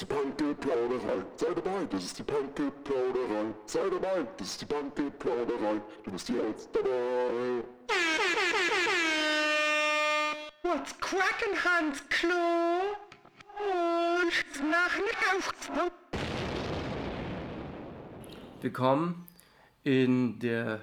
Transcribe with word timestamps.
ist 0.00 0.08
die 0.08 0.14
Punky-Plauderei. 0.14 1.24
Sei 1.36 1.46
dabei, 1.54 1.84
das 1.90 2.04
ist 2.04 2.18
die 2.18 2.22
Punky-Plauderei. 2.22 3.54
Sei 3.66 3.80
dabei, 3.90 4.26
das 4.38 4.46
ist 4.48 4.60
die 4.62 4.64
Punky-Plauderei. 4.64 5.80
Du 6.04 6.10
bist 6.10 6.28
jetzt 6.30 6.70
dabei. 6.72 7.62
What's 10.62 10.98
cracking, 11.00 11.54
Hans 11.64 12.02
Klo? 12.08 12.32
Und 13.58 14.70
nach 14.70 14.96
Aufbau. 15.36 15.90
Willkommen 18.62 19.26
in 19.84 20.38
der 20.38 20.80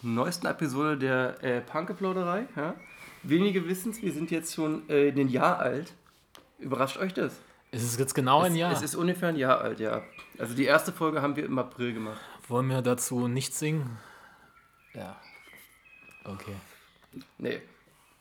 neuesten 0.00 0.46
Episode 0.46 0.96
der 0.96 1.44
äh, 1.44 1.60
Punkeplauderei. 1.60 2.46
Ja? 2.56 2.76
Wenige 3.24 3.68
wissen 3.68 3.92
es, 3.92 4.00
wir 4.00 4.12
sind 4.12 4.30
jetzt 4.30 4.54
schon 4.54 4.88
äh, 4.88 5.10
ein 5.10 5.28
Jahr 5.28 5.58
alt. 5.58 5.92
Überrascht 6.58 6.96
euch 6.96 7.12
das? 7.12 7.38
Es 7.74 7.82
ist 7.82 7.98
jetzt 7.98 8.14
genau 8.14 8.42
ein 8.42 8.52
es, 8.52 8.58
Jahr. 8.58 8.72
Es 8.72 8.82
ist 8.82 8.94
ungefähr 8.94 9.30
ein 9.30 9.36
Jahr 9.36 9.62
alt, 9.62 9.80
ja. 9.80 10.02
Also 10.38 10.54
die 10.54 10.66
erste 10.66 10.92
Folge 10.92 11.22
haben 11.22 11.36
wir 11.36 11.46
im 11.46 11.58
April 11.58 11.94
gemacht. 11.94 12.20
Wollen 12.46 12.68
wir 12.68 12.82
dazu 12.82 13.28
nicht 13.28 13.54
singen? 13.54 13.98
Ja. 14.92 15.16
Okay. 16.24 16.54
Nee. 17.38 17.62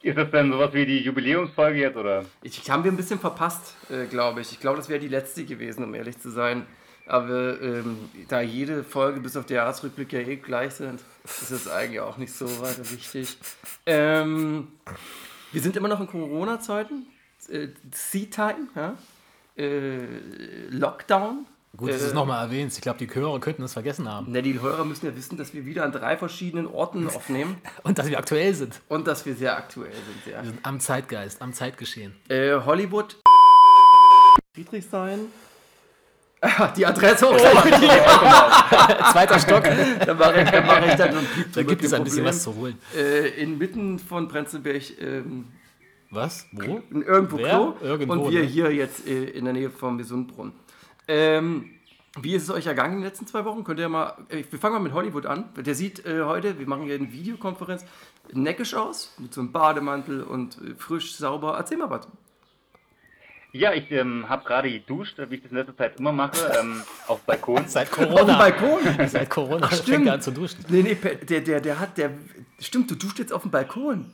Ist 0.02 0.18
das 0.18 0.32
denn 0.32 0.52
sowas 0.52 0.74
wie 0.74 0.86
die 0.86 1.00
Jubiläumsfolge 1.00 1.80
jetzt, 1.80 1.98
oder? 1.98 2.24
Ich, 2.42 2.72
haben 2.72 2.86
wir 2.86 2.92
ein 2.92 2.98
bisschen 2.98 3.20
verpasst, 3.20 3.76
äh, 3.90 4.06
glaube 4.06 4.40
ich. 4.40 4.54
Ich 4.54 4.60
glaube, 4.62 4.78
das 4.78 4.88
wäre 4.88 5.02
die 5.02 5.10
letzte 5.10 5.44
gewesen, 5.44 5.84
um 5.84 5.94
ehrlich 5.94 6.18
zu 6.18 6.32
sein. 6.32 6.66
Aber 7.06 7.62
ähm, 7.62 8.10
da 8.30 8.40
jede 8.40 8.86
Folge 8.86 9.20
bis 9.20 9.36
auf 9.36 9.46
der 9.46 9.58
Jahresrückblick 9.58 10.14
ja 10.14 10.20
eh 10.20 10.38
gleich 10.38 10.76
sind, 10.76 11.02
ist 11.26 11.52
es 11.52 11.68
eigentlich 11.68 12.00
auch 12.00 12.16
nicht 12.16 12.32
so 12.32 12.46
weiter 12.62 12.90
wichtig. 12.90 13.38
Ähm, 13.86 14.70
wir 15.52 15.62
sind 15.62 15.76
immer 15.76 15.90
noch 15.90 16.00
in 16.00 16.08
Corona-Zeiten. 16.08 17.06
Äh, 17.50 17.68
Sea-Time, 17.92 18.70
ja? 18.76 18.96
Äh, 19.58 20.00
Lockdown. 20.70 21.46
Gut, 21.78 21.90
dass 21.90 22.00
du 22.00 22.06
es 22.08 22.12
Äh, 22.12 22.16
nochmal 22.16 22.44
erwähnst. 22.46 22.78
Ich 22.78 22.82
glaube, 22.82 23.00
die 23.00 23.14
Hörer 23.14 23.40
könnten 23.40 23.64
es 23.64 23.74
vergessen 23.74 24.10
haben. 24.10 24.28
Na, 24.30 24.42
die 24.42 24.60
Hörer 24.60 24.84
müssen 24.84 25.06
ja 25.06 25.16
wissen, 25.16 25.38
dass 25.38 25.54
wir 25.54 25.66
wieder 25.66 25.86
an 25.86 25.92
drei 25.94 26.18
verschiedenen 26.18 26.68
Orten 26.68 27.08
aufnehmen 27.16 27.58
Und 27.84 27.98
dass 27.98 28.08
wir 28.10 28.18
aktuell 28.18 28.54
sind. 28.54 28.82
und 28.90 29.08
dass 29.08 29.26
wir 29.26 29.36
sehr 29.36 29.56
aktuell 29.58 29.94
sind. 29.94 30.34
Ja. 30.34 30.42
Wir 30.44 30.50
sind 30.52 30.60
am 30.66 30.80
Zeitgeist, 30.82 31.42
am 31.42 31.54
Zeitgeschehen. 31.54 32.14
Äh, 32.28 32.56
Hollywood, 32.66 33.18
Friedrichshain. 34.54 35.20
Die 36.76 36.86
Adresse 36.86 37.28
Oh, 37.30 37.34
auch 37.36 37.64
gleich. 37.64 39.12
Zweiter 39.12 39.40
Stock. 39.40 39.64
Da 39.64 40.14
mache 40.16 40.42
ich, 40.42 40.50
da 40.50 40.62
mache 40.62 40.86
ich 40.88 40.96
dann 40.96 41.12
so 41.14 41.20
ein 41.20 41.26
Piep 41.36 41.54
Da 41.54 41.64
gibt 41.64 41.84
es 41.84 41.94
ein 41.94 42.04
bisschen 42.04 42.26
was 42.26 42.42
zu 42.44 42.56
holen. 42.56 42.78
Äh, 42.98 43.28
inmitten 43.44 44.00
von 44.00 44.28
Prenzlberg 44.28 44.82
ähm, 45.00 45.50
Was? 46.12 46.46
Wo? 46.52 46.82
irgendwo 46.92 47.38
Wer? 47.38 47.50
Klo 47.50 47.76
Irgendwo, 47.82 48.14
und 48.14 48.32
wir 48.32 48.42
ne? 48.42 48.46
hier 48.46 48.74
jetzt 48.74 49.08
äh, 49.08 49.24
in 49.24 49.46
der 49.46 49.54
Nähe 49.54 49.70
vom 49.70 49.98
Gesundbrunnen. 49.98 50.54
Ähm, 51.08 51.72
wie 52.20 52.36
ist 52.36 52.44
es 52.44 52.50
euch 52.50 52.68
ergangen 52.68 52.96
in 52.96 53.00
den 53.00 53.06
letzten 53.06 53.26
zwei 53.26 53.46
Wochen? 53.46 53.64
Könnt 53.64 53.80
ihr 53.80 53.88
mal, 53.88 54.18
äh, 54.28 54.44
wir 54.50 54.60
fangen 54.60 54.76
mal 54.76 54.82
mit 54.82 54.92
Hollywood 54.92 55.26
an. 55.26 55.46
Der 55.56 55.74
sieht 55.74 56.06
äh, 56.06 56.24
heute, 56.24 56.60
wir 56.60 56.68
machen 56.68 56.84
hier 56.84 56.96
eine 56.96 57.12
Videokonferenz, 57.12 57.86
neckisch 58.34 58.74
aus, 58.74 59.16
mit 59.20 59.34
so 59.34 59.40
einem 59.40 59.54
Bademantel 59.54 60.22
und 60.22 60.58
äh, 60.58 60.76
frisch, 60.78 61.16
sauber. 61.16 61.56
Erzähl 61.58 61.78
mal 61.78 61.90
was. 61.90 62.10
Ja, 63.54 63.74
ich 63.74 63.90
ähm, 63.92 64.28
habe 64.28 64.44
gerade 64.46 64.70
geduscht, 64.70 65.18
wie 65.30 65.36
ich 65.36 65.42
das 65.42 65.52
in 65.52 65.58
letzter 65.58 65.76
Zeit 65.76 66.00
immer 66.00 66.12
mache, 66.12 66.38
ähm, 66.60 66.82
auf 67.08 67.20
dem 67.22 67.26
Balkon. 67.28 67.68
Seit 67.68 67.90
Auf 67.92 67.98
dem 67.98 68.10
Corona. 68.10 68.38
Balkon? 68.38 68.80
Seit 69.08 69.30
Corona 69.30 69.66
Ach, 69.66 69.70
fängt 69.70 69.84
stimmt. 69.84 70.08
er 70.08 70.14
an 70.14 70.22
zu 70.22 70.32
duschen. 70.32 70.66
Nee, 70.68 70.84
nee, 70.84 70.96
der, 70.96 71.42
der, 71.42 71.62
der 71.62 71.80
hat, 71.80 71.98
der, 71.98 72.12
stimmt, 72.60 72.92
du 72.92 72.96
duscht 72.96 73.20
jetzt 73.20 73.32
auf 73.32 73.44
dem 73.44 73.52
Balkon. 73.52 74.12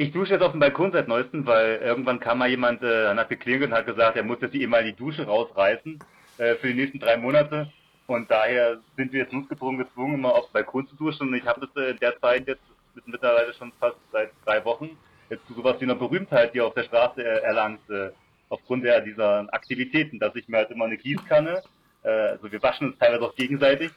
Ich 0.00 0.12
dusche 0.12 0.34
jetzt 0.34 0.42
auf 0.42 0.52
dem 0.52 0.60
Balkon 0.60 0.92
seit 0.92 1.08
neuestem, 1.08 1.44
weil 1.44 1.80
irgendwann 1.82 2.20
kam 2.20 2.38
mal 2.38 2.48
jemand, 2.48 2.84
äh, 2.84 3.08
hat 3.08 3.28
geklingelt 3.28 3.72
und 3.72 3.76
hat 3.76 3.84
gesagt, 3.84 4.16
er 4.16 4.22
muss 4.22 4.38
jetzt 4.40 4.54
mal 4.68 4.84
die 4.84 4.92
Dusche 4.92 5.26
rausreißen 5.26 5.98
äh, 6.38 6.54
für 6.54 6.68
die 6.68 6.74
nächsten 6.74 7.00
drei 7.00 7.16
Monate. 7.16 7.72
Und 8.06 8.30
daher 8.30 8.78
sind 8.96 9.12
wir 9.12 9.22
jetzt 9.22 9.32
notgedrungen 9.32 9.78
gezwungen, 9.84 10.14
immer 10.14 10.36
auf 10.36 10.46
dem 10.46 10.52
Balkon 10.52 10.86
zu 10.86 10.94
duschen. 10.94 11.26
Und 11.26 11.34
ich 11.34 11.44
habe 11.44 11.66
das 11.66 11.82
äh, 11.82 11.94
derzeit 11.94 12.46
jetzt 12.46 12.62
mit- 12.94 13.08
mittlerweile 13.08 13.52
schon 13.54 13.72
fast 13.80 13.96
seit 14.12 14.30
drei 14.44 14.64
Wochen 14.64 14.96
jetzt 15.30 15.42
sowas 15.48 15.74
wie 15.80 15.84
einer 15.84 15.96
Berühmtheit 15.96 16.52
hier 16.52 16.64
auf 16.64 16.74
der 16.74 16.84
Straße 16.84 17.20
äh, 17.20 17.40
erlangt, 17.42 17.80
äh, 17.90 18.10
aufgrund 18.50 18.84
der, 18.84 19.00
dieser 19.00 19.52
Aktivitäten, 19.52 20.20
dass 20.20 20.36
ich 20.36 20.46
mir 20.46 20.58
halt 20.58 20.70
immer 20.70 20.84
eine 20.84 20.96
Gießkanne, 20.96 21.60
äh, 22.04 22.08
also 22.08 22.52
wir 22.52 22.62
waschen 22.62 22.90
uns 22.90 22.98
teilweise 23.00 23.24
auch 23.24 23.34
gegenseitig, 23.34 23.90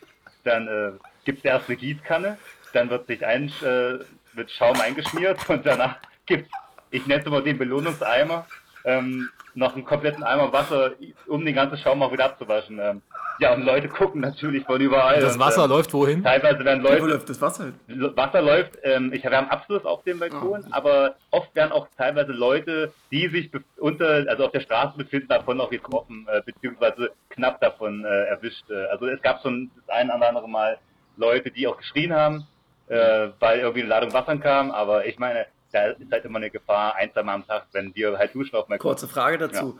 dann 0.45 0.67
äh, 0.67 0.91
gibt's 1.25 1.45
erst 1.45 1.69
eine 1.69 1.77
Gießkanne, 1.77 2.39
dann 2.73 2.89
wird 2.89 3.05
sich 3.05 3.23
ein, 3.23 3.51
äh, 3.61 3.99
wird 4.33 4.51
Schaum 4.51 4.79
eingeschmiert 4.79 5.37
und 5.49 5.65
danach 5.65 5.97
gibt's, 6.25 6.49
ich 6.91 7.05
nenne 7.07 7.21
es 7.21 7.27
immer 7.27 7.41
den 7.41 7.57
Belohnungseimer, 7.57 8.45
ähm, 8.85 9.29
noch 9.53 9.75
einen 9.75 9.83
kompletten 9.85 10.23
Eimer 10.23 10.51
Wasser, 10.53 10.91
um 11.27 11.43
den 11.45 11.53
ganzen 11.55 11.77
Schaum 11.77 12.01
auch 12.03 12.11
wieder 12.11 12.25
abzuwaschen. 12.25 12.79
Ähm, 12.79 13.01
ja, 13.39 13.53
und 13.53 13.63
Leute 13.65 13.89
gucken 13.89 14.21
natürlich 14.21 14.63
von 14.65 14.79
überall. 14.79 15.19
Das 15.19 15.33
und, 15.33 15.39
Wasser 15.41 15.63
ähm, 15.65 15.69
läuft 15.71 15.93
wohin? 15.93 16.23
Teilweise 16.23 16.63
werden 16.63 16.83
Wo 16.83 16.87
Leute, 16.87 17.05
läuft 17.05 17.29
das 17.29 17.41
Wasser? 17.41 17.73
Wasser 17.87 18.41
läuft, 18.41 18.77
ähm, 18.83 19.11
ich 19.13 19.25
habe 19.25 19.37
einen 19.37 19.49
Abfluss 19.49 19.83
auf 19.83 20.03
dem 20.03 20.19
Balkon, 20.19 20.65
aber 20.71 21.15
oft 21.31 21.53
werden 21.55 21.71
auch 21.71 21.87
teilweise 21.97 22.31
Leute, 22.31 22.93
die 23.11 23.27
sich 23.27 23.47
bef- 23.47 23.63
unter, 23.77 24.25
also 24.29 24.45
auf 24.45 24.51
der 24.51 24.61
Straße 24.61 24.97
befinden, 24.97 25.27
davon 25.27 25.59
auch 25.59 25.69
getroffen, 25.69 26.27
äh, 26.31 26.41
beziehungsweise 26.45 27.11
knapp 27.29 27.59
davon 27.59 28.05
äh, 28.05 28.07
erwischt. 28.27 28.69
Äh, 28.69 28.85
Also 28.91 29.07
es 29.07 29.21
gab 29.21 29.41
schon 29.41 29.69
das 29.75 29.89
ein 29.89 30.09
oder 30.11 30.29
andere 30.29 30.47
Mal 30.47 30.77
Leute, 31.17 31.51
die 31.51 31.67
auch 31.67 31.77
geschrien 31.77 32.13
haben, 32.13 32.47
äh, 32.91 33.29
weil 33.39 33.59
irgendwie 33.59 33.81
eine 33.81 33.89
Ladung 33.89 34.13
Wasser 34.13 34.37
kam, 34.37 34.71
aber 34.71 35.05
ich 35.05 35.17
meine, 35.17 35.45
da 35.71 35.85
ist 35.87 36.11
halt 36.11 36.25
immer 36.25 36.37
eine 36.37 36.49
Gefahr, 36.49 36.95
ein, 36.95 37.11
zwei 37.13 37.23
Mal 37.23 37.35
am 37.35 37.47
Tag, 37.47 37.67
wenn 37.71 37.95
wir 37.95 38.17
halt 38.17 38.35
duschen 38.35 38.55
auf 38.55 38.67
Balkon. 38.67 38.89
Kurze 38.89 39.07
Frage 39.07 39.37
dazu. 39.37 39.79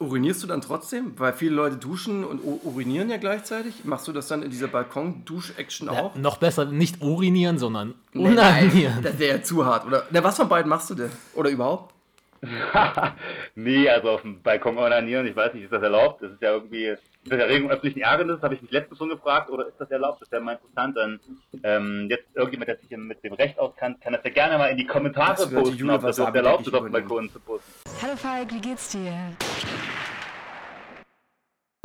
Urinierst 0.00 0.42
du 0.42 0.48
dann 0.48 0.60
trotzdem? 0.60 1.18
Weil 1.18 1.32
viele 1.32 1.54
Leute 1.54 1.76
duschen 1.76 2.24
und 2.24 2.40
urinieren 2.40 3.08
ja 3.08 3.16
gleichzeitig. 3.16 3.84
Machst 3.84 4.08
du 4.08 4.12
das 4.12 4.26
dann 4.26 4.42
in 4.42 4.50
dieser 4.50 4.66
Balkon-Dusch-Action 4.66 5.86
Ja, 5.86 5.92
auch? 6.02 6.14
noch 6.16 6.38
besser 6.38 6.64
nicht 6.66 7.00
urinieren, 7.00 7.58
sondern 7.58 7.94
Nee, 8.12 8.30
nein, 8.30 8.64
unanieren. 8.64 9.02
Das 9.02 9.18
wäre 9.18 9.38
ja 9.38 9.42
zu 9.42 9.64
hart. 9.64 9.86
Oder 9.86 10.02
na, 10.10 10.22
was 10.22 10.36
von 10.36 10.48
beiden 10.48 10.68
machst 10.68 10.90
du 10.90 10.94
denn? 10.96 11.12
Oder 11.34 11.48
überhaupt? 11.50 11.94
nee, 13.54 13.88
also 13.88 14.10
auf 14.10 14.22
dem 14.22 14.42
Balkon 14.42 14.78
onanieren, 14.78 15.26
ich 15.26 15.34
weiß 15.36 15.54
nicht, 15.54 15.64
ist 15.64 15.72
das 15.72 15.82
erlaubt? 15.82 16.22
Das 16.22 16.32
ist 16.32 16.42
ja 16.42 16.52
irgendwie, 16.52 16.86
ist 16.86 17.02
das 17.26 17.38
Erregung 17.38 17.70
öffentlichen 17.70 18.00
Ärgernisses, 18.00 18.42
habe 18.42 18.54
ich 18.54 18.62
mich 18.62 18.70
letztens 18.70 18.98
schon 18.98 19.08
gefragt, 19.08 19.50
oder 19.50 19.66
ist 19.66 19.80
das 19.80 19.90
erlaubt? 19.90 20.20
Das 20.22 20.30
wäre 20.30 20.42
mal 20.42 20.52
interessant. 20.52 20.96
Dann 20.96 21.20
ähm, 21.62 22.06
jetzt 22.10 22.24
irgendjemand, 22.34 22.68
der 22.68 22.76
sich 22.76 22.90
mit 22.96 23.22
dem 23.24 23.32
Recht 23.34 23.58
auskennt, 23.58 24.00
kann 24.00 24.12
das 24.12 24.22
ja 24.24 24.30
gerne 24.30 24.58
mal 24.58 24.66
in 24.66 24.76
die 24.76 24.86
Kommentare 24.86 25.36
Das 25.36 25.50
posten, 25.52 25.76
Julia 25.76 25.94
ob 25.96 26.02
das 26.02 26.18
überhaupt 26.18 26.36
erlaubt 26.36 26.66
ist, 26.66 26.74
auf 26.74 26.82
dem. 26.82 26.92
Balkon 26.92 27.30
zu 27.30 27.40
posten. 27.40 27.72
Hallo 28.02 28.16
Falk, 28.16 28.52
wie 28.52 28.60
geht's 28.60 28.90
dir? 28.90 29.12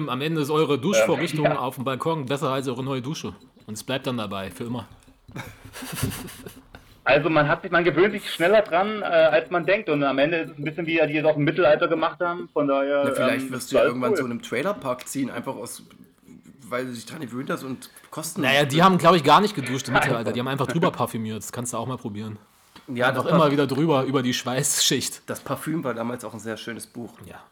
Am 0.07 0.21
Ende 0.21 0.41
ist 0.41 0.49
eure 0.49 0.79
Duschvorrichtung 0.79 1.45
Ähm, 1.45 1.51
ja. 1.53 1.59
auf 1.59 1.75
dem 1.75 1.83
Balkon 1.83 2.25
besser 2.25 2.49
als 2.49 2.67
eure 2.67 2.83
neue 2.83 3.01
Dusche. 3.01 3.35
Und 3.67 3.73
es 3.73 3.83
bleibt 3.83 4.07
dann 4.07 4.17
dabei, 4.17 4.49
für 4.49 4.63
immer. 4.63 4.87
Also 7.09 7.31
man 7.31 7.47
hat 7.47 7.63
sich, 7.63 7.71
man 7.71 7.83
gewöhnt 7.83 8.13
sich 8.13 8.31
schneller 8.31 8.61
dran, 8.61 9.01
äh, 9.01 9.05
als 9.05 9.49
man 9.49 9.65
denkt 9.65 9.89
und 9.89 10.03
am 10.03 10.19
Ende 10.19 10.37
ist 10.37 10.51
es 10.51 10.57
ein 10.59 10.63
bisschen 10.63 10.85
wie 10.85 11.01
die 11.07 11.17
es 11.17 11.25
auch 11.25 11.37
im 11.37 11.43
Mittelalter 11.43 11.87
gemacht 11.87 12.19
haben, 12.19 12.49
von 12.53 12.67
daher... 12.67 13.03
Na, 13.03 13.11
vielleicht 13.11 13.45
ähm, 13.45 13.51
wirst 13.51 13.71
du 13.71 13.77
ja 13.77 13.83
irgendwann 13.83 14.11
cool. 14.11 14.17
zu 14.17 14.25
einem 14.25 14.41
Trailerpark 14.43 15.07
ziehen, 15.07 15.31
einfach 15.31 15.55
aus, 15.55 15.83
weil 16.67 16.85
du 16.85 16.93
dich 16.93 17.07
dran 17.07 17.21
gewöhnt 17.21 17.49
hast 17.49 17.63
und 17.63 17.89
kosten. 18.11 18.41
Naja, 18.41 18.63
die 18.65 18.83
haben, 18.83 18.99
glaube 18.99 19.17
ich, 19.17 19.23
gar 19.23 19.41
nicht 19.41 19.55
geduscht 19.55 19.87
im 19.87 19.93
Mittelalter. 19.95 20.31
Die 20.31 20.39
haben 20.39 20.47
einfach 20.47 20.67
drüber 20.67 20.91
parfümiert. 20.91 21.39
Das 21.39 21.51
kannst 21.51 21.73
du 21.73 21.77
auch 21.77 21.87
mal 21.87 21.97
probieren. 21.97 22.37
ja, 22.87 23.11
das, 23.11 23.25
immer 23.25 23.51
wieder 23.51 23.65
drüber, 23.65 24.03
über 24.03 24.21
die 24.21 24.35
Schweißschicht. 24.35 25.23
das 25.25 25.39
Parfüm 25.39 25.83
war 25.83 25.95
damals 25.95 26.23
auch 26.23 26.35
ein 26.35 26.39
sehr 26.39 26.57
schönes 26.57 26.85
Buch. 26.85 27.13
Ja. 27.25 27.43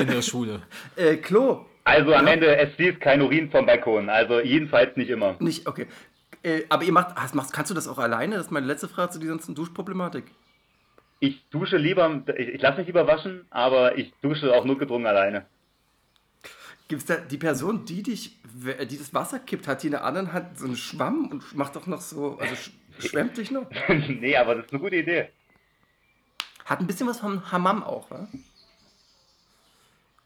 In 0.00 0.08
der 0.08 0.22
Schule. 0.22 0.62
Äh, 0.96 1.16
Klo. 1.18 1.66
Also 1.84 2.14
am 2.14 2.26
Ende, 2.26 2.56
es 2.56 2.74
fließt 2.74 3.00
kein 3.00 3.22
Urin 3.22 3.50
vom 3.50 3.66
Balkon, 3.66 4.10
also 4.10 4.38
jedenfalls 4.40 4.96
nicht 4.96 5.08
immer. 5.08 5.36
Nicht, 5.38 5.66
okay. 5.66 5.86
Äh, 6.42 6.62
aber 6.68 6.84
ihr 6.84 6.92
macht, 6.92 7.16
hast, 7.16 7.34
machst, 7.34 7.52
kannst 7.52 7.70
du 7.70 7.74
das 7.74 7.86
auch 7.88 7.98
alleine? 7.98 8.36
Das 8.36 8.46
ist 8.46 8.50
meine 8.50 8.66
letzte 8.66 8.88
Frage 8.88 9.12
zu 9.12 9.18
dieser 9.18 9.32
ganzen 9.32 9.54
Duschproblematik. 9.54 10.24
Ich 11.18 11.44
dusche 11.50 11.76
lieber, 11.76 12.22
ich, 12.38 12.48
ich 12.48 12.62
lasse 12.62 12.78
mich 12.78 12.86
lieber 12.86 13.06
waschen, 13.06 13.44
aber 13.50 13.98
ich 13.98 14.12
dusche 14.22 14.54
auch 14.54 14.64
notgedrungen 14.64 15.06
alleine. 15.06 15.46
Gibt 16.88 17.02
es 17.02 17.06
da 17.06 17.16
die 17.18 17.36
Person, 17.38 17.84
die 17.84 18.02
dich, 18.02 18.36
die 18.90 18.98
das 18.98 19.12
Wasser 19.14 19.38
kippt, 19.38 19.68
hat 19.68 19.82
die 19.82 19.88
in 19.88 19.92
der 19.92 20.04
anderen 20.04 20.32
Hand 20.32 20.58
so 20.58 20.64
einen 20.64 20.76
Schwamm 20.76 21.28
und 21.30 21.54
macht 21.54 21.76
doch 21.76 21.86
noch 21.86 22.00
so, 22.00 22.38
also 22.38 22.54
sch 22.56 22.72
schwemmt 22.98 23.36
dich 23.36 23.50
noch? 23.50 23.66
nee, 23.88 24.36
aber 24.36 24.56
das 24.56 24.66
ist 24.66 24.72
eine 24.72 24.80
gute 24.80 24.96
Idee. 24.96 25.28
Hat 26.64 26.80
ein 26.80 26.86
bisschen 26.86 27.06
was 27.06 27.20
vom 27.20 27.52
Hammam 27.52 27.82
auch, 27.84 28.10
wa? 28.10 28.26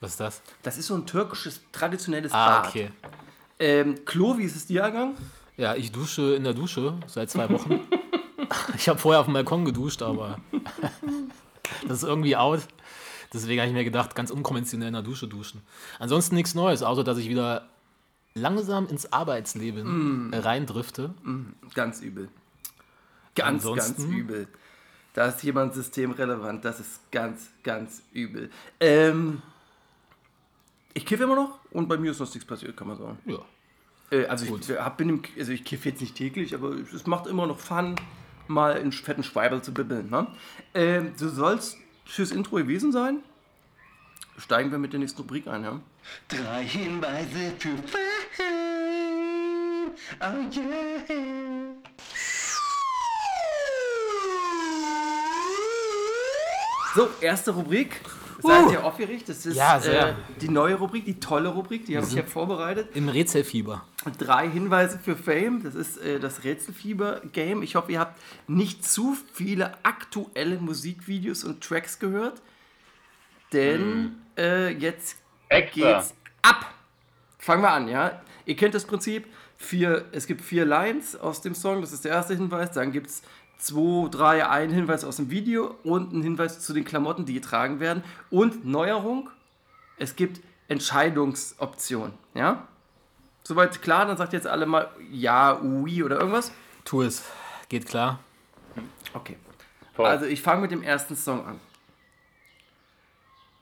Was 0.01 0.13
ist 0.13 0.21
das? 0.21 0.43
Das 0.63 0.79
ist 0.79 0.87
so 0.87 0.95
ein 0.95 1.07
türkisches, 1.07 1.61
traditionelles 1.73 2.33
Ah, 2.33 2.61
Bad. 2.63 2.69
okay. 2.69 2.91
Ähm, 3.59 4.05
Klo, 4.05 4.39
wie 4.39 4.45
ist 4.45 4.57
es 4.57 4.67
dir 4.67 4.83
ergangen? 4.83 5.17
Ja, 5.57 5.75
ich 5.75 5.93
dusche 5.93 6.35
in 6.35 6.45
der 6.45 6.55
Dusche 6.55 6.95
seit 7.07 7.31
zwei 7.31 7.49
Wochen. 7.51 7.81
ich 8.77 8.89
habe 8.89 8.99
vorher 8.99 9.21
auf 9.21 9.27
dem 9.27 9.35
Balkon 9.35 9.65
geduscht, 9.65 10.03
aber 10.03 10.39
das 11.89 11.99
ist 11.99 12.09
irgendwie 12.09 12.37
out. 12.37 12.61
Deswegen 13.33 13.61
habe 13.61 13.69
ich 13.69 13.75
mir 13.75 13.85
gedacht, 13.85 14.15
ganz 14.15 14.31
unkonventionell 14.31 14.89
in 14.89 14.95
der 14.95 15.03
Dusche 15.03 15.27
duschen. 15.29 15.63
Ansonsten 15.99 16.35
nichts 16.37 16.55
Neues, 16.55 16.83
außer 16.83 17.03
dass 17.05 17.19
ich 17.19 17.29
wieder 17.29 17.69
langsam 18.35 18.87
ins 18.89 19.13
Arbeitsleben 19.13 20.29
Mm. 20.31 20.35
reindrifte. 20.35 21.15
Ganz 21.75 22.01
übel. 22.01 22.29
Ganz, 23.35 23.65
Ansonsten? 23.67 24.03
ganz 24.03 24.15
übel. 24.15 24.49
Da 25.15 25.27
ist 25.27 25.43
jemand 25.45 25.75
systemrelevant, 25.75 26.65
das 26.65 26.81
ist 26.81 27.01
ganz, 27.13 27.49
ganz 27.63 28.03
übel. 28.13 28.51
Ähm, 28.81 29.43
Ich 30.95 31.07
kiffe 31.07 31.25
immer 31.25 31.37
noch 31.37 31.59
und 31.73 31.89
bei 31.89 31.97
mir 31.97 32.11
ist 32.13 32.19
sonst 32.19 32.35
nichts 32.35 32.49
passiert, 32.49 32.77
kann 32.77 32.87
man 32.89 32.97
sagen. 32.99 33.19
Ja. 33.27 33.39
Äh, 34.15 34.27
also 34.27 34.47
Gut. 34.47 34.69
ich, 34.69 34.79
hab, 34.79 34.97
bin 34.97 35.09
im, 35.09 35.23
also 35.39 35.53
ich 35.53 35.65
kiffe 35.65 35.89
jetzt 35.89 36.01
nicht 36.01 36.15
täglich, 36.15 36.55
aber 36.55 36.71
es 36.71 37.07
macht 37.07 37.27
immer 37.27 37.47
noch 37.47 37.59
Fun, 37.59 37.97
mal 38.47 38.77
in 38.77 38.93
fetten 38.93 39.23
Schweiberl 39.23 39.63
zu 39.63 39.75
bibbeln. 39.75 40.11
Ne? 40.11 40.27
Ähm, 40.75 41.13
so 41.17 41.29
soll 41.29 41.55
es 41.55 41.77
fürs 42.05 42.31
Intro 42.31 42.57
gewesen 42.57 42.93
sein. 42.93 43.21
Steigen 44.37 44.71
wir 44.71 44.79
mit 44.79 44.93
der 44.93 45.01
nächsten 45.01 45.23
Rubrik 45.23 45.47
ein, 45.47 45.63
ja? 45.63 45.81
Drei 46.29 46.65
Hinweise 46.65 47.53
für 47.59 47.77
Fame. 47.79 48.45
Oh 50.21 50.25
yeah. 50.53 51.75
So, 56.97 57.09
erste 57.21 57.53
Rubrik. 57.53 58.01
Seid 58.43 58.73
ihr 58.73 58.85
aufgeregt? 58.85 59.29
Das 59.29 59.45
ist 59.47 59.57
Ja, 59.57 59.79
sehr. 59.81 60.09
Äh, 60.11 60.15
die 60.41 60.49
neue 60.49 60.75
Rubrik, 60.75 61.05
die 61.05 61.19
tolle 61.21 61.49
Rubrik, 61.49 61.87
die 61.87 61.97
habe 61.97 62.07
ich 62.07 62.15
ja 62.15 62.23
vorbereitet. 62.25 62.89
Im 62.95 63.09
Rätselfieber. 63.09 63.85
Drei 64.19 64.49
Hinweise 64.49 64.99
für 64.99 65.17
Fame. 65.17 65.63
Das 65.63 65.75
ist 65.75 65.99
äh, 65.99 66.19
das 66.21 66.45
Rätselfieber-Game. 66.45 67.63
Ich 67.63 67.77
hoffe, 67.77 67.93
ihr 67.93 68.01
habt 68.01 68.21
nicht 68.47 68.85
zu 68.85 69.17
viele 69.33 69.73
aktuelle 69.85 70.59
Musikvideos 70.59 71.45
und 71.45 71.63
Tracks 71.63 71.99
gehört. 71.99 72.43
Denn 73.53 74.17
äh, 74.37 74.71
jetzt 74.71 75.17
Extra. 75.49 75.99
geht's 75.99 76.15
ab. 76.43 76.75
Fangen 77.39 77.63
wir 77.63 77.71
an, 77.71 77.89
ja. 77.89 78.23
Ihr 78.47 78.57
kennt 78.57 78.75
das 78.75 78.85
Prinzip. 78.85 79.27
Vier, 79.57 80.07
es 80.13 80.27
gibt 80.27 80.43
vier 80.43 80.65
Lines 80.65 81.17
aus 81.17 81.41
dem 81.41 81.55
Song, 81.55 81.81
das 81.81 81.93
ist 81.93 82.05
der 82.05 82.13
erste 82.13 82.35
Hinweis. 82.35 82.73
Dann 82.73 82.91
gibt 82.93 83.07
es 83.07 83.23
zwei, 83.59 84.09
drei, 84.09 84.49
ein 84.49 84.71
Hinweis 84.71 85.05
aus 85.05 85.17
dem 85.17 85.31
Video 85.31 85.77
und 85.85 86.13
ein 86.13 86.23
Hinweis 86.23 86.61
zu 86.61 86.73
den 86.73 86.85
Klamotten, 86.85 87.27
die 87.27 87.35
getragen 87.35 87.81
werden. 87.81 88.03
Und 88.31 88.65
Neuerung, 88.65 89.31
es 89.99 90.17
gibt 90.17 90.41
Entscheidungsoptionen, 90.69 92.15
ja. 92.35 92.67
Soweit 93.43 93.83
klar, 93.83 94.07
dann 94.07 94.17
sagt 94.17 94.33
jetzt 94.33 94.47
alle 94.47 94.65
mal 94.65 94.89
ja, 95.11 95.61
oui 95.63 96.03
oder 96.03 96.19
irgendwas. 96.19 96.51
Tu 96.85 97.03
es. 97.03 97.25
Geht 97.69 97.87
klar. 97.87 98.19
Okay. 99.13 99.37
Toll. 99.95 100.07
Also 100.07 100.25
ich 100.25 100.41
fange 100.41 100.63
mit 100.63 100.71
dem 100.71 100.83
ersten 100.83 101.15
Song 101.15 101.47
an. 101.47 101.61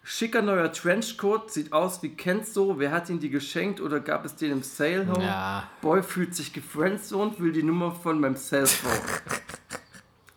Schicker 0.04 0.42
neuer 0.42 0.72
Trenchcoat, 0.72 1.52
sieht 1.52 1.72
aus 1.72 2.02
wie 2.02 2.10
Kenzo. 2.10 2.78
Wer 2.78 2.90
hat 2.90 3.08
ihn 3.08 3.20
dir 3.20 3.30
geschenkt 3.30 3.80
oder 3.80 4.00
gab 4.00 4.24
es 4.24 4.34
den 4.34 4.50
im 4.50 4.62
Sale 4.62 5.06
Home? 5.06 5.24
Ja. 5.24 5.68
Boy 5.80 6.02
fühlt 6.02 6.34
sich 6.34 6.52
gefriendzoned, 6.52 7.38
will 7.38 7.52
die 7.52 7.62
Nummer 7.62 7.92
von 7.92 8.20
meinem 8.20 8.36
Cellphone. 8.36 8.90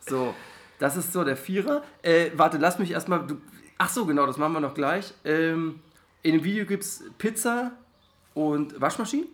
so, 0.08 0.34
das 0.80 0.98
ist 0.98 1.14
so 1.14 1.24
der 1.24 1.38
Vierer. 1.38 1.84
Äh, 2.02 2.32
warte, 2.36 2.58
lass 2.58 2.80
mich 2.80 2.92
erstmal. 2.92 3.26
Du, 3.26 3.42
ach 3.78 3.90
so, 3.90 4.06
genau, 4.06 4.26
das 4.26 4.38
machen 4.38 4.54
wir 4.54 4.60
noch 4.60 4.74
gleich. 4.74 5.14
Ähm, 5.24 5.80
in 6.22 6.34
dem 6.34 6.44
Video 6.44 6.66
gibt 6.66 6.84
es 6.84 7.04
Pizza 7.18 7.72
und 8.34 8.80
Waschmaschinen. 8.80 9.28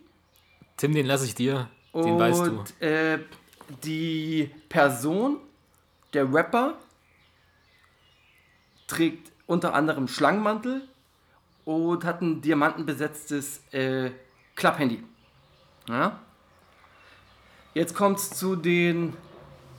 Tim, 0.76 0.94
den 0.94 1.06
lasse 1.06 1.24
ich 1.26 1.34
dir. 1.34 1.68
Den 1.94 2.18
weißt 2.18 2.46
du. 2.46 2.50
Und 2.50 2.80
äh, 2.80 3.18
die 3.84 4.50
Person, 4.68 5.38
der 6.12 6.32
Rapper, 6.32 6.78
trägt 8.86 9.32
unter 9.46 9.74
anderem 9.74 10.08
Schlangenmantel 10.08 10.88
und 11.64 12.04
hat 12.04 12.20
ein 12.22 12.40
diamantenbesetztes 12.40 13.62
äh, 13.72 14.10
Klapphandy. 14.54 15.02
Ja? 15.88 16.20
Jetzt 17.74 17.94
kommt 17.94 18.18
es 18.18 18.30
zu 18.30 18.56
den 18.56 19.14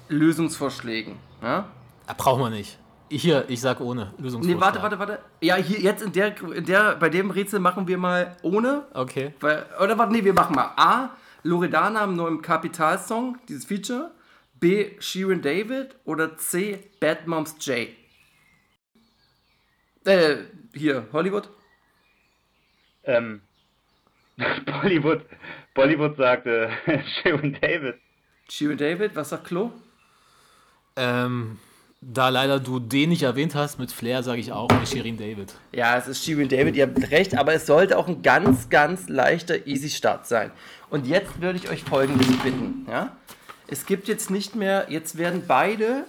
Lösungsvorschlägen. 0.09 1.17
Ja? 1.41 1.69
Brauchen 2.17 2.41
wir 2.41 2.49
nicht. 2.49 2.77
Hier, 3.09 3.45
ich 3.47 3.61
sag 3.61 3.79
ohne. 3.79 4.13
Nee, 4.17 4.23
Lösungsvorschlag. 4.23 4.61
warte, 4.61 4.81
warte, 4.81 4.99
warte. 4.99 5.19
Ja, 5.41 5.55
hier 5.55 5.79
jetzt 5.79 6.01
in 6.01 6.11
der, 6.13 6.41
in 6.41 6.65
der, 6.65 6.95
bei 6.95 7.09
dem 7.09 7.29
Rätsel 7.29 7.59
machen 7.59 7.87
wir 7.87 7.97
mal 7.97 8.35
ohne. 8.41 8.85
Okay. 8.93 9.33
Weil, 9.39 9.65
oder 9.81 9.97
warte, 9.97 10.13
nee, 10.13 10.23
wir 10.23 10.33
machen 10.33 10.55
mal 10.55 10.71
A. 10.75 11.09
Loredana 11.43 12.05
im 12.05 12.15
neuen 12.15 12.41
Kapital-Song, 12.41 13.37
dieses 13.47 13.65
Feature. 13.65 14.11
B. 14.59 14.91
Sheeran 14.99 15.41
David. 15.41 15.95
Oder 16.05 16.37
C. 16.37 16.79
Bad 16.99 17.27
Moms 17.27 17.55
J. 17.59 17.89
Äh, 20.05 20.37
hier, 20.73 21.07
Hollywood. 21.13 21.49
Ähm, 23.03 23.41
Bollywood, 24.65 25.25
Bollywood 25.73 26.17
sagte 26.17 26.69
Sharon 27.05 27.57
David. 27.61 27.95
Sheeran 28.49 28.77
David, 28.77 29.15
was 29.15 29.29
sagt 29.29 29.45
Klo? 29.45 29.71
Ähm, 30.95 31.57
da 32.01 32.29
leider 32.29 32.59
du 32.59 32.79
den 32.79 33.09
nicht 33.09 33.23
erwähnt 33.23 33.55
hast, 33.55 33.79
mit 33.79 33.91
Flair 33.91 34.23
sage 34.23 34.39
ich 34.39 34.51
auch 34.51 34.69
Shirin 34.85 35.17
David. 35.17 35.53
Ja, 35.71 35.97
es 35.97 36.07
ist 36.07 36.23
Sheeran 36.23 36.49
David, 36.49 36.75
ihr 36.75 36.87
habt 36.87 37.11
recht, 37.11 37.37
aber 37.37 37.53
es 37.53 37.65
sollte 37.65 37.97
auch 37.97 38.07
ein 38.07 38.21
ganz, 38.21 38.69
ganz 38.69 39.07
leichter 39.07 39.65
Easy-Start 39.67 40.27
sein. 40.27 40.51
Und 40.89 41.07
jetzt 41.07 41.41
würde 41.41 41.57
ich 41.57 41.69
euch 41.69 41.83
folgendes 41.83 42.27
bitten, 42.43 42.85
ja? 42.89 43.15
Es 43.67 43.85
gibt 43.85 44.07
jetzt 44.07 44.29
nicht 44.29 44.55
mehr, 44.55 44.87
jetzt 44.89 45.17
werden 45.17 45.43
beide 45.47 46.05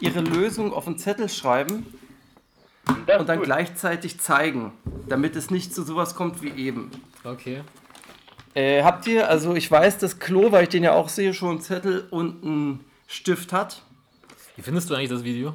ihre 0.00 0.20
Lösung 0.20 0.72
auf 0.72 0.86
einen 0.86 0.98
Zettel 0.98 1.28
schreiben 1.28 1.86
Das 3.06 3.20
und 3.20 3.28
dann 3.28 3.38
gut. 3.38 3.46
gleichzeitig 3.46 4.20
zeigen, 4.20 4.72
damit 5.08 5.36
es 5.36 5.50
nicht 5.50 5.74
zu 5.74 5.82
sowas 5.82 6.14
kommt 6.14 6.42
wie 6.42 6.50
eben. 6.50 6.90
Okay. 7.24 7.62
Äh, 8.54 8.82
habt 8.84 9.06
ihr, 9.06 9.28
also 9.28 9.54
ich 9.54 9.70
weiß, 9.70 9.98
dass 9.98 10.18
Klo, 10.18 10.52
weil 10.52 10.64
ich 10.64 10.68
den 10.68 10.84
ja 10.84 10.92
auch 10.92 11.08
sehe, 11.08 11.34
schon 11.34 11.50
einen 11.50 11.60
Zettel 11.60 12.06
und 12.10 12.44
einen 12.44 12.84
Stift 13.12 13.52
hat. 13.52 13.82
Wie 14.56 14.62
findest 14.62 14.88
du 14.88 14.94
eigentlich 14.94 15.10
das 15.10 15.22
Video? 15.22 15.54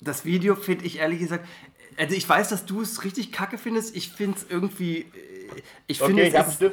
Das 0.00 0.26
Video 0.26 0.56
finde 0.56 0.84
ich 0.84 0.98
ehrlich 0.98 1.18
gesagt, 1.18 1.48
also 1.96 2.14
ich 2.14 2.28
weiß, 2.28 2.50
dass 2.50 2.66
du 2.66 2.82
es 2.82 3.02
richtig 3.02 3.32
kacke 3.32 3.56
findest. 3.56 3.96
Ich 3.96 4.10
finde 4.10 4.36
es 4.36 4.46
irgendwie, 4.48 4.98
äh, 4.98 5.06
ich 5.86 6.00
finde 6.00 6.22
Okay, 6.22 6.28
ich 6.28 6.34
es 6.34 6.60
ist 6.60 6.72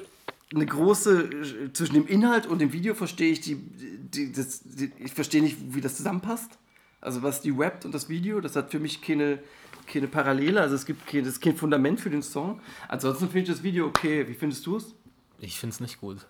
eine 0.53 0.65
große, 0.65 1.23
äh, 1.23 1.73
zwischen 1.73 1.93
dem 1.93 2.07
Inhalt 2.07 2.47
und 2.47 2.59
dem 2.59 2.73
Video 2.73 2.93
verstehe 2.93 3.31
ich 3.31 3.39
die, 3.39 3.55
die, 3.55 4.33
das, 4.33 4.61
die 4.63 4.91
ich 4.99 5.13
verstehe 5.13 5.41
nicht, 5.41 5.55
wie 5.69 5.79
das 5.79 5.95
zusammenpasst. 5.95 6.51
Also 6.99 7.23
was 7.23 7.41
die 7.41 7.51
rappt 7.51 7.85
und 7.85 7.93
das 7.93 8.09
Video, 8.09 8.41
das 8.41 8.57
hat 8.57 8.71
für 8.71 8.79
mich 8.79 9.01
keine, 9.01 9.39
keine 9.87 10.09
Parallele, 10.09 10.59
also 10.59 10.75
es 10.75 10.85
gibt 10.85 11.07
kein, 11.07 11.23
das 11.23 11.35
ist 11.35 11.41
kein 11.41 11.55
Fundament 11.55 12.01
für 12.01 12.09
den 12.09 12.23
Song. 12.23 12.59
Ansonsten 12.89 13.27
finde 13.27 13.39
ich 13.39 13.47
das 13.47 13.63
Video 13.63 13.87
okay. 13.87 14.27
Wie 14.27 14.33
findest 14.33 14.65
du 14.65 14.75
es? 14.75 14.93
Ich 15.39 15.57
finde 15.57 15.73
es 15.73 15.79
nicht 15.79 16.01
gut. 16.01 16.27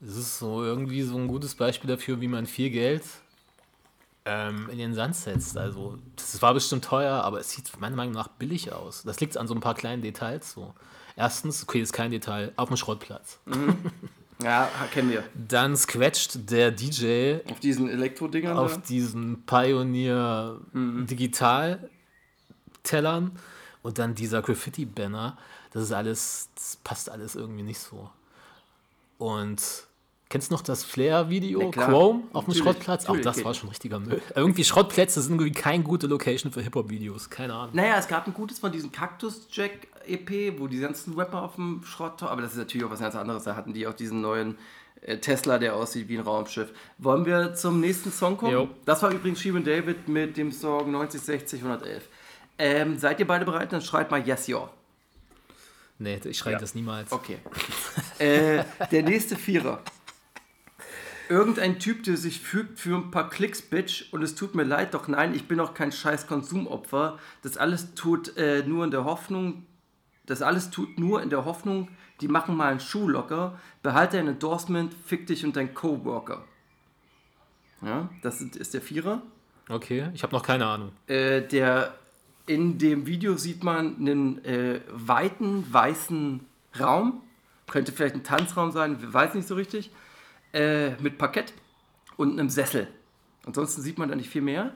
Es 0.00 0.16
ist 0.16 0.38
so 0.38 0.62
irgendwie 0.62 1.02
so 1.02 1.16
ein 1.16 1.26
gutes 1.28 1.54
Beispiel 1.54 1.88
dafür, 1.90 2.20
wie 2.20 2.28
man 2.28 2.46
viel 2.46 2.70
Geld 2.70 3.02
ähm, 4.24 4.68
in 4.70 4.78
den 4.78 4.94
Sand 4.94 5.16
setzt. 5.16 5.56
Also, 5.56 5.98
das 6.16 6.40
war 6.40 6.54
bestimmt 6.54 6.84
teuer, 6.84 7.22
aber 7.24 7.40
es 7.40 7.50
sieht 7.50 7.78
meiner 7.80 7.96
Meinung 7.96 8.14
nach 8.14 8.28
billig 8.28 8.72
aus. 8.72 9.02
Das 9.02 9.18
liegt 9.20 9.36
an 9.36 9.48
so 9.48 9.54
ein 9.54 9.60
paar 9.60 9.74
kleinen 9.74 10.02
Details. 10.02 10.52
So. 10.52 10.72
Erstens, 11.16 11.64
okay, 11.64 11.80
ist 11.80 11.92
kein 11.92 12.10
Detail, 12.12 12.52
auf 12.56 12.68
dem 12.68 12.76
Schrottplatz. 12.76 13.38
Ja, 14.40 14.70
kennen 14.92 15.10
wir. 15.10 15.24
Dann 15.34 15.76
scratcht 15.76 16.48
der 16.48 16.70
DJ 16.70 17.38
Auf 17.50 17.58
diesen 17.58 17.88
Elektrodingern. 17.88 18.56
auf 18.56 18.74
da. 18.74 18.80
diesen 18.82 19.42
Pioneer 19.46 20.60
Mhm. 20.72 21.06
Digital 21.08 21.90
Tellern 22.84 23.32
und 23.82 23.98
dann 23.98 24.14
dieser 24.14 24.42
Graffiti 24.42 24.84
Banner. 24.84 25.36
Das 25.72 25.82
ist 25.82 25.92
alles, 25.92 26.50
das 26.54 26.76
passt 26.84 27.10
alles 27.10 27.34
irgendwie 27.34 27.64
nicht 27.64 27.80
so. 27.80 28.08
Und 29.18 29.60
kennst 30.28 30.50
du 30.50 30.54
noch 30.54 30.62
das 30.62 30.84
Flair 30.84 31.30
Video 31.30 31.62
Na 31.62 31.70
klar. 31.70 31.88
Chrome 31.88 32.22
auf 32.32 32.44
dem 32.44 32.54
Schrottplatz? 32.54 33.06
Auch 33.06 33.18
das 33.18 33.44
war 33.44 33.54
schon 33.54 33.68
richtiger 33.68 33.98
Müll. 33.98 34.20
Irgendwie 34.34 34.64
Schrottplätze 34.64 35.20
sind 35.22 35.34
irgendwie 35.40 35.52
keine 35.52 35.82
gute 35.82 36.06
Location 36.06 36.52
für 36.52 36.60
Hip-Hop 36.60 36.90
Videos, 36.90 37.30
keine 37.30 37.54
Ahnung. 37.54 37.74
Naja, 37.74 37.96
es 37.98 38.08
gab 38.08 38.26
ein 38.26 38.34
gutes 38.34 38.58
von 38.58 38.72
diesem 38.72 38.92
Cactus 38.92 39.48
Jack 39.50 39.88
EP, 40.06 40.58
wo 40.58 40.66
die 40.66 40.80
ganzen 40.80 41.14
Rapper 41.14 41.42
auf 41.42 41.54
dem 41.56 41.82
Schrott, 41.84 42.22
aber 42.22 42.42
das 42.42 42.52
ist 42.52 42.58
natürlich 42.58 42.86
auch 42.86 42.90
was 42.90 43.00
ganz 43.00 43.14
anderes. 43.14 43.44
Da 43.44 43.56
hatten 43.56 43.72
die 43.72 43.86
auch 43.86 43.94
diesen 43.94 44.20
neuen 44.20 44.56
äh, 45.02 45.18
Tesla, 45.18 45.58
der 45.58 45.74
aussieht 45.74 46.08
wie 46.08 46.18
ein 46.18 46.24
Raumschiff. 46.24 46.72
Wollen 46.98 47.24
wir 47.24 47.54
zum 47.54 47.80
nächsten 47.80 48.10
Song 48.10 48.36
kommen? 48.36 48.52
Jo. 48.52 48.68
Das 48.84 49.02
war 49.02 49.10
übrigens 49.10 49.40
Sheeran 49.40 49.64
David 49.64 50.08
mit 50.08 50.36
dem 50.36 50.52
Song 50.52 50.90
90, 50.90 51.20
60, 51.20 51.60
111. 51.62 52.08
Ähm, 52.58 52.98
seid 52.98 53.20
ihr 53.20 53.26
beide 53.26 53.44
bereit? 53.44 53.72
Dann 53.72 53.82
schreibt 53.82 54.10
mal 54.10 54.26
Yes, 54.26 54.48
Your. 54.48 54.70
Nee, 56.00 56.20
ich 56.24 56.38
schreibe 56.38 56.60
das 56.60 56.74
niemals. 56.74 57.10
Okay. 57.10 57.38
äh, 58.18 58.64
der 58.90 59.02
nächste 59.02 59.36
Vierer. 59.36 59.80
Irgendein 61.28 61.78
Typ, 61.78 62.04
der 62.04 62.16
sich 62.16 62.40
fügt 62.40 62.78
für 62.78 62.96
ein 62.96 63.10
paar 63.10 63.28
Klicks, 63.28 63.60
Bitch, 63.60 64.12
und 64.12 64.22
es 64.22 64.34
tut 64.34 64.54
mir 64.54 64.64
leid, 64.64 64.94
doch 64.94 65.08
nein, 65.08 65.34
ich 65.34 65.46
bin 65.46 65.60
auch 65.60 65.74
kein 65.74 65.92
scheiß 65.92 66.26
Konsumopfer. 66.26 67.18
Das 67.42 67.56
alles 67.58 67.94
tut 67.94 68.36
äh, 68.36 68.62
nur 68.66 68.84
in 68.84 68.90
der 68.90 69.04
Hoffnung, 69.04 69.66
das 70.26 70.42
alles 70.42 70.70
tut 70.70 70.98
nur 70.98 71.22
in 71.22 71.30
der 71.30 71.44
Hoffnung, 71.44 71.88
die 72.20 72.28
machen 72.28 72.56
mal 72.56 72.70
einen 72.70 72.80
Schuh 72.80 73.08
locker, 73.08 73.58
behalte 73.82 74.18
ein 74.18 74.28
Endorsement, 74.28 74.94
fick 75.04 75.26
dich 75.26 75.44
und 75.44 75.56
dein 75.56 75.74
Coworker. 75.74 76.44
Ja, 77.82 78.08
das 78.22 78.40
ist, 78.40 78.56
ist 78.56 78.74
der 78.74 78.80
Vierer. 78.82 79.22
Okay, 79.68 80.08
ich 80.14 80.22
habe 80.22 80.34
noch 80.34 80.42
keine 80.42 80.66
Ahnung. 80.66 80.92
Äh, 81.06 81.42
der 81.42 81.94
in 82.46 82.78
dem 82.78 83.06
Video 83.06 83.36
sieht 83.36 83.62
man 83.62 83.96
einen 83.96 84.44
äh, 84.44 84.80
weiten 84.90 85.70
weißen 85.70 86.40
Raum, 86.80 87.22
könnte 87.68 87.92
vielleicht 87.92 88.14
ein 88.14 88.24
Tanzraum 88.24 88.72
sein, 88.72 88.96
weiß 89.12 89.34
nicht 89.34 89.46
so 89.46 89.54
richtig, 89.54 89.90
äh, 90.52 90.90
mit 91.02 91.18
Parkett 91.18 91.52
und 92.16 92.38
einem 92.38 92.50
Sessel. 92.50 92.86
Ansonsten 93.44 93.82
sieht 93.82 93.98
man 93.98 94.08
da 94.08 94.14
nicht 94.14 94.30
viel 94.30 94.42
mehr. 94.42 94.72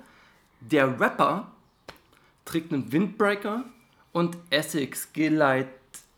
Der 0.61 0.99
Rapper 1.00 1.52
trägt 2.45 2.73
einen 2.73 2.91
Windbreaker 2.93 3.64
und 4.12 4.37
Essex 4.50 5.12
G-Lite, 5.12 5.69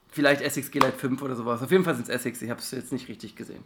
vielleicht 0.09 0.43
Essex 0.43 0.71
G-Lite 0.71 0.99
5 0.99 1.23
oder 1.23 1.37
sowas. 1.37 1.63
Auf 1.63 1.71
jeden 1.71 1.85
Fall 1.85 1.95
sind 1.95 2.05
es 2.05 2.11
Essex, 2.11 2.43
ich 2.43 2.51
habe 2.51 2.61
es 2.61 2.71
jetzt 2.71 2.93
nicht 2.93 3.09
richtig 3.09 3.35
gesehen. 3.37 3.65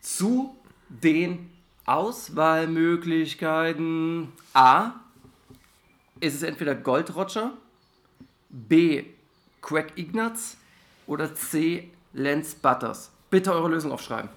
Zu 0.00 0.56
den 0.88 1.50
Auswahlmöglichkeiten 1.86 4.32
A 4.52 4.92
ist 6.20 6.34
es 6.34 6.42
entweder 6.42 6.74
Gold 6.74 7.14
Roger, 7.14 7.52
B 8.48 9.04
Craig 9.60 9.92
Ignatz 9.96 10.56
oder 11.06 11.32
C 11.34 11.90
Lance 12.12 12.56
Butters. 12.60 13.12
Bitte 13.30 13.52
eure 13.52 13.68
Lösung 13.68 13.92
aufschreiben. 13.92 14.28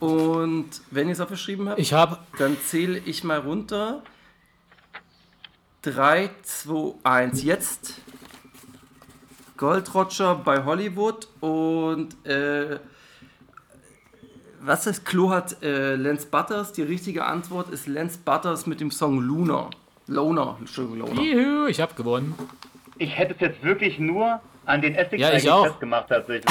Und 0.00 0.68
wenn 0.90 1.08
ihr 1.08 1.12
es 1.12 1.20
aufgeschrieben 1.20 1.68
habt, 1.68 1.78
Ich 1.78 1.92
habe 1.92 2.18
dann 2.38 2.56
zähle 2.60 2.98
ich 3.04 3.24
mal 3.24 3.38
runter. 3.40 4.02
3, 5.82 6.30
2, 6.42 6.94
1. 7.04 7.42
Jetzt 7.42 7.94
Gold 9.56 9.92
Roger 9.94 10.36
bei 10.36 10.64
Hollywood 10.64 11.28
und 11.40 12.14
äh, 12.26 12.78
was 14.60 14.86
ist 14.86 15.04
Klo 15.04 15.30
hat 15.30 15.62
äh, 15.62 15.94
Lance 15.96 16.26
Butters. 16.26 16.72
Die 16.72 16.82
richtige 16.82 17.24
Antwort 17.24 17.70
ist 17.70 17.86
Lance 17.86 18.18
Butters 18.24 18.66
mit 18.66 18.80
dem 18.80 18.90
Song 18.90 19.20
Luna. 19.20 19.70
Loner, 20.06 20.56
Entschuldigung, 20.58 21.16
Loner. 21.16 21.22
Juhu, 21.22 21.66
ich 21.66 21.80
habe 21.80 21.94
gewonnen. 21.94 22.34
Ich 22.98 23.16
hätte 23.16 23.34
es 23.34 23.40
jetzt 23.40 23.62
wirklich 23.62 23.98
nur 23.98 24.40
an 24.68 24.80
den 24.82 24.94
Essex 24.94 25.20
Ja, 25.20 25.28
ich 25.28 25.34
eigentlich 25.34 25.50
auch. 25.50 25.66
festgemacht 25.66 26.08
tatsächlich. 26.08 26.44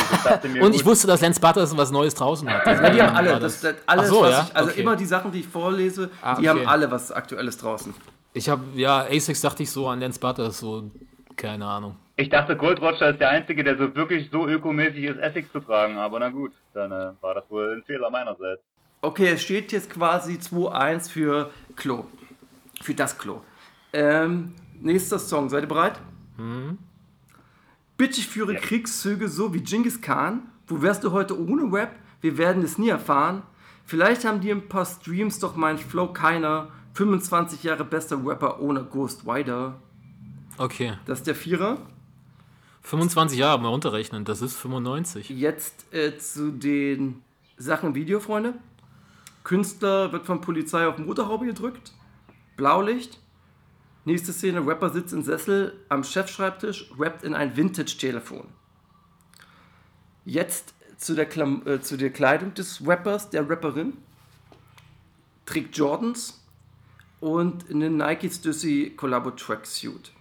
Ich 0.53 0.61
Und 0.61 0.75
ich 0.75 0.85
wusste, 0.85 1.07
dass 1.07 1.21
Lance 1.21 1.39
Butters 1.39 1.75
was 1.77 1.91
Neues 1.91 2.15
draußen 2.15 2.49
hat. 2.49 2.65
Ja, 2.65 2.89
die 2.89 3.01
haben 3.01 3.15
alle, 3.15 3.39
das, 3.39 3.61
das- 3.61 3.75
alles, 3.85 4.09
so, 4.09 4.21
was 4.21 4.31
ja? 4.31 4.47
ich, 4.49 4.55
also 4.55 4.69
Okay. 4.71 4.81
immer 4.81 4.95
die 4.95 5.05
Sachen, 5.05 5.31
die 5.31 5.39
ich 5.41 5.47
vorlese, 5.47 6.09
Ah, 6.21 6.35
die 6.35 6.49
okay. 6.49 6.59
haben 6.61 6.67
alle 6.67 6.89
was 6.91 7.11
Aktuelles 7.11 7.57
draußen. 7.57 7.93
Ich 8.33 8.49
habe, 8.49 8.61
ja, 8.75 9.05
Asics 9.09 9.41
dachte 9.41 9.63
ich 9.63 9.71
so 9.71 9.87
an 9.87 9.99
Lance 9.99 10.19
Butters, 10.19 10.59
so, 10.59 10.91
keine 11.35 11.65
Ahnung. 11.65 11.95
ich 12.15 12.29
dachte, 12.29 12.55
Gold 12.55 12.81
Roger 12.81 13.09
ist 13.11 13.19
der 13.19 13.29
Einzige, 13.29 13.63
der 13.63 13.77
so 13.77 13.95
wirklich 13.95 14.29
so 14.31 14.47
ökomäßig 14.47 15.03
ist, 15.03 15.19
Essex 15.19 15.51
zu 15.51 15.59
tragen. 15.59 15.97
Aber 15.97 16.19
na 16.19 16.29
gut, 16.29 16.51
dann 16.73 16.91
äh, 16.91 17.11
war 17.21 17.35
das 17.35 17.43
wohl 17.49 17.73
ein 17.77 17.83
Fehler 17.83 18.09
meinerseits. 18.09 18.61
Okay, 19.01 19.29
es 19.33 19.43
steht 19.43 19.71
jetzt 19.71 19.89
quasi 19.91 20.33
2-1 20.35 21.09
für 21.11 21.51
Klo. 21.75 22.05
Für 22.81 22.93
das 22.95 23.17
Klo. 23.17 23.41
Ähm, 23.93 24.53
nächster 24.81 25.19
Song, 25.19 25.49
seid 25.49 25.61
ihr 25.63 25.67
bereit? 25.67 25.99
Bitte 27.97 28.19
ich 28.19 28.27
führe 28.27 28.55
Kriegszüge 28.55 29.27
so 29.27 29.53
wie 29.53 29.61
Genghis 29.61 30.01
Khan. 30.01 30.43
Wo 30.67 30.81
wärst 30.81 31.03
du 31.03 31.11
heute 31.11 31.39
ohne 31.39 31.71
Rap? 31.73 31.95
Wir 32.21 32.37
werden 32.37 32.63
es 32.63 32.77
nie 32.77 32.89
erfahren. 32.89 33.41
Vielleicht 33.85 34.23
haben 34.25 34.41
die 34.41 34.51
ein 34.51 34.67
paar 34.67 34.85
Streams, 34.85 35.39
doch 35.39 35.55
mein 35.55 35.77
Flow 35.77 36.13
keiner. 36.13 36.69
25 36.93 37.63
Jahre 37.63 37.83
bester 37.83 38.19
Rapper 38.23 38.59
ohne 38.59 38.83
Ghost 38.83 39.23
Rider. 39.25 39.79
Okay. 40.57 40.93
Das 41.05 41.19
ist 41.19 41.27
der 41.27 41.35
Vierer. 41.35 41.77
25 42.81 43.37
Jahre 43.37 43.59
mal 43.59 43.69
runterrechnen, 43.69 44.25
das 44.25 44.41
ist 44.41 44.55
95. 44.55 45.29
Jetzt 45.29 45.91
äh, 45.93 46.17
zu 46.17 46.51
den 46.51 47.21
Sachen 47.57 47.95
Video, 47.95 48.19
Freunde. 48.19 48.53
Künstler 49.43 50.11
wird 50.11 50.25
von 50.25 50.41
Polizei 50.41 50.87
auf 50.87 50.97
Motorhaube 50.97 51.45
gedrückt. 51.45 51.93
Blaulicht. 52.55 53.19
Nächste 54.07 54.31
Szene, 54.31 54.65
Rapper 54.65 54.89
sitzt 54.89 55.11
im 55.11 55.21
Sessel 55.21 55.83
am 55.89 56.01
Chefschreibtisch, 56.01 56.89
rappt 56.97 57.25
in 57.25 57.33
ein 57.35 57.57
Vintage-Telefon. 57.57 58.47
Jetzt 60.23 60.73
zu 60.95 61.13
der, 61.13 61.25
Klam 61.25 61.61
äh, 61.65 61.81
zu 61.81 61.97
der 61.97 62.11
Kleidung 62.11 62.53
des 62.53 62.87
Rappers, 62.87 63.29
der 63.31 63.49
Rapperin. 63.49 63.97
Trägt 65.45 65.75
Jordans 65.75 66.41
und 67.19 67.69
eine 67.69 67.89
Nike 67.89 68.29
Stussy 68.31 68.93
Collabo 68.95 69.31
Tracksuit. 69.31 70.13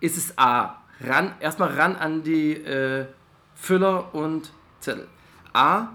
Ist 0.00 0.16
es 0.16 0.36
A, 0.36 0.82
ran, 1.00 1.34
erstmal 1.38 1.78
ran 1.78 1.94
an 1.94 2.24
die 2.24 2.54
äh, 2.54 3.06
Füller 3.54 4.12
und 4.12 4.50
Zettel. 4.80 5.06
A, 5.52 5.90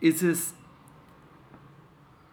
ist 0.00 0.24
es 0.24 0.52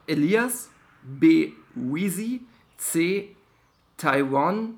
Elias, 0.08 0.72
B, 1.04 1.54
Weezy, 1.76 2.48
C, 2.78 3.37
Taiwan, 3.98 4.76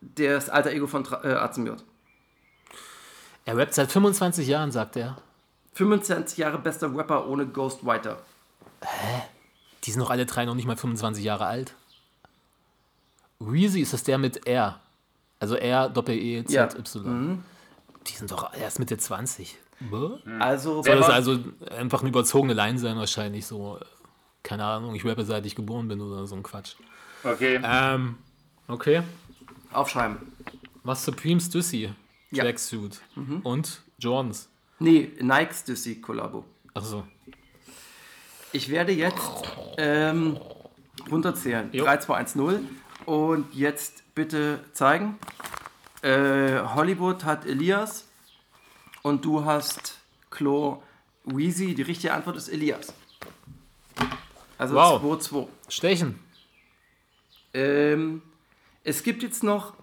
das 0.00 0.48
alter 0.48 0.70
Ego 0.70 0.86
von 0.86 1.04
äh, 1.22 1.28
Azemiot. 1.28 1.84
Er 3.44 3.56
rappt 3.56 3.74
seit 3.74 3.90
25 3.90 4.46
Jahren, 4.46 4.70
sagt 4.70 4.96
er. 4.96 5.16
25 5.74 6.38
Jahre 6.38 6.58
bester 6.58 6.94
Rapper 6.94 7.26
ohne 7.28 7.46
Ghostwriter. 7.46 8.20
Die 9.84 9.90
sind 9.90 10.00
doch 10.00 10.10
alle 10.10 10.26
drei 10.26 10.44
noch 10.44 10.54
nicht 10.54 10.66
mal 10.66 10.76
25 10.76 11.24
Jahre 11.24 11.46
alt. 11.46 11.74
Reezy 13.40 13.80
ist 13.80 13.92
das 13.92 14.02
der 14.02 14.18
mit 14.18 14.46
R. 14.46 14.80
Also 15.40 15.54
R, 15.54 15.88
Doppel-E, 15.88 16.44
Z, 16.44 16.50
Ja. 16.50 16.64
Y. 16.64 17.42
Die 18.06 18.12
sind 18.12 18.30
doch 18.30 18.52
erst 18.54 18.80
Mitte 18.80 18.98
20. 18.98 19.56
Bäh? 19.80 20.10
Also, 20.40 20.82
Soll 20.82 20.96
das 20.96 21.08
also 21.08 21.38
einfach 21.70 22.00
eine 22.00 22.08
überzogene 22.08 22.52
Line 22.54 22.78
sein, 22.78 22.96
wahrscheinlich 22.96 23.46
so. 23.46 23.78
äh, 23.78 23.84
Keine 24.42 24.64
Ahnung, 24.64 24.94
ich 24.96 25.04
rappe 25.06 25.24
seit 25.24 25.46
ich 25.46 25.54
geboren 25.54 25.86
bin 25.86 26.00
oder 26.00 26.26
so 26.26 26.34
ein 26.34 26.42
Quatsch. 26.42 26.74
Okay. 27.22 27.60
Ähm, 27.62 28.16
okay. 28.68 29.02
aufschreiben. 29.72 30.18
Was 30.84 31.04
Supreme 31.04 31.40
Stussy? 31.40 31.92
Ja. 32.30 32.44
Tracksuit. 32.44 33.00
Und 33.42 33.82
Jordans. 33.98 34.48
Nee, 34.78 35.10
Nike 35.20 35.54
Stussy 35.54 36.00
Collabo. 36.00 36.44
Achso. 36.74 37.04
Ich 38.52 38.68
werde 38.70 38.92
jetzt 38.92 39.20
ähm, 39.76 40.38
runterzählen. 41.10 41.68
Jo. 41.72 41.84
3, 41.84 41.96
2, 41.98 42.14
1, 42.14 42.34
0. 42.36 42.60
Und 43.06 43.54
jetzt 43.54 44.02
bitte 44.14 44.60
zeigen. 44.72 45.18
Äh, 46.02 46.60
Hollywood 46.74 47.24
hat 47.24 47.44
Elias 47.46 48.06
und 49.02 49.24
du 49.24 49.44
hast 49.44 49.98
Klo 50.30 50.82
Weezy. 51.24 51.74
Die 51.74 51.82
richtige 51.82 52.14
Antwort 52.14 52.36
ist 52.36 52.48
Elias. 52.48 52.92
Also 54.56 54.74
Wow. 54.74 55.18
2, 55.20 55.28
2. 55.28 55.48
Stechen. 55.68 56.18
Ähm, 57.54 58.22
es 58.88 59.02
gibt 59.02 59.22
jetzt 59.22 59.44
noch 59.44 59.74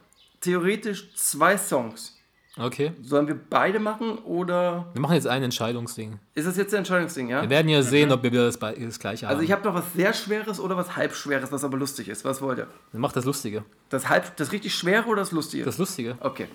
theoretisch 0.42 1.14
zwei 1.16 1.58
Songs. 1.58 2.18
Okay. 2.58 2.94
Sollen 3.02 3.28
wir 3.28 3.36
beide 3.36 3.80
machen 3.80 4.18
oder 4.20 4.88
Wir 4.94 5.02
machen 5.02 5.16
jetzt 5.16 5.28
ein 5.28 5.44
Entscheidungsding. 5.44 6.20
ist 6.36 6.48
das 6.48 6.56
jetzt 6.56 6.74
ein 6.74 6.80
Entscheidungsding, 6.80 7.28
ja? 7.30 7.42
Wir 7.42 7.50
werden 7.50 7.68
ja 7.68 7.82
sehen, 7.82 8.12
ob 8.14 8.24
wir 8.24 8.32
wieder 8.32 8.46
das, 8.46 8.58
das 8.58 8.98
gleiche 8.98 9.28
haben. 9.28 9.34
Also 9.34 9.44
ich 9.44 9.52
habe 9.52 9.64
noch 9.66 9.74
was 9.74 9.92
sehr 9.94 10.14
Schweres 10.14 10.62
oder 10.62 10.78
was 10.78 10.96
halbschweres, 10.96 11.52
was 11.52 11.66
aber 11.66 11.78
lustig 11.78 12.08
ist. 12.08 12.24
Was 12.24 12.42
wollt 12.42 12.60
ihr? 12.60 12.68
Dann 12.94 13.02
mach 13.02 13.12
das 13.12 13.26
Lustige. 13.26 13.66
Das 13.90 14.08
halb, 14.08 14.38
das 14.38 14.54
richtig 14.54 14.74
schwere 14.74 15.06
oder 15.08 15.22
das 15.22 15.32
lustige? 15.32 15.66
Das 15.66 15.78
Lustige. 15.78 16.18
Okay. 16.22 16.48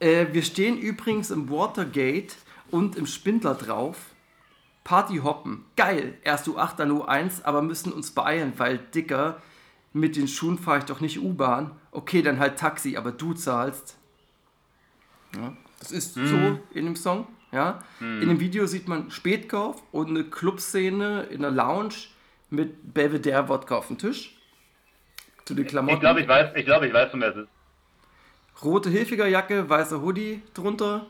Äh, 0.00 0.26
wir 0.32 0.42
stehen 0.42 0.76
übrigens 0.76 1.30
im 1.30 1.48
Watergate 1.48 2.34
und 2.72 2.96
im 2.96 3.06
Spindler 3.06 3.54
drauf. 3.54 3.96
Party 4.82 5.18
hoppen. 5.18 5.64
Geil. 5.76 6.14
Erst 6.24 6.48
U8, 6.48 6.76
dann 6.76 6.90
U1, 6.90 7.44
aber 7.44 7.62
müssen 7.62 7.92
uns 7.92 8.10
beeilen, 8.10 8.54
weil 8.56 8.78
Dicker, 8.78 9.40
mit 9.92 10.16
den 10.16 10.28
Schuhen 10.28 10.58
fahre 10.58 10.78
ich 10.78 10.84
doch 10.84 11.00
nicht 11.00 11.20
U-Bahn. 11.20 11.72
Okay, 11.90 12.22
dann 12.22 12.38
halt 12.38 12.58
Taxi, 12.58 12.96
aber 12.96 13.12
du 13.12 13.34
zahlst. 13.34 13.96
Ja, 15.34 15.56
das 15.78 15.92
ist 15.92 16.14
so 16.14 16.58
in 16.72 16.84
dem 16.84 16.96
Song. 16.96 17.26
Ja. 17.52 17.80
In 18.00 18.28
dem 18.28 18.38
Video 18.38 18.66
sieht 18.66 18.86
man 18.86 19.10
Spätkauf 19.10 19.82
und 19.92 20.08
eine 20.08 20.24
Clubszene 20.24 21.22
in 21.24 21.42
der 21.42 21.50
Lounge 21.50 21.94
mit 22.48 22.94
Belvedere 22.94 23.48
Wodka 23.48 23.76
auf 23.76 23.88
dem 23.88 23.98
Tisch. 23.98 24.36
Zu 25.44 25.54
den 25.54 25.66
Klamotten. 25.66 25.96
Ich 25.96 26.00
glaube, 26.00 26.20
ich 26.20 26.28
weiß, 26.28 26.50
ich 26.54 26.64
glaube, 26.64 26.86
ich 26.86 26.92
weiß, 26.92 27.10
von 27.10 27.20
wer 27.20 27.30
es 27.30 27.36
ist. 27.36 27.48
Rote 28.62 28.90
Hilfigerjacke, 28.90 29.68
weißer 29.68 30.00
Hoodie 30.02 30.42
drunter, 30.54 31.06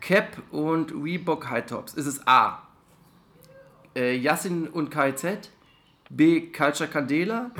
Cap 0.00 0.42
und 0.50 0.92
Reebok 0.92 1.50
High 1.50 1.66
Tops. 1.66 1.94
Ist 1.94 2.06
es 2.06 2.26
A. 2.26 2.62
Äh, 3.94 4.16
Yassin 4.16 4.68
und 4.68 4.90
KZ, 4.90 5.50
B. 6.08 6.52
Culture 6.52 6.88
Candela, 6.88 7.50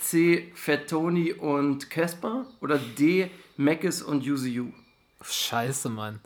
C. 0.00 0.50
Fettoni 0.54 1.32
und 1.32 1.90
Casper 1.90 2.46
oder 2.60 2.78
D. 2.78 3.30
Mackes 3.56 4.02
und 4.02 4.26
UZU. 4.26 4.72
Scheiße, 5.22 5.88
Mann. 5.90 6.20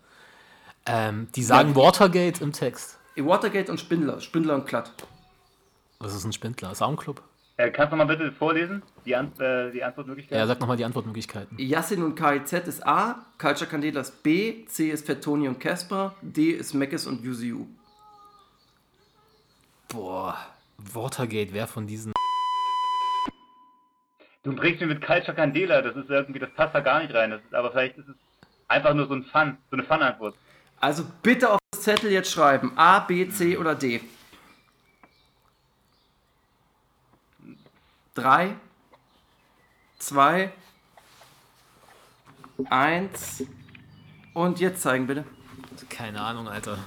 Ähm, 0.86 1.28
die 1.34 1.42
sagen 1.42 1.74
Watergate 1.74 2.40
im 2.42 2.52
Text. 2.52 2.98
Watergate 3.16 3.70
und 3.70 3.80
Spindler, 3.80 4.20
Spindler 4.20 4.54
und 4.54 4.66
Klatt. 4.66 4.92
Was 5.98 6.14
ist 6.14 6.24
ein 6.24 6.32
Spindler? 6.32 6.74
Soundclub? 6.74 7.22
Äh, 7.56 7.70
kannst 7.70 7.92
du 7.92 7.96
mal 7.96 8.04
bitte 8.04 8.32
vorlesen? 8.32 8.82
Die, 9.06 9.14
An 9.14 9.32
äh, 9.38 9.70
die 9.70 9.82
Antwortmöglichkeit? 9.82 10.36
Ja, 10.36 10.46
sag 10.46 10.60
nochmal 10.60 10.76
die 10.76 10.84
Antwortmöglichkeiten. 10.84 11.56
Yassin 11.58 12.02
und 12.02 12.16
KZ 12.16 12.66
ist 12.66 12.84
A, 12.84 13.24
Culture 13.38 13.70
Candela 13.70 14.00
ist 14.00 14.22
B, 14.24 14.64
C 14.66 14.90
ist 14.90 15.06
Fettoni 15.06 15.46
und 15.46 15.60
Casper, 15.60 16.14
D 16.20 16.50
ist 16.50 16.74
Mackes 16.74 17.06
und 17.06 17.24
UZU. 17.24 17.66
Boah, 19.88 20.36
Watergate, 20.78 21.52
wer 21.52 21.68
von 21.68 21.86
diesen. 21.86 22.12
Du 24.44 24.54
bringst 24.54 24.80
mir 24.80 24.86
mit 24.86 25.00
Culture 25.00 25.34
Candela, 25.34 25.80
das 25.80 25.96
ist 25.96 26.10
irgendwie, 26.10 26.38
das 26.38 26.50
passt 26.50 26.74
da 26.74 26.80
gar 26.80 27.02
nicht 27.02 27.14
rein. 27.14 27.30
Das 27.30 27.40
ist, 27.42 27.54
aber 27.54 27.72
vielleicht 27.72 27.96
ist 27.96 28.08
es 28.08 28.14
einfach 28.68 28.92
nur 28.92 29.08
so 29.08 29.14
ein 29.14 29.24
Fun, 29.24 29.56
so 29.70 29.76
eine 29.76 29.84
Fun-Antwort. 29.84 30.36
Also 30.80 31.04
bitte 31.22 31.50
auf 31.50 31.58
das 31.70 31.80
Zettel 31.80 32.10
jetzt 32.12 32.30
schreiben. 32.30 32.72
A, 32.76 33.00
B, 33.00 33.26
C 33.30 33.56
oder 33.56 33.74
D. 33.74 34.02
Drei, 38.14 38.54
2, 39.98 40.52
1 42.68 43.44
und 44.34 44.60
jetzt 44.60 44.82
zeigen 44.82 45.06
bitte. 45.06 45.24
Keine 45.88 46.20
Ahnung, 46.20 46.48
Alter. 46.48 46.78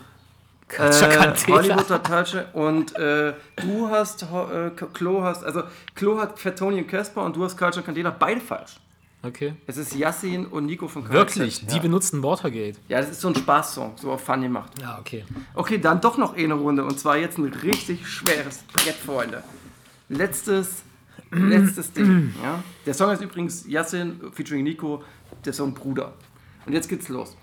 Äh, 0.70 0.90
Cantela. 0.90 1.58
Hollywooder 1.58 2.04
Tasche 2.04 2.48
und 2.54 2.96
äh, 2.96 3.34
du 3.56 3.90
hast, 3.90 4.24
äh, 4.24 4.70
Klo 4.94 5.24
hast, 5.24 5.44
also 5.44 5.64
Klo 5.96 6.20
hat 6.20 6.38
Fettoni 6.38 6.82
und 6.82 6.88
Casper 6.88 7.24
und 7.24 7.36
du 7.36 7.44
hast 7.44 7.58
Culture 7.58 7.84
Candela, 7.84 8.10
beide 8.10 8.42
falsch. 8.42 8.80
Okay. 9.24 9.56
Es 9.66 9.78
ist 9.78 9.96
Yassin 9.96 10.46
und 10.46 10.66
Nico 10.66 10.88
von 10.88 11.04
KZ. 11.04 11.14
Wirklich, 11.14 11.66
die 11.66 11.76
ja. 11.76 11.82
benutzen 11.82 12.22
Watergate. 12.22 12.78
ja, 12.88 13.00
das 13.00 13.12
ist 13.12 13.22
so 13.22 13.30
ein 13.30 13.36
Spaßsong, 13.36 13.94
so 13.96 14.12
auf 14.12 14.24
Fun 14.24 14.42
gemacht. 14.42 14.72
Ja, 14.80 15.00
okay. 15.00 15.26
Okay, 15.56 15.80
dann 15.80 16.02
doch 16.02 16.18
noch 16.18 16.36
eine 16.36 16.54
Runde 16.54 16.84
und 16.84 17.00
zwar 17.00 17.18
jetzt 17.18 17.38
ein 17.38 17.46
richtig 17.46 18.08
schweres 18.08 18.60
Brett, 18.74 18.96
Freunde. 18.96 19.44
Letztes, 20.10 20.84
letztes 21.32 21.92
Ding. 21.94 22.34
Ja? 22.44 22.64
Der 22.86 22.94
Song 22.94 23.12
ist 23.12 23.22
übrigens 23.22 23.66
Yassin 23.68 24.20
featuring 24.34 24.64
Nico, 24.64 25.04
der 25.44 25.54
Song 25.54 25.74
Bruder. 25.74 26.14
Und 26.66 26.74
jetzt 26.74 26.88
geht's 26.88 27.10
los. 27.10 27.36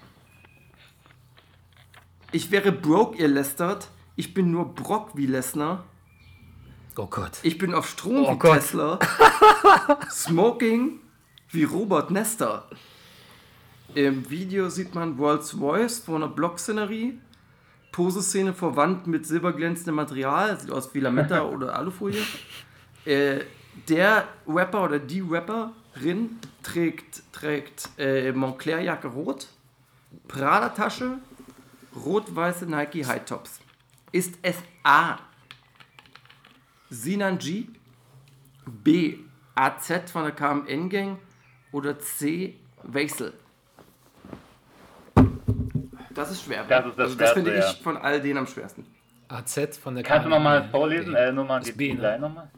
Ich 2.35 2.51
wäre 2.51 2.73
broke, 2.73 3.17
ihr 3.17 3.29
lästert. 3.29 3.87
Ich 4.17 4.35
bin 4.35 4.51
nur 4.51 4.75
Brock 4.75 5.11
wie 5.15 5.27
Lesnar. 5.27 5.85
Oh 6.97 7.07
Gott. 7.07 7.39
Ich 7.45 7.59
bin 7.59 7.73
auf 7.73 7.89
Strom 7.89 8.25
Oh 8.25 8.33
wie 8.33 8.39
Gott. 8.41 8.55
Tesla. 8.55 8.99
Smoking 10.11 10.99
wie 11.51 11.63
Robert 11.63 12.11
Nester. 12.11 12.69
Im 13.95 14.29
Video 14.29 14.69
sieht 14.69 14.97
man 14.97 15.17
World's 15.17 15.53
Voice 15.53 16.01
vor 16.01 16.17
einer 16.17 16.27
Blockszenerie. 16.27 17.21
Poseszene 17.93 18.53
vor 18.53 18.75
Wand 18.75 19.07
mit 19.07 19.29
silberglänzendem 19.29 19.95
Material. 19.95 20.59
Sieht 20.59 20.73
aus 20.73 20.93
wie 20.93 20.99
Lametta 20.99 21.45
oder 21.49 21.77
Alufolie. 21.79 22.25
Äh, 23.05 23.43
der 23.89 24.27
Rapper 24.49 24.83
oder 24.83 24.99
die 24.99 25.21
Rapperin 25.21 26.41
trägt, 26.65 27.23
trägt 27.33 27.91
äh, 27.97 28.33
Montclair-Jacke 28.33 29.07
rot, 29.07 29.47
Prada-Tasche, 30.27 31.19
rot-weiße 31.97 32.67
Nike 32.67 33.05
High 33.07 33.25
Tops. 33.25 33.61
Ist 34.13 34.35
es 34.43 34.57
A. 34.83 35.19
Sinan 36.91 37.39
G, 37.39 37.67
B. 38.67 39.19
AZ 39.57 40.11
von 40.11 40.25
der 40.25 40.33
KMN 40.33 40.89
Gang 40.89 41.19
oder 41.73 41.99
C. 41.99 42.55
Wesel? 42.83 43.33
Das 46.11 46.31
ist 46.31 46.43
schwer. 46.45 46.65
Das 46.69 46.87
ist 46.87 46.99
das 46.99 47.05
also 47.07 47.19
das 47.19 47.33
finde 47.33 47.51
Schwerste, 47.53 47.71
ich 47.73 47.79
ja. 47.79 47.83
von 47.83 47.97
all 47.97 48.21
denen 48.21 48.39
am 48.39 48.47
schwersten. 48.47 48.87
AZ 49.29 49.79
von 49.79 49.95
der 49.95 50.05
Kannst 50.05 50.27
du 50.27 50.31
KMN. 50.31 50.31
nochmal 50.31 50.69
vorlesen? 50.71 51.15
Äh, 51.15 51.33
Nummer 51.33 51.59
Das 51.59 51.69
geht 51.69 51.77
B, 51.77 51.91
die 51.91 51.97
ne? 51.97 52.19
nochmal. 52.19 52.51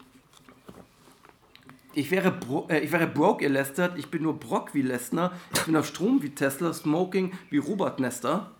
Ich 1.93 2.11
wäre, 2.11 2.31
bro 2.31 2.67
äh, 2.69 2.79
ich 2.79 2.91
wäre 2.91 3.07
broke, 3.07 3.43
ihr 3.43 3.49
lästert. 3.49 3.97
Ich 3.97 4.11
bin 4.11 4.21
nur 4.21 4.39
Brock 4.39 4.75
wie 4.75 4.83
Lesnar. 4.83 5.31
Ich 5.53 5.63
bin 5.65 5.75
auf 5.75 5.87
Strom 5.87 6.21
wie 6.21 6.29
Tesla. 6.29 6.71
Smoking 6.73 7.33
wie 7.49 7.57
Robert 7.57 7.99
Nester. 7.99 8.51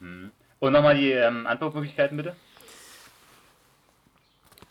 Und 0.00 0.72
nochmal 0.72 0.96
die 0.96 1.10
ähm, 1.12 1.46
Antwortmöglichkeiten 1.46 2.16
bitte. 2.16 2.36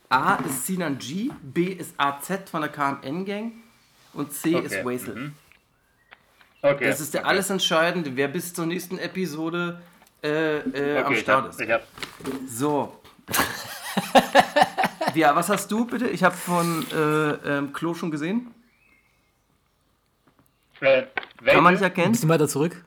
A 0.10 0.36
ist 0.36 0.68
Sinan 0.68 0.98
G, 1.00 1.32
B 1.42 1.64
ist 1.66 1.96
AZ 1.98 2.50
von 2.50 2.62
der 2.62 2.70
KMN 2.70 3.26
Gang 3.26 3.52
und 4.14 4.32
C 4.32 4.56
Okay, 4.56 4.66
ist 4.66 4.86
Wesel. 4.86 5.16
mhm. 5.16 5.34
Okay. 6.62 6.88
Das 6.88 7.02
ist 7.02 7.14
der 7.14 7.22
okay. 7.22 7.30
alles 7.30 7.50
Entscheidende, 7.50 8.16
wer 8.16 8.28
bis 8.30 8.54
zur 8.54 8.66
nächsten 8.66 8.98
Episode 8.98 9.82
äh, 10.24 10.60
äh, 10.60 10.98
am 11.00 11.06
Okay, 11.06 11.14
ich 11.16 11.20
Start 11.22 11.44
hab, 11.46 11.50
ist. 11.50 11.60
ich 11.62 11.70
hab, 11.72 11.84
So. 12.48 13.02
ja, 15.16 15.36
was 15.36 15.50
hast 15.50 15.70
du 15.72 15.86
bitte? 15.86 16.08
Ich 16.10 16.24
habe 16.24 16.36
von 16.36 16.86
äh, 16.92 17.58
ähm, 17.58 17.74
Klo 17.74 17.94
schon 17.94 18.12
gesehen. 18.12 18.54
äh, 20.80 21.04
Kann 21.46 21.64
man 21.64 21.74
nicht 21.74 21.82
welche? 21.82 21.84
Ein 21.84 21.84
erkennen. 21.84 22.12
bisschen 22.14 22.30
weiter 22.30 22.48
zurück. 22.48 22.86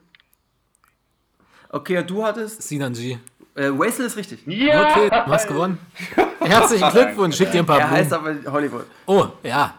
Okay, 1.77 2.03
du 2.03 2.23
hattest. 2.25 2.61
Sinan 2.63 2.93
G. 2.93 3.17
Äh, 3.55 3.69
Wesel 3.71 4.05
ist 4.07 4.17
richtig. 4.17 4.39
Ja! 4.47 4.89
Okay, 4.91 5.09
du 5.09 5.31
hast 5.31 5.47
gewonnen. 5.47 5.77
Herzlichen 6.39 6.89
Glückwunsch. 6.89 7.35
Schick 7.37 7.51
dir 7.51 7.59
ein 7.59 7.65
paar 7.65 7.79
Er 7.79 7.89
heißt 7.91 8.09
Blumen. 8.09 8.39
aber 8.43 8.51
Hollywood. 8.51 8.85
Oh, 9.05 9.27
ja. 9.43 9.75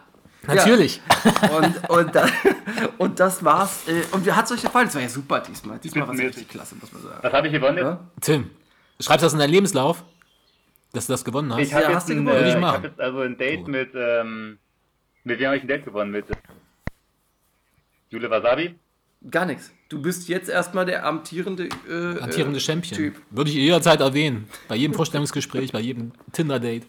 Natürlich. 0.47 1.01
Und, 1.57 1.89
und, 1.89 2.15
da, 2.15 2.25
und 2.97 3.19
das 3.19 3.43
war's. 3.43 3.87
Äh, 3.87 4.03
und 4.15 4.25
wie 4.25 4.31
hat's 4.31 4.51
euch 4.53 4.61
gefallen? 4.61 4.85
Das 4.87 4.95
war 4.95 5.01
ja 5.01 5.09
super 5.09 5.41
diesmal. 5.41 5.77
Diesmal 5.79 6.07
war 6.07 6.15
es 6.15 6.21
richtig 6.21 6.47
klasse, 6.47 6.75
muss 6.79 6.91
man 6.93 7.01
sagen. 7.03 7.19
Was 7.21 7.33
habe 7.33 7.47
ich 7.47 7.53
gewonnen? 7.53 7.77
jetzt? 7.77 7.85
Ja? 7.85 7.99
Tim, 8.21 8.49
schreibst 9.01 9.23
du 9.23 9.25
das 9.25 9.33
in 9.33 9.39
deinen 9.39 9.51
Lebenslauf? 9.51 10.03
Dass 10.93 11.05
du 11.07 11.13
das 11.13 11.25
gewonnen 11.25 11.53
hast? 11.53 11.59
Ich 11.61 11.73
habe 11.73 11.83
Ja, 11.83 11.89
jetzt, 11.89 11.97
hast 11.97 12.09
du 12.09 12.13
ein, 12.13 12.19
gewonnen? 12.25 12.37
äh, 12.37 12.39
Würde 12.39 12.49
ich 12.49 12.55
ich 12.55 12.61
machen. 12.61 12.75
hab 12.77 12.83
jetzt 12.85 12.99
also 13.01 13.19
ein 13.19 13.37
Date 13.37 13.59
Oh. 13.65 13.69
mit, 13.69 13.89
ähm, 13.95 14.57
mit 15.25 15.39
wem 15.39 15.47
habe 15.47 15.57
ich 15.57 15.63
ein 15.63 15.67
Date 15.67 15.83
gewonnen? 15.85 16.11
Mit 16.11 16.25
Jule 18.09 18.29
Wasabi? 18.29 18.75
Gar 19.29 19.45
nichts. 19.45 19.71
Du 19.89 20.01
bist 20.01 20.29
jetzt 20.29 20.49
erstmal 20.49 20.85
der 20.85 21.05
amtierende, 21.05 21.65
äh, 21.89 22.21
Amtierende 22.21 22.57
äh, 22.57 22.61
Champion. 22.61 22.95
Typ. 22.95 23.21
Würde 23.31 23.49
ich 23.49 23.57
jederzeit 23.57 23.99
erwähnen. 23.99 24.47
Bei 24.69 24.75
jedem 24.75 24.93
Vorstellungsgespräch, 24.93 25.73
bei 25.73 25.81
jedem 25.81 26.13
Tinder-Date. 26.31 26.85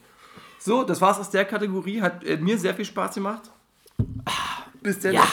So, 0.60 0.84
das 0.84 1.00
war's 1.00 1.18
aus 1.18 1.30
der 1.30 1.44
Kategorie. 1.44 2.00
Hat 2.00 2.22
äh, 2.22 2.36
mir 2.36 2.56
sehr 2.56 2.74
viel 2.74 2.84
Spaß 2.84 3.14
gemacht. 3.16 3.50
Bis 4.80 5.00
dann. 5.00 5.14
Ja. 5.14 5.26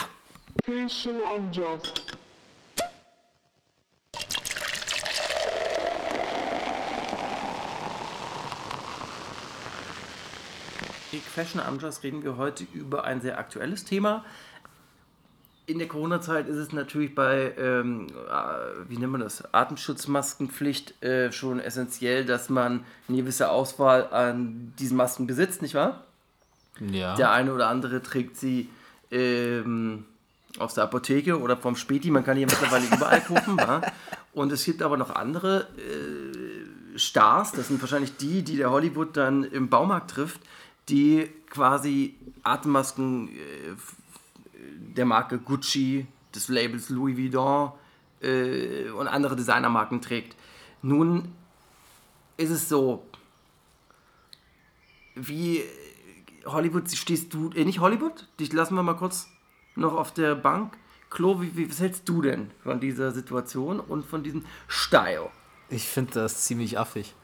Big 11.10 11.22
Fashion 11.22 11.60
Amjas 11.60 12.02
reden 12.02 12.22
wir 12.24 12.36
heute 12.36 12.66
über 12.74 13.04
ein 13.04 13.20
sehr 13.20 13.38
aktuelles 13.38 13.84
Thema. 13.84 14.24
In 15.68 15.78
der 15.78 15.86
Corona-Zeit 15.86 16.48
ist 16.48 16.56
es 16.56 16.72
natürlich 16.72 17.14
bei, 17.14 17.52
ähm, 17.58 18.06
äh, 18.08 18.88
wie 18.88 18.96
nennt 18.96 19.12
man 19.12 19.20
das, 19.20 19.52
Atemschutzmaskenpflicht 19.52 21.02
äh, 21.02 21.30
schon 21.30 21.60
essentiell, 21.60 22.24
dass 22.24 22.48
man 22.48 22.86
eine 23.06 23.18
gewisse 23.18 23.50
Auswahl 23.50 24.08
an 24.10 24.72
diesen 24.78 24.96
Masken 24.96 25.26
besitzt, 25.26 25.60
nicht 25.60 25.74
wahr? 25.74 26.04
Ja. 26.80 27.16
Der 27.16 27.32
eine 27.32 27.52
oder 27.52 27.68
andere 27.68 28.02
trägt 28.02 28.38
sie 28.38 28.70
ähm, 29.10 30.06
aus 30.58 30.72
der 30.72 30.84
Apotheke 30.84 31.38
oder 31.38 31.58
vom 31.58 31.76
Späti. 31.76 32.10
Man 32.10 32.24
kann 32.24 32.38
die 32.38 32.46
mittlerweile 32.46 32.86
überall 32.90 33.20
kaufen. 33.20 33.58
wa? 33.58 33.82
Und 34.32 34.52
es 34.52 34.64
gibt 34.64 34.80
aber 34.80 34.96
noch 34.96 35.10
andere 35.10 35.66
äh, 35.76 36.98
Stars, 36.98 37.52
das 37.52 37.68
sind 37.68 37.82
wahrscheinlich 37.82 38.16
die, 38.16 38.42
die 38.42 38.56
der 38.56 38.70
Hollywood 38.70 39.18
dann 39.18 39.44
im 39.44 39.68
Baumarkt 39.68 40.12
trifft, 40.12 40.40
die 40.88 41.28
quasi 41.50 42.14
Atemmasken 42.42 43.28
äh, 43.28 43.74
der 44.76 45.04
Marke 45.04 45.38
Gucci, 45.38 46.06
des 46.34 46.48
Labels 46.48 46.88
Louis 46.90 47.16
Vuitton 47.16 47.72
äh, 48.20 48.90
und 48.90 49.08
andere 49.08 49.36
Designermarken 49.36 50.00
trägt. 50.00 50.36
Nun 50.82 51.32
ist 52.36 52.50
es 52.50 52.68
so, 52.68 53.04
wie 55.14 55.62
Hollywood 56.44 56.90
stehst 56.90 57.34
du, 57.34 57.50
äh, 57.50 57.64
nicht 57.64 57.80
Hollywood, 57.80 58.26
dich 58.38 58.52
lassen 58.52 58.74
wir 58.74 58.82
mal 58.82 58.94
kurz 58.94 59.28
noch 59.74 59.94
auf 59.94 60.12
der 60.12 60.34
Bank. 60.34 60.76
Klo, 61.10 61.40
wie, 61.40 61.56
wie, 61.56 61.70
was 61.70 61.80
hältst 61.80 62.08
du 62.08 62.20
denn 62.20 62.50
von 62.62 62.80
dieser 62.80 63.12
Situation 63.12 63.80
und 63.80 64.04
von 64.04 64.22
diesem 64.22 64.44
Style? 64.66 65.30
Ich 65.70 65.84
finde 65.84 66.12
das 66.12 66.44
ziemlich 66.44 66.78
affig. 66.78 67.14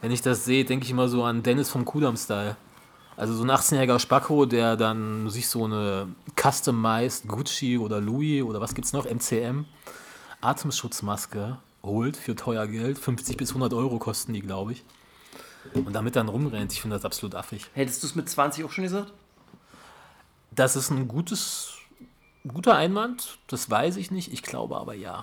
Wenn 0.00 0.10
ich 0.10 0.22
das 0.22 0.44
sehe, 0.44 0.64
denke 0.64 0.84
ich 0.84 0.90
immer 0.90 1.08
so 1.08 1.24
an 1.24 1.42
Dennis 1.42 1.70
vom 1.70 1.84
Kudam-Style. 1.84 2.56
Also 3.22 3.34
so 3.34 3.44
ein 3.44 3.52
18-jähriger 3.52 4.00
Spacko, 4.00 4.46
der 4.46 4.76
dann 4.76 5.30
sich 5.30 5.48
so 5.48 5.66
eine 5.66 6.08
customized 6.34 7.28
Gucci 7.28 7.78
oder 7.78 8.00
Louis 8.00 8.42
oder 8.42 8.60
was 8.60 8.74
gibt's 8.74 8.92
noch, 8.92 9.04
MCM, 9.04 9.64
Atemschutzmaske 10.40 11.56
holt 11.84 12.16
für 12.16 12.34
teuer 12.34 12.66
Geld. 12.66 12.98
50 12.98 13.36
bis 13.36 13.50
100 13.50 13.74
Euro 13.74 14.00
kosten 14.00 14.32
die, 14.32 14.40
glaube 14.40 14.72
ich. 14.72 14.82
Und 15.72 15.92
damit 15.92 16.16
dann 16.16 16.26
rumrennt. 16.26 16.72
Ich 16.72 16.80
finde 16.80 16.96
das 16.96 17.04
absolut 17.04 17.36
affig. 17.36 17.70
Hättest 17.74 18.02
du 18.02 18.08
es 18.08 18.16
mit 18.16 18.28
20 18.28 18.64
auch 18.64 18.72
schon 18.72 18.82
gesagt? 18.82 19.12
Das 20.50 20.74
ist 20.74 20.90
ein 20.90 21.06
gutes, 21.06 21.74
guter 22.48 22.74
Einwand, 22.74 23.38
das 23.46 23.70
weiß 23.70 23.98
ich 23.98 24.10
nicht. 24.10 24.32
Ich 24.32 24.42
glaube 24.42 24.76
aber 24.76 24.94
ja. 24.94 25.22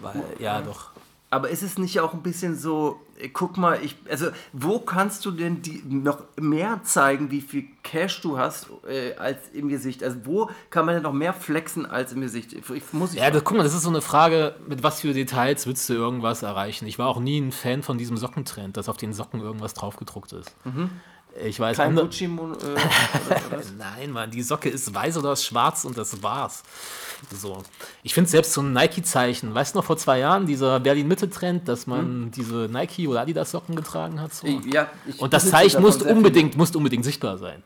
Weil, 0.00 0.24
ja, 0.38 0.62
doch. 0.62 0.88
Aber 1.34 1.48
ist 1.48 1.64
es 1.64 1.78
nicht 1.78 1.98
auch 1.98 2.14
ein 2.14 2.22
bisschen 2.22 2.56
so, 2.56 3.00
äh, 3.18 3.28
guck 3.28 3.56
mal, 3.56 3.80
ich, 3.82 3.96
also 4.08 4.28
wo 4.52 4.78
kannst 4.78 5.26
du 5.26 5.32
denn 5.32 5.62
die 5.62 5.82
noch 5.84 6.22
mehr 6.40 6.80
zeigen, 6.84 7.32
wie 7.32 7.40
viel 7.40 7.64
Cash 7.82 8.20
du 8.20 8.38
hast, 8.38 8.68
äh, 8.88 9.16
als 9.16 9.48
im 9.52 9.68
Gesicht? 9.68 10.04
Also 10.04 10.18
wo 10.22 10.48
kann 10.70 10.86
man 10.86 10.94
denn 10.94 11.02
noch 11.02 11.12
mehr 11.12 11.32
flexen 11.32 11.86
als 11.86 12.12
im 12.12 12.20
Gesicht? 12.20 12.52
Ich, 12.52 12.92
muss 12.92 13.14
ich 13.14 13.18
Ja, 13.18 13.32
das, 13.32 13.42
guck 13.42 13.56
mal, 13.56 13.64
das 13.64 13.74
ist 13.74 13.82
so 13.82 13.88
eine 13.88 14.00
Frage, 14.00 14.54
mit 14.68 14.84
was 14.84 15.00
für 15.00 15.12
Details 15.12 15.66
willst 15.66 15.88
du 15.88 15.94
irgendwas 15.94 16.44
erreichen? 16.44 16.86
Ich 16.86 17.00
war 17.00 17.08
auch 17.08 17.18
nie 17.18 17.40
ein 17.40 17.50
Fan 17.50 17.82
von 17.82 17.98
diesem 17.98 18.16
Sockentrend, 18.16 18.76
dass 18.76 18.88
auf 18.88 18.96
den 18.96 19.12
Socken 19.12 19.40
irgendwas 19.40 19.74
draufgedruckt 19.74 20.32
ist. 20.34 20.54
Ich 21.42 21.58
weiß 21.58 21.76
kein 21.76 21.88
andere- 21.88 22.06
Gucci, 22.06 22.24
äh? 22.26 22.28
Nein, 23.78 24.10
Mann, 24.12 24.30
die 24.30 24.42
Socke 24.42 24.68
ist 24.68 24.94
weiß 24.94 25.16
oder 25.16 25.34
schwarz 25.36 25.84
und 25.84 25.98
das 25.98 26.22
war's. 26.22 26.62
So. 27.32 27.62
Ich 28.02 28.14
finde 28.14 28.30
selbst 28.30 28.52
so 28.52 28.60
ein 28.62 28.72
Nike-Zeichen, 28.72 29.54
weißt 29.54 29.74
du 29.74 29.78
noch 29.78 29.84
vor 29.84 29.96
zwei 29.96 30.18
Jahren, 30.20 30.46
dieser 30.46 30.78
Berlin-Mitte-Trend, 30.80 31.68
dass 31.68 31.86
man 31.86 32.30
diese 32.30 32.68
Nike- 32.70 33.08
oder 33.08 33.22
Adidas-Socken 33.22 33.74
getragen 33.74 34.20
hat? 34.20 34.32
So. 34.34 34.46
Ja, 34.46 34.88
ich 35.06 35.20
Und 35.20 35.32
das 35.32 35.48
Zeichen 35.50 35.80
muss 35.82 36.02
unbedingt, 36.02 36.56
muss 36.56 36.74
unbedingt 36.76 37.04
sichtbar 37.04 37.38
sein. 37.38 37.62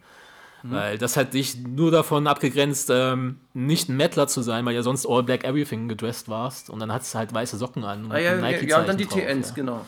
Weil 0.64 0.98
das 0.98 1.16
hat 1.16 1.34
dich 1.34 1.56
nur 1.56 1.92
davon 1.92 2.26
abgegrenzt, 2.26 2.88
ähm, 2.90 3.38
nicht 3.54 3.88
ein 3.88 3.96
Mettler 3.96 4.26
zu 4.26 4.42
sein, 4.42 4.66
weil 4.66 4.74
ja 4.74 4.82
sonst 4.82 5.06
All 5.06 5.22
Black 5.22 5.44
Everything 5.44 5.86
gedressed 5.88 6.28
warst. 6.28 6.68
Und 6.68 6.80
dann 6.80 6.92
hattest 6.92 7.14
du 7.14 7.18
halt 7.18 7.32
weiße 7.32 7.56
Socken 7.58 7.84
an. 7.84 8.06
Und 8.06 8.12
Ah, 8.12 8.18
ja, 8.18 8.34
ja, 8.34 8.50
ja, 8.62 8.80
und 8.80 8.88
dann 8.88 8.96
die 8.96 9.06
drauf, 9.06 9.20
TNs, 9.20 9.48
ja. 9.50 9.54
genau. 9.54 9.86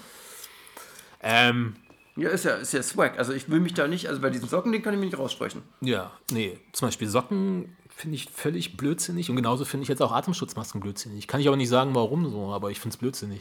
Ähm, 1.22 1.74
Ja, 2.20 2.28
ist 2.30 2.44
ja, 2.44 2.54
ist 2.56 2.72
ja 2.72 2.82
Swag. 2.82 3.18
Also 3.18 3.32
ich 3.32 3.48
will 3.48 3.60
mich 3.60 3.74
da 3.74 3.88
nicht, 3.88 4.08
also 4.08 4.20
bei 4.20 4.30
diesen 4.30 4.48
Socken, 4.48 4.72
den 4.72 4.82
kann 4.82 4.92
ich 4.94 5.00
mir 5.00 5.06
nicht 5.06 5.18
raussprechen. 5.18 5.62
ja, 5.80 6.10
nee. 6.30 6.58
Zum 6.72 6.88
Beispiel 6.88 7.08
Socken 7.08 7.76
finde 7.88 8.16
ich 8.16 8.30
völlig 8.30 8.76
blödsinnig. 8.76 9.30
Und 9.30 9.36
genauso 9.36 9.64
finde 9.64 9.82
ich 9.82 9.88
jetzt 9.88 10.00
auch 10.02 10.12
Atemschutzmasken 10.12 10.80
blödsinnig. 10.80 11.26
Kann 11.26 11.40
ich 11.40 11.48
aber 11.48 11.56
nicht 11.56 11.68
sagen, 11.68 11.94
warum 11.94 12.30
so, 12.30 12.52
aber 12.52 12.70
ich 12.70 12.78
finde 12.80 12.94
es 12.94 12.98
blödsinnig. 12.98 13.40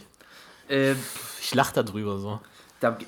Äh, 0.68 0.94
Ich 1.40 1.54
lache 1.54 1.74
darüber 1.82 2.18
so. 2.18 2.40
da 2.80 2.96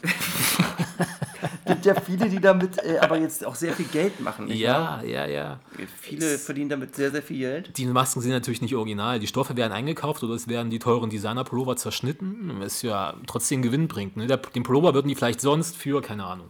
gibt 1.75 1.87
ja 1.87 1.95
viele, 2.01 2.29
die 2.29 2.41
damit 2.41 2.79
äh, 2.79 2.99
aber 3.01 3.19
jetzt 3.19 3.45
auch 3.45 3.55
sehr 3.55 3.73
viel 3.73 3.87
Geld 3.87 4.21
machen. 4.21 4.49
Ja, 4.49 5.03
ja, 5.03 5.27
ja. 5.27 5.49
wahr? 5.51 5.61
Viele 6.01 6.39
verdienen 6.39 6.71
damit 6.71 6.95
sehr, 6.95 7.11
sehr 7.11 7.23
viel 7.23 7.39
Geld. 7.39 7.77
Die 7.77 7.87
Masken 7.87 8.21
sind 8.21 8.33
natürlich 8.33 8.63
nicht 8.63 8.75
original. 8.75 9.19
Die 9.19 9.27
Stoffe 9.27 9.57
werden 9.57 9.73
eingekauft 9.73 10.23
oder 10.23 10.35
es 10.35 10.49
werden 10.49 10.71
die 10.71 10.79
teuren 10.79 11.11
Designer-Pullover 11.11 11.77
zerschnitten, 11.77 12.57
was 12.59 12.83
ja 12.83 13.15
trotzdem 13.27 13.63
Gewinn 13.63 13.89
bringt. 13.89 14.17
Ne? 14.17 14.27
Der, 14.27 14.37
den 14.39 14.63
Pullover 14.63 14.95
würden 14.95 15.09
die 15.09 15.15
vielleicht 15.15 15.41
sonst 15.41 15.77
für, 15.77 16.03
keine 16.03 16.25
Ahnung, 16.25 16.49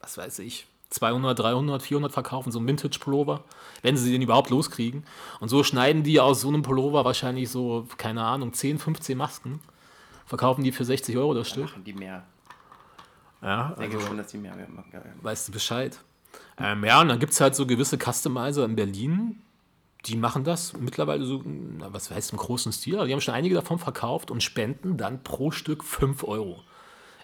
was 0.00 0.18
weiß 0.18 0.40
ich, 0.40 0.66
200, 0.90 1.38
300, 1.38 1.82
400 1.82 2.12
verkaufen, 2.12 2.50
so 2.50 2.58
ein 2.58 2.66
Vintage-Pullover, 2.66 3.44
wenn 3.82 3.96
sie 3.96 4.10
den 4.10 4.22
überhaupt 4.22 4.50
loskriegen. 4.50 5.04
Und 5.40 5.48
so 5.48 5.62
schneiden 5.62 6.02
die 6.02 6.18
aus 6.18 6.40
so 6.40 6.48
einem 6.48 6.62
Pullover 6.62 7.04
wahrscheinlich 7.04 7.50
so, 7.50 7.86
keine 7.98 8.24
Ahnung, 8.24 8.52
10, 8.54 8.78
15 8.78 9.18
Masken, 9.18 9.60
verkaufen 10.26 10.64
die 10.64 10.72
für 10.72 10.84
60 10.84 11.16
Euro 11.16 11.34
das 11.34 11.48
Stück. 11.48 11.64
Machen 11.64 11.84
die 11.84 11.92
mehr. 11.92 12.24
Ja, 13.42 13.70
Ich 13.72 13.78
denke 13.78 13.96
also 13.96 14.08
schon, 14.08 14.16
dass 14.16 14.28
die 14.28 14.38
mehr 14.38 14.54
machen. 14.68 14.90
Weißt 15.22 15.48
du 15.48 15.52
Bescheid. 15.52 15.98
Ähm, 16.58 16.84
ja, 16.84 17.00
und 17.00 17.08
dann 17.08 17.18
gibt 17.18 17.32
es 17.32 17.40
halt 17.40 17.54
so 17.54 17.66
gewisse 17.66 17.96
Customizer 17.96 18.64
in 18.64 18.76
Berlin, 18.76 19.42
die 20.06 20.16
machen 20.16 20.44
das 20.44 20.74
mittlerweile 20.74 21.24
so, 21.24 21.42
na, 21.44 21.92
was 21.92 22.10
heißt 22.10 22.32
im 22.32 22.38
großen 22.38 22.72
Stil, 22.72 22.96
aber 22.96 23.06
die 23.06 23.12
haben 23.12 23.20
schon 23.20 23.34
einige 23.34 23.54
davon 23.54 23.78
verkauft 23.78 24.30
und 24.30 24.42
spenden 24.42 24.96
dann 24.96 25.22
pro 25.22 25.50
Stück 25.50 25.84
5 25.84 26.24
Euro. 26.24 26.62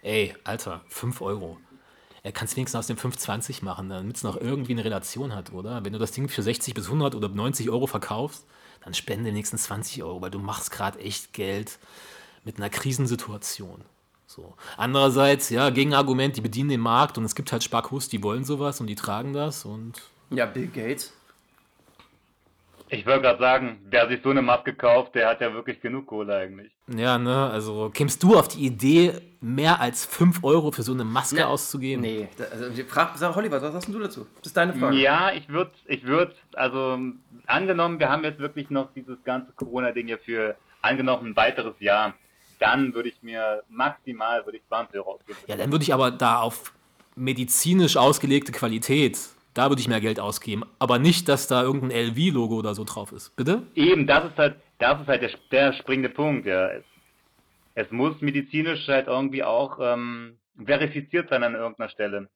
Ey, 0.03 0.35
Alter, 0.45 0.83
5 0.89 1.21
Euro. 1.23 1.59
Er 2.23 2.33
kann 2.33 2.47
es 2.47 2.57
wenigstens 2.57 2.79
aus 2.79 2.87
dem 2.87 2.97
5,20 2.97 3.65
machen, 3.65 3.89
damit 3.91 4.17
es 4.17 4.23
noch 4.23 4.37
irgendwie 4.37 4.73
eine 4.73 4.85
Relation 4.85 5.35
hat, 5.35 5.53
oder? 5.53 5.85
Wenn 5.85 5.93
du 5.93 5.99
das 5.99 6.13
Ding 6.13 6.29
für 6.29 6.43
60 6.43 6.75
bis 6.75 6.87
100 6.87 7.15
oder 7.15 7.29
90 7.29 7.71
Euro 7.71 7.87
verkaufst, 7.87 8.47
dann 8.83 8.95
spende 8.95 9.31
wenigstens 9.31 9.65
20 9.65 10.03
Euro, 10.03 10.21
weil 10.21 10.31
du 10.31 10.39
machst 10.39 10.71
gerade 10.71 10.99
echt 10.99 11.33
Geld 11.33 11.79
mit 12.45 12.57
einer 12.57 12.71
Krisensituation. 12.71 13.85
So. 14.35 14.55
Andererseits, 14.77 15.51
ja, 15.51 15.71
Gegenargument, 15.71 16.37
die 16.37 16.41
bedienen 16.41 16.69
den 16.69 16.81
Markt 16.81 17.19
und 17.19 17.25
es 17.25 17.37
gibt 17.37 17.53
halt 17.53 17.63
Sparkus, 17.63 18.09
die 18.09 18.23
wollen 18.23 18.45
sowas 18.45 18.81
und 18.81 18.89
die 18.89 18.97
tragen 18.97 19.33
das 19.33 19.65
und 19.65 20.03
ja, 20.31 20.47
Bill 20.47 20.67
Gates. 20.67 21.13
Ich 22.89 23.07
wollte 23.07 23.23
gerade 23.23 23.39
sagen, 23.39 23.79
wer 23.91 24.09
sich 24.09 24.21
so 24.23 24.31
eine 24.31 24.43
Maske 24.43 24.75
kauft, 24.75 25.15
der 25.15 25.29
hat 25.29 25.41
ja 25.41 25.53
wirklich 25.53 25.81
genug 25.81 26.07
Kohle 26.07 26.35
eigentlich. 26.37 26.73
ja, 26.89 27.17
ne, 27.19 27.51
also 27.51 27.91
kämst 27.91 28.23
du 28.23 28.37
auf 28.37 28.49
die 28.49 28.67
Idee, 28.67 29.13
mehr 29.41 29.81
als 29.81 30.05
5 30.05 30.43
Euro 30.43 30.73
für 30.73 30.83
so 30.83 30.93
eine 30.93 31.05
Maske 31.05 31.37
Ne, 31.37 31.47
auszugeben? 31.47 32.03
Nee, 32.03 32.29
da, 32.37 32.45
also, 32.45 32.83
frag, 32.89 33.17
sag, 33.17 33.35
Holly, 33.37 33.51
was 33.51 33.63
sagst 33.63 33.87
denn 33.87 33.95
du 33.95 34.01
dazu? 34.01 34.27
Das 34.39 34.49
ist 34.49 34.57
deine 34.57 34.75
Frage. 34.75 34.97
Ja, 34.97 35.33
ich 35.33 35.49
würde, 35.49 35.71
ich 35.87 36.05
würde, 36.05 36.35
also 36.55 36.99
angenommen, 37.47 38.01
wir 38.01 38.09
haben 38.09 38.25
jetzt 38.25 38.41
wirklich 38.41 38.71
noch 38.71 38.93
dieses 38.95 39.23
ganze 39.25 39.53
Corona-Ding 39.53 40.07
hier 40.07 40.19
für 40.19 40.57
angenommen 40.83 41.29
ein 41.29 41.37
weiteres 41.37 41.75
Jahr, 41.81 42.15
dann 42.65 42.95
würde 42.95 43.11
ich 43.11 43.23
mir 43.23 43.63
maximal 43.69 44.45
würde 44.47 44.59
ich 44.59 44.67
20 44.69 44.97
Euro 44.97 45.13
ausgeben. 45.13 45.39
Ja, 45.47 45.57
dann 45.57 45.71
würde 45.71 45.83
ich 45.83 45.93
aber 45.93 46.11
da 46.11 46.41
auf 46.41 46.73
medizinisch 47.15 47.97
ausgelegte 47.97 48.53
Qualität, 48.53 49.19
da 49.53 49.69
würde 49.69 49.81
ich 49.81 49.89
mehr 49.89 50.01
Geld 50.01 50.19
ausgeben. 50.19 50.65
Aber 50.79 50.99
nicht, 50.99 51.29
dass 51.29 51.47
da 51.47 51.63
irgendein 51.63 51.91
LV-Logo 51.91 52.57
oder 52.57 52.75
so 52.75 52.85
drauf 52.85 53.13
ist. 53.13 53.37
Bitte? 53.37 53.63
Eben, 53.75 54.07
das 54.07 54.25
ist 54.25 54.39
halt, 54.39 54.57
das 54.79 55.01
ist 55.01 55.07
halt 55.07 55.23
der, 55.23 55.31
der 55.53 55.73
springende 55.75 56.09
Punkt, 56.09 56.47
ja. 56.47 56.69
Es, 56.69 56.85
es 57.75 57.91
muss 57.91 58.21
medizinisch 58.21 58.89
halt 58.89 59.09
irgendwie 59.09 59.45
auch 59.45 59.79
ähm, 59.81 60.39
verifiziert 60.65 61.29
sein 61.29 61.43
an 61.43 61.55
irgendeiner 61.55 61.91
Stelle. 61.91 62.29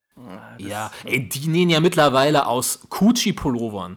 Ja, 0.59 0.91
ey, 1.05 1.29
die 1.29 1.49
nähen 1.49 1.71
ja 1.71 1.81
mittlerweile 1.81 2.47
aus 2.47 2.89
Gucci-Pullovern 2.91 3.97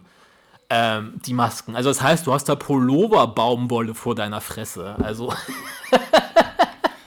ähm, 0.74 1.14
die 1.26 1.34
Masken. 1.34 1.76
Also 1.76 1.90
das 1.90 2.02
heißt, 2.02 2.26
du 2.26 2.34
hast 2.34 2.46
da 2.48 2.56
Pullover-Baumwolle 2.56 3.94
vor 3.94 4.16
deiner 4.16 4.40
Fresse. 4.40 4.96
Also, 5.04 5.34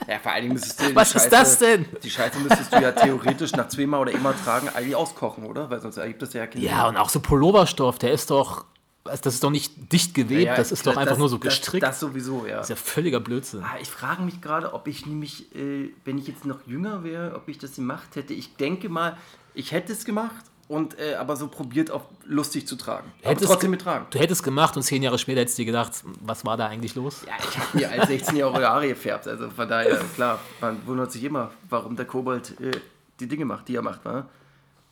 Ja, 0.07 0.19
vor 0.19 0.33
allen 0.33 0.43
Dingen 0.43 0.53
müsstest 0.55 0.83
du 0.83 0.95
was 0.95 1.15
ist 1.15 1.31
das 1.31 1.59
denn? 1.59 1.87
Die 2.03 2.11
Scheiße 2.11 2.39
müsstest 2.41 2.71
du 2.75 2.81
ja 2.81 2.93
theoretisch 2.93 3.53
nach 3.53 3.69
zweimal 3.69 4.01
oder 4.01 4.13
immer 4.13 4.35
tragen 4.45 4.69
eigentlich 4.69 4.95
auskochen, 4.95 5.47
oder? 5.47 5.71
Weil 5.71 5.81
sonst 5.81 5.97
ergibt 5.97 6.21
das 6.21 6.35
ja 6.35 6.47
keinen 6.47 6.63
Ja, 6.63 6.87
und 6.89 6.99
auch 6.99 7.09
so 7.09 7.21
Pulloverstoff, 7.21 7.99
der 7.99 8.13
ist 8.13 8.31
doch, 8.31 8.67
das 9.05 9.25
ist 9.25 9.43
doch 9.43 9.49
nicht 9.51 9.91
dicht 9.93 10.13
gewebt, 10.13 10.43
Ja, 10.45 10.57
das 10.57 10.73
ist 10.73 10.87
doch 10.87 10.99
einfach 10.99 11.17
nur 11.17 11.31
so 11.31 11.39
das, 11.39 11.45
gestrickt. 11.55 11.83
Das, 11.83 11.93
das 11.93 12.01
sowieso, 12.01 12.45
ja. 12.47 12.57
Das 12.59 12.67
ist 12.67 12.71
ja 12.71 12.77
völliger 12.77 13.21
Blödsinn. 13.21 13.63
Ah, 13.63 13.77
Ich 13.81 13.89
frage 13.89 14.21
mich 14.23 14.43
gerade, 14.43 14.75
ob 14.75 14.89
ich 14.89 15.07
nämlich, 15.07 15.55
äh, 15.57 15.89
wenn 16.05 16.19
ich 16.19 16.27
jetzt 16.29 16.45
noch 16.45 16.59
jünger 16.67 17.03
wäre, 17.03 17.35
ob 17.35 17.49
ich 17.49 17.57
das 17.57 17.77
gemacht 17.77 18.15
hätte. 18.15 18.35
Ich 18.35 18.57
denke 18.57 18.91
mal, 18.91 19.17
ich 19.55 19.73
hätte 19.73 19.95
es 19.95 20.05
gemacht 20.05 20.45
und 20.69 20.99
äh, 20.99 21.15
aber 21.17 21.37
so 21.37 21.49
probiert, 21.49 21.91
auch 21.91 22.07
lustig 22.25 22.67
zu 22.67 22.77
tragen. 22.77 23.13
Aber 23.23 23.31
Hättest 23.33 23.47
trotzdem 23.51 23.71
ge- 23.71 23.77
mit 23.77 23.81
tragen. 23.83 24.07
Du 24.11 24.19
hättest 24.19 24.43
gemacht 24.43 24.77
und 24.77 24.83
zehn 24.83 25.03
Jahre 25.03 25.19
später 25.19 25.41
hättest 25.41 25.59
du 25.59 25.63
dir 25.63 25.67
gedacht, 25.67 25.93
was 26.21 26.45
war 26.47 26.57
da 26.57 26.67
eigentlich 26.69 26.95
los? 26.95 27.25
Ja, 27.27 27.33
ich 27.39 27.59
habe 27.59 27.77
mir 27.79 27.91
als 27.91 28.09
16-Jährige 28.11 28.67
Haare 28.69 28.89
gefärbt. 28.89 29.29
Also 29.29 29.51
von 29.51 29.69
daher, 29.69 29.97
klar, 30.15 30.41
man 30.61 30.87
wundert 30.87 31.13
sich 31.13 31.23
immer, 31.25 31.51
warum 31.69 31.97
der 31.97 32.07
Kobold 32.07 32.59
äh, 32.61 32.71
die 33.21 33.27
Dinge 33.29 33.45
macht, 33.45 33.69
die 33.69 33.77
er 33.77 33.83
macht. 33.83 34.05
Ne? 34.05 34.25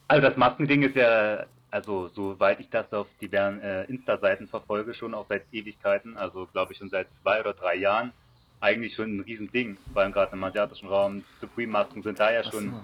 Also 0.08 0.28
das 0.28 0.36
Maskending 0.36 0.82
ist 0.82 0.94
ja, 0.96 1.44
also 1.70 2.08
soweit 2.14 2.60
ich 2.60 2.68
das 2.68 2.92
auf 2.92 3.06
diversen 3.20 3.60
äh, 3.62 3.84
Insta-Seiten 3.84 4.48
verfolge, 4.48 4.92
schon 4.94 5.14
auch 5.14 5.24
seit 5.28 5.44
Ewigkeiten, 5.52 6.16
also 6.18 6.46
glaube 6.52 6.72
ich 6.72 6.78
schon 6.78 6.90
seit 6.90 7.08
zwei 7.22 7.40
oder 7.40 7.54
drei 7.54 7.76
Jahren, 7.76 8.12
eigentlich 8.60 8.94
schon 8.94 9.16
ein 9.16 9.20
Riesending, 9.22 9.78
vor 9.92 10.02
allem 10.02 10.12
gerade 10.12 10.32
im 10.34 10.44
asiatischen 10.44 10.86
Raum. 10.88 11.24
Supreme-Masken 11.40 12.02
sind 12.02 12.20
da 12.20 12.30
ja 12.30 12.44
schon, 12.44 12.74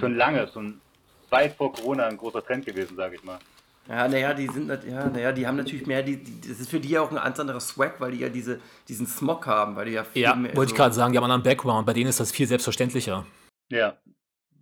schon 0.00 0.16
lange, 0.16 0.48
schon 0.52 0.80
weit 1.30 1.54
vor 1.56 1.72
Corona 1.72 2.06
ein 2.06 2.16
großer 2.16 2.44
Trend 2.44 2.64
gewesen, 2.66 2.96
sage 2.96 3.16
ich 3.16 3.24
mal. 3.24 3.38
Ja, 3.88 4.06
naja, 4.06 4.34
die 4.34 4.46
sind, 4.48 4.68
ja, 4.68 5.06
naja, 5.08 5.32
die 5.32 5.46
haben 5.46 5.56
natürlich 5.56 5.86
mehr, 5.86 6.02
die, 6.02 6.16
die, 6.22 6.46
das 6.48 6.60
ist 6.60 6.68
für 6.68 6.78
die 6.78 6.90
ja 6.90 7.00
auch 7.00 7.10
ein 7.10 7.16
ganz 7.16 7.40
anderer 7.40 7.60
Swag, 7.60 7.98
weil 8.00 8.12
die 8.12 8.18
ja 8.18 8.28
diese, 8.28 8.60
diesen 8.86 9.06
Smog 9.06 9.46
haben, 9.46 9.76
weil 9.76 9.86
die 9.86 9.92
ja 9.92 10.04
viel 10.04 10.20
Ja, 10.22 10.34
mehr 10.34 10.54
wollte 10.54 10.72
ich 10.72 10.76
gerade 10.76 10.94
sagen, 10.94 11.12
die 11.12 11.16
haben 11.18 11.24
einen 11.24 11.32
anderen 11.32 11.54
Background, 11.56 11.86
bei 11.86 11.94
denen 11.94 12.10
ist 12.10 12.20
das 12.20 12.30
viel 12.30 12.46
selbstverständlicher. 12.46 13.24
Ja. 13.70 13.96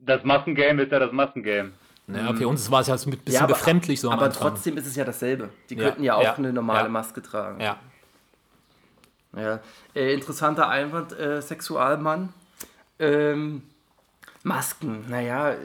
Das 0.01 0.23
Maskengame 0.23 0.83
ist 0.85 0.93
ja 0.93 1.01
das 1.01 1.11
Maskengame. 1.11 1.73
Ja, 2.07 2.33
für 2.35 2.47
uns 2.47 2.71
war 2.71 2.83
es 2.83 2.87
ja 2.87 2.95
ein 2.95 2.99
bisschen 3.11 3.33
Ja, 3.33 3.41
aber- 3.41 3.55
befremdlich 3.55 4.01
so 4.01 4.11
am 4.11 4.15
Aber 4.19 4.27
Anfang. 4.27 4.51
trotzdem 4.51 4.77
ist 4.77 4.87
es 4.87 4.95
ja 4.95 5.05
dasselbe. 5.05 5.49
Die 5.71 5.75
Ja, 5.75 5.83
könnten 5.87 6.05
ja 6.05 6.15
auch 6.15 6.23
ja, 6.23 6.35
eine 6.37 6.53
normale 6.53 6.85
ja. 6.85 6.89
Maske 6.89 7.21
tragen. 7.21 7.61
Ja. 7.61 7.81
Ja. 9.37 9.59
Äh, 9.93 10.15
interessanter 10.15 10.69
Einwand, 10.69 11.19
äh, 11.19 11.43
Sexualmann. 11.43 12.33
Ähm, 13.01 13.63
Masken, 14.47 15.05
naja, 15.09 15.51
äh, 15.55 15.57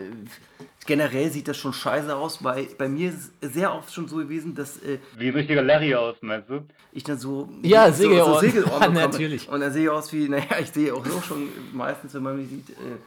generell 0.88 1.30
sieht 1.32 1.48
das 1.48 1.56
schon 1.58 1.72
scheiße 1.72 2.16
aus, 2.16 2.44
weil 2.44 2.66
bei 2.80 2.90
mir 2.90 3.10
ist 3.10 3.32
es 3.40 3.54
sehr 3.54 3.74
oft 3.76 3.94
schon 3.94 4.08
so 4.08 4.16
gewesen, 4.18 4.56
dass 4.56 4.78
äh, 4.78 4.98
Wie 5.18 5.28
ein 5.28 5.36
richtiger 5.36 5.62
Larry 5.62 5.94
aus, 5.94 6.16
meinst 6.22 6.50
du? 6.50 6.64
ich 6.92 7.04
dann 7.04 7.20
so, 7.20 7.48
Ja, 7.62 7.92
so, 7.92 8.02
Segelohren. 8.04 8.34
so 8.34 8.40
Segelohren. 8.40 8.94
Natürlich. 8.94 9.48
Und 9.48 9.62
dann 9.62 9.72
sehe 9.72 9.84
ich 9.84 9.90
aus 9.90 10.12
wie, 10.14 10.28
naja, 10.28 10.58
ich 10.60 10.72
sehe 10.72 10.94
auch 10.96 11.06
so 11.06 11.22
schon 11.22 11.48
meistens, 11.74 12.14
wenn 12.16 12.24
man 12.24 12.38
mich 12.38 12.50
sieht, 12.50 12.70
äh, 12.72 12.98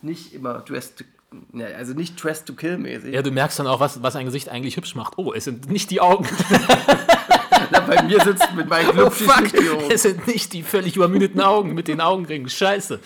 nicht 0.00 0.32
immer 0.32 0.60
dressed 0.60 0.98
to, 0.98 1.04
na, 1.52 1.66
also 1.66 1.92
nicht 1.92 2.22
dressed 2.22 2.46
to 2.46 2.54
kill 2.54 2.78
mäßig. 2.78 3.12
ja, 3.12 3.20
du 3.20 3.30
merkst 3.30 3.58
dann 3.58 3.66
auch, 3.66 3.80
was, 3.80 4.02
was 4.02 4.16
ein 4.16 4.24
Gesicht 4.24 4.48
eigentlich 4.48 4.78
hübsch 4.78 4.94
macht. 4.94 5.18
Oh, 5.18 5.34
es 5.34 5.44
sind 5.44 5.70
nicht 5.70 5.90
die 5.90 6.00
Augen. 6.00 6.26
Na, 7.70 7.80
bei 7.80 8.02
mir 8.02 8.18
sitzt 8.22 8.54
mit 8.54 8.66
meinen 8.66 8.88
Oh, 8.90 8.92
Glubschis 8.94 9.26
fuck. 9.30 9.90
Es 9.90 10.02
sind 10.02 10.26
nicht 10.26 10.54
die 10.54 10.62
völlig 10.62 10.96
übermüdeten 10.96 11.42
Augen 11.42 11.74
mit 11.74 11.86
den 11.86 12.00
Augenringen. 12.00 12.48
Scheiße. 12.48 12.98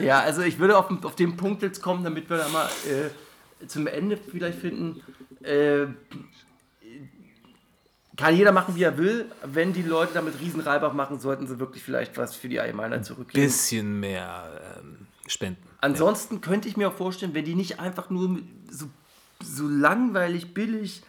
Ja, 0.00 0.20
also 0.20 0.42
ich 0.42 0.58
würde 0.58 0.76
auf, 0.76 0.90
auf 1.04 1.16
den 1.16 1.36
Punkt 1.36 1.62
jetzt 1.62 1.82
kommen, 1.82 2.04
damit 2.04 2.28
wir 2.30 2.38
da 2.38 2.48
mal 2.48 2.68
äh, 2.86 3.66
zum 3.66 3.86
Ende 3.86 4.16
vielleicht 4.16 4.58
finden. 4.58 5.02
Äh, 5.42 5.86
kann 8.18 8.34
jeder 8.34 8.50
machen, 8.50 8.74
wie 8.74 8.82
er 8.82 8.98
will. 8.98 9.26
Wenn 9.44 9.72
die 9.72 9.82
Leute 9.82 10.14
damit 10.14 10.40
Riesenreibach 10.40 10.92
machen, 10.92 11.20
sollten 11.20 11.46
sie 11.46 11.60
wirklich 11.60 11.82
vielleicht 11.82 12.18
was 12.18 12.34
für 12.34 12.48
die 12.48 12.58
Allgemeiner 12.58 13.00
zurückgeben. 13.02 13.46
Bisschen 13.46 14.00
mehr 14.00 14.76
ähm, 14.78 15.06
spenden. 15.28 15.62
Ansonsten 15.80 16.40
könnte 16.40 16.68
ich 16.68 16.76
mir 16.76 16.88
auch 16.88 16.94
vorstellen, 16.94 17.32
wenn 17.34 17.44
die 17.44 17.54
nicht 17.54 17.78
einfach 17.78 18.10
nur 18.10 18.40
so, 18.68 18.86
so 19.40 19.68
langweilig, 19.68 20.52
billig 20.52 21.02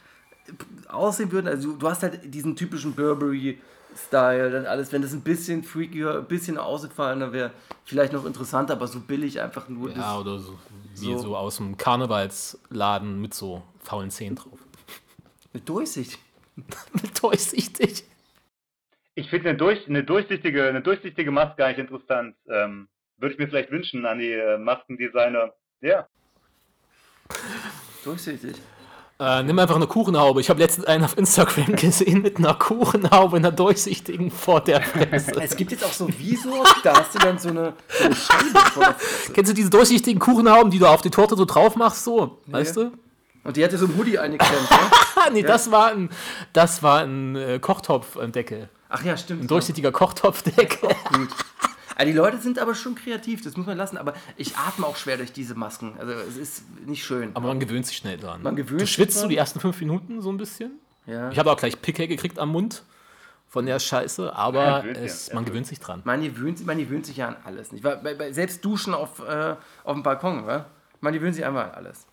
äh, 0.46 0.52
aussehen 0.88 1.32
würden. 1.32 1.48
Also 1.48 1.74
du 1.74 1.90
hast 1.90 2.04
halt 2.04 2.32
diesen 2.32 2.56
typischen 2.56 2.94
Burberry-Style, 3.90 4.52
dann 4.52 4.66
alles. 4.66 4.92
Wenn 4.92 5.02
das 5.02 5.14
ein 5.14 5.22
bisschen 5.22 5.64
freakiger, 5.64 6.20
ein 6.20 6.26
bisschen 6.26 6.58
ausgefallener 6.58 7.32
wäre, 7.34 7.52
vielleicht 7.86 8.14
noch 8.14 8.26
interessanter, 8.26 8.74
aber 8.74 8.88
so 8.88 9.00
billig 9.00 9.42
einfach 9.42 9.70
nur 9.70 9.92
Ja, 9.92 10.18
oder 10.20 10.40
so, 10.40 10.58
wie 10.96 11.14
So. 11.14 11.18
so. 11.18 11.38
aus 11.38 11.58
dem 11.58 11.78
Karnevalsladen 11.78 13.20
mit 13.22 13.34
so 13.34 13.64
faulen 13.84 14.12
Zähnen 14.12 14.36
drauf. 14.36 14.60
mit 15.54 15.68
Durchsicht. 15.68 16.20
Durchsichtig. 17.22 18.04
Ich 19.16 19.30
finde 19.30 19.50
eine, 19.50 19.58
durch, 19.58 19.88
eine, 19.88 20.04
durchsichtige, 20.04 20.68
eine 20.68 20.82
durchsichtige 20.82 21.32
Maske 21.32 21.66
eigentlich 21.66 21.80
interessant. 21.90 22.36
Ähm, 22.48 22.88
würde 23.18 23.34
ich 23.34 23.40
mir 23.40 23.48
vielleicht 23.48 23.72
wünschen 23.72 24.06
an 24.06 24.20
die 24.20 24.32
äh, 24.32 24.58
Maskendesigner. 24.58 25.54
Ja. 25.82 26.08
Durchsichtig. 28.04 28.56
Äh, 29.22 29.44
nimm 29.44 29.60
einfach 29.60 29.76
eine 29.76 29.88
Kuchenhaube. 29.88 30.40
Ich 30.40 30.50
habe 30.50 30.62
letztens 30.62 30.88
einen 30.88 31.04
auf 31.04 31.18
Instagram 31.18 31.66
gesehen 31.76 32.22
mit 32.22 32.38
einer 32.38 32.54
Kuchenhaube, 32.54 33.36
einer 33.36 33.52
durchsichtigen 33.52 34.32
vor 34.32 34.62
der 34.62 34.82
Fresse. 34.82 35.34
Es 35.42 35.58
gibt 35.58 35.72
jetzt 35.72 35.84
auch 35.84 35.92
so 35.92 36.08
Visor, 36.08 36.64
da 36.84 36.98
hast 36.98 37.16
du 37.16 37.20
dann 37.20 37.38
so 37.38 37.50
eine, 37.50 37.74
so 37.90 38.06
eine 38.06 38.16
Scheibe 38.16 38.60
vor 38.72 38.84
der 38.86 38.94
Fresse. 38.94 39.34
Kennst 39.34 39.52
du 39.52 39.56
diese 39.56 39.70
durchsichtigen 39.70 40.20
Kuchenhauben, 40.20 40.72
die 40.72 40.80
du 40.80 40.86
auf 40.86 41.02
die 41.02 41.10
Torte 41.10 41.36
so 41.36 41.44
drauf 41.44 41.76
machst? 41.76 42.06
So, 42.06 42.40
weißt 42.46 42.78
du? 42.78 42.92
Und 43.44 43.58
die 43.58 43.64
hatte 43.64 43.78
so 43.78 43.88
ein 43.88 43.98
Hoodie 43.98 44.20
eingeklemmt, 44.20 44.70
ne? 44.72 44.78
Nee, 45.34 45.44
das 45.44 45.70
war 45.70 45.92
ein, 45.92 46.10
das 46.54 46.82
war 46.82 47.02
ein 47.02 47.36
äh, 47.36 47.60
Kochtopfdeckel. 47.60 48.70
Ach 48.88 49.04
ja, 49.04 49.18
stimmt. 49.18 49.44
Ein 49.44 49.48
durchsichtiger 49.48 49.92
Kochtopfdeckel. 49.92 50.90
Gut. 51.12 51.30
Ja, 52.00 52.06
die 52.06 52.14
Leute 52.14 52.38
sind 52.38 52.58
aber 52.60 52.76
schon 52.76 52.96
kreativ, 52.96 53.42
das 53.42 53.58
muss 53.58 53.66
man 53.66 53.78
lassen. 53.78 53.98
Aber 53.98 54.14
ich 54.38 54.56
atme 54.56 54.88
auch 54.88 54.96
schwer 54.96 55.18
durch 55.18 55.34
diese 55.34 55.54
Masken. 55.54 55.98
Also 56.00 56.14
es 56.14 56.38
ist 56.38 56.64
nicht 56.86 57.04
schön. 57.04 57.32
Aber 57.36 57.50
man 57.50 57.60
gewöhnt 57.60 57.86
sich 57.86 57.98
schnell 57.98 58.18
dran. 58.18 58.42
Man 58.42 58.56
gewöhnt 58.56 58.80
du 58.80 58.86
sich 58.86 58.94
schwitzt 58.96 59.20
so 59.20 59.28
die 59.28 59.36
ersten 59.36 59.60
fünf 59.60 59.80
Minuten 59.82 60.22
so 60.22 60.32
ein 60.32 60.38
bisschen. 60.38 60.80
ja. 61.06 61.30
Ich 61.30 61.38
habe 61.38 61.52
auch 61.52 61.58
gleich 61.58 61.82
Picke 61.82 62.08
gekriegt 62.08 62.40
am 62.40 62.52
Mund 62.54 62.84
von 63.50 63.66
der 63.66 63.80
Scheiße, 63.80 64.34
aber 64.34 64.66
Man 64.66 64.82
gewöhnt 64.82 64.98
sich, 64.98 65.06
es, 65.06 65.28
ja, 65.28 65.36
man 65.36 65.46
gewöhnt 65.46 65.68
sich 65.68 65.80
dran. 65.80 66.02
Man 66.06 66.24
gewöhnt, 66.24 66.66
man 66.66 66.78
gewöhnt 66.78 67.06
sich 67.06 67.18
ja 67.18 67.28
an 67.28 67.36
alles. 67.44 67.72
Nicht? 67.74 67.84
Bei, 67.84 67.96
bei, 67.98 68.32
selbst 68.32 68.64
Duschen 68.64 68.94
auf, 68.94 69.20
äh, 69.28 69.56
auf 69.84 69.94
dem 69.94 70.04
Balkon, 70.04 70.48
wa? 70.48 70.68
man 71.02 71.12
gewöhnt 71.12 71.36
sich 71.36 71.44
einfach 71.44 71.66
an 71.66 71.72
alles. 71.72 72.06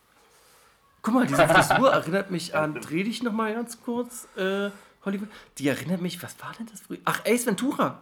Guck 1.03 1.15
mal, 1.15 1.27
diese 1.27 1.47
Frisur 1.47 1.93
erinnert 1.93 2.33
mich 2.33 2.57
an, 2.57 2.75
dreh 2.75 3.05
dich 3.05 3.23
nochmal 3.23 3.55
ganz 3.55 3.81
kurz, 3.81 4.27
äh, 4.37 4.71
Hollywood. 5.05 5.29
Die 5.59 5.69
erinnert 5.69 6.01
mich, 6.01 6.21
was 6.23 6.35
war 6.41 6.53
denn 6.59 6.67
das 6.73 6.81
früher? 6.81 6.99
Ach, 7.05 7.21
Ace 7.25 7.47
Ventura. 7.47 8.01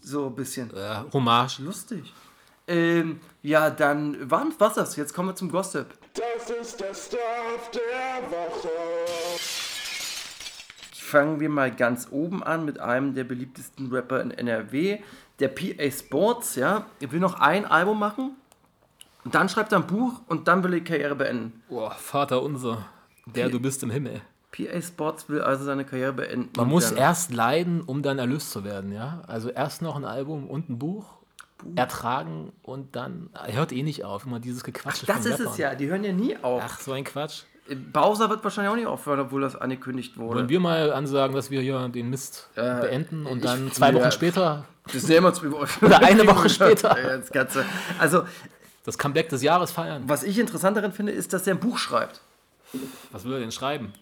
So 0.00 0.26
ein 0.26 0.34
bisschen. 0.34 0.74
Äh, 0.74 1.02
Hommage. 1.12 1.60
Lustig. 1.60 2.12
Ähm, 2.68 3.20
ja, 3.42 3.70
dann 3.70 4.30
warm 4.30 4.52
was 4.58 4.74
das. 4.74 4.96
Jetzt 4.96 5.14
kommen 5.14 5.28
wir 5.28 5.34
zum 5.34 5.50
Gossip. 5.50 5.86
Das 6.14 6.50
ist 6.50 6.80
der 6.80 6.94
Stuff 6.94 7.70
der 7.72 8.30
Woche. 8.30 8.68
Fangen 10.92 11.38
wir 11.38 11.48
mal 11.48 11.70
ganz 11.70 12.08
oben 12.10 12.42
an 12.42 12.64
mit 12.64 12.80
einem 12.80 13.14
der 13.14 13.22
beliebtesten 13.22 13.92
Rapper 13.92 14.20
in 14.20 14.32
NRW, 14.32 14.98
der 15.38 15.48
PA 15.48 15.90
Sports, 15.90 16.56
ja. 16.56 16.86
Er 17.00 17.12
will 17.12 17.20
noch 17.20 17.38
ein 17.38 17.64
Album 17.64 18.00
machen 18.00 18.36
und 19.24 19.34
dann 19.34 19.48
schreibt 19.48 19.70
er 19.70 19.78
ein 19.78 19.86
Buch 19.86 20.20
und 20.26 20.48
dann 20.48 20.64
will 20.64 20.72
er 20.72 20.80
die 20.80 20.84
Karriere 20.84 21.14
beenden. 21.14 21.62
Boah, 21.68 21.92
Vater 21.92 22.42
unser, 22.42 22.86
der 23.26 23.48
du 23.48 23.60
bist 23.60 23.84
im 23.84 23.90
Himmel. 23.90 24.20
PA 24.56 24.80
Sports 24.80 25.28
will 25.28 25.40
also 25.42 25.64
seine 25.64 25.84
Karriere 25.84 26.12
beenden. 26.12 26.50
Man 26.56 26.68
muss 26.68 26.88
dann- 26.90 26.98
erst 26.98 27.34
leiden, 27.34 27.82
um 27.82 28.02
dann 28.02 28.18
erlöst 28.18 28.50
zu 28.52 28.64
werden, 28.64 28.92
ja? 28.92 29.22
Also 29.26 29.50
erst 29.50 29.82
noch 29.82 29.96
ein 29.96 30.04
Album 30.04 30.48
und 30.48 30.70
ein 30.70 30.78
Buch, 30.78 31.04
ertragen 31.74 32.52
und 32.62 32.94
dann 32.96 33.30
hört 33.46 33.72
eh 33.72 33.82
nicht 33.82 34.04
auf, 34.04 34.26
immer 34.26 34.40
dieses 34.40 34.62
Gequatsche 34.62 35.06
Das 35.06 35.16
von 35.22 35.26
ist 35.32 35.40
es 35.40 35.46
Rappern. 35.46 35.58
ja, 35.60 35.74
die 35.74 35.86
hören 35.88 36.04
ja 36.04 36.12
nie 36.12 36.36
auf. 36.42 36.62
Ach, 36.64 36.80
so 36.80 36.92
ein 36.92 37.02
Quatsch. 37.04 37.42
Bowser 37.92 38.30
wird 38.30 38.44
wahrscheinlich 38.44 38.70
auch 38.70 38.76
nicht 38.76 38.86
aufhören, 38.86 39.20
obwohl 39.20 39.40
das 39.40 39.56
angekündigt 39.56 40.16
wurde. 40.18 40.36
Wollen 40.36 40.48
wir 40.48 40.60
mal 40.60 40.92
ansagen, 40.92 41.34
dass 41.34 41.50
wir 41.50 41.60
hier 41.62 41.88
den 41.88 42.10
Mist 42.10 42.48
beenden 42.54 43.26
und 43.26 43.38
ich- 43.38 43.44
dann 43.44 43.72
zwei 43.72 43.92
Wochen 43.94 44.04
ja. 44.04 44.10
später 44.10 44.64
Das 44.84 44.94
ist 44.96 45.08
ja 45.08 45.16
immer 45.18 45.32
zwei 45.34 45.50
Wochen. 45.50 45.66
Oder 45.84 45.98
eine 46.02 46.24
Woche 46.28 46.48
später. 46.48 46.94
Das 46.94 47.32
Ganze. 47.32 47.64
Also, 47.98 48.22
das 48.84 48.96
Comeback 48.98 49.30
des 49.30 49.42
Jahres 49.42 49.72
feiern? 49.72 50.04
was 50.06 50.22
ich 50.22 50.38
interessant 50.38 50.76
daran 50.76 50.92
finde, 50.92 51.10
ist, 51.12 51.32
dass 51.32 51.44
er 51.46 51.54
ein 51.54 51.60
Buch 51.60 51.78
schreibt. 51.78 52.20
Was 53.10 53.24
will 53.24 53.32
er 53.32 53.40
denn 53.40 53.50
schreiben? 53.50 53.92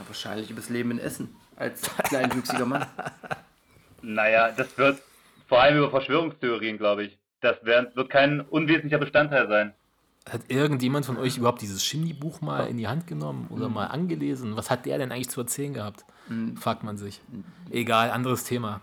Ja, 0.00 0.08
wahrscheinlich 0.08 0.50
übers 0.50 0.68
Leben 0.68 0.90
in 0.92 0.98
Essen. 0.98 1.36
Als 1.56 1.82
kleinwüchsiger 2.04 2.66
Mann. 2.66 2.86
Naja, 4.02 4.50
das 4.50 4.78
wird 4.78 4.98
vor 5.46 5.60
allem 5.60 5.76
über 5.76 5.90
Verschwörungstheorien, 5.90 6.78
glaube 6.78 7.04
ich. 7.04 7.18
Das 7.42 7.62
wird, 7.66 7.94
wird 7.96 8.08
kein 8.08 8.40
unwesentlicher 8.40 8.96
Bestandteil 8.96 9.46
sein. 9.46 9.74
Hat 10.26 10.40
irgendjemand 10.48 11.04
von 11.04 11.18
euch 11.18 11.36
überhaupt 11.36 11.60
dieses 11.60 11.84
Shindy-Buch 11.84 12.40
mal 12.40 12.66
in 12.66 12.78
die 12.78 12.88
Hand 12.88 13.06
genommen 13.06 13.48
oder 13.50 13.68
mal 13.68 13.88
angelesen? 13.88 14.56
Was 14.56 14.70
hat 14.70 14.86
der 14.86 14.96
denn 14.96 15.12
eigentlich 15.12 15.28
zu 15.28 15.42
erzählen 15.42 15.74
gehabt? 15.74 16.06
Fragt 16.58 16.82
man 16.82 16.96
sich. 16.96 17.20
Egal, 17.70 18.10
anderes 18.10 18.44
Thema. 18.44 18.80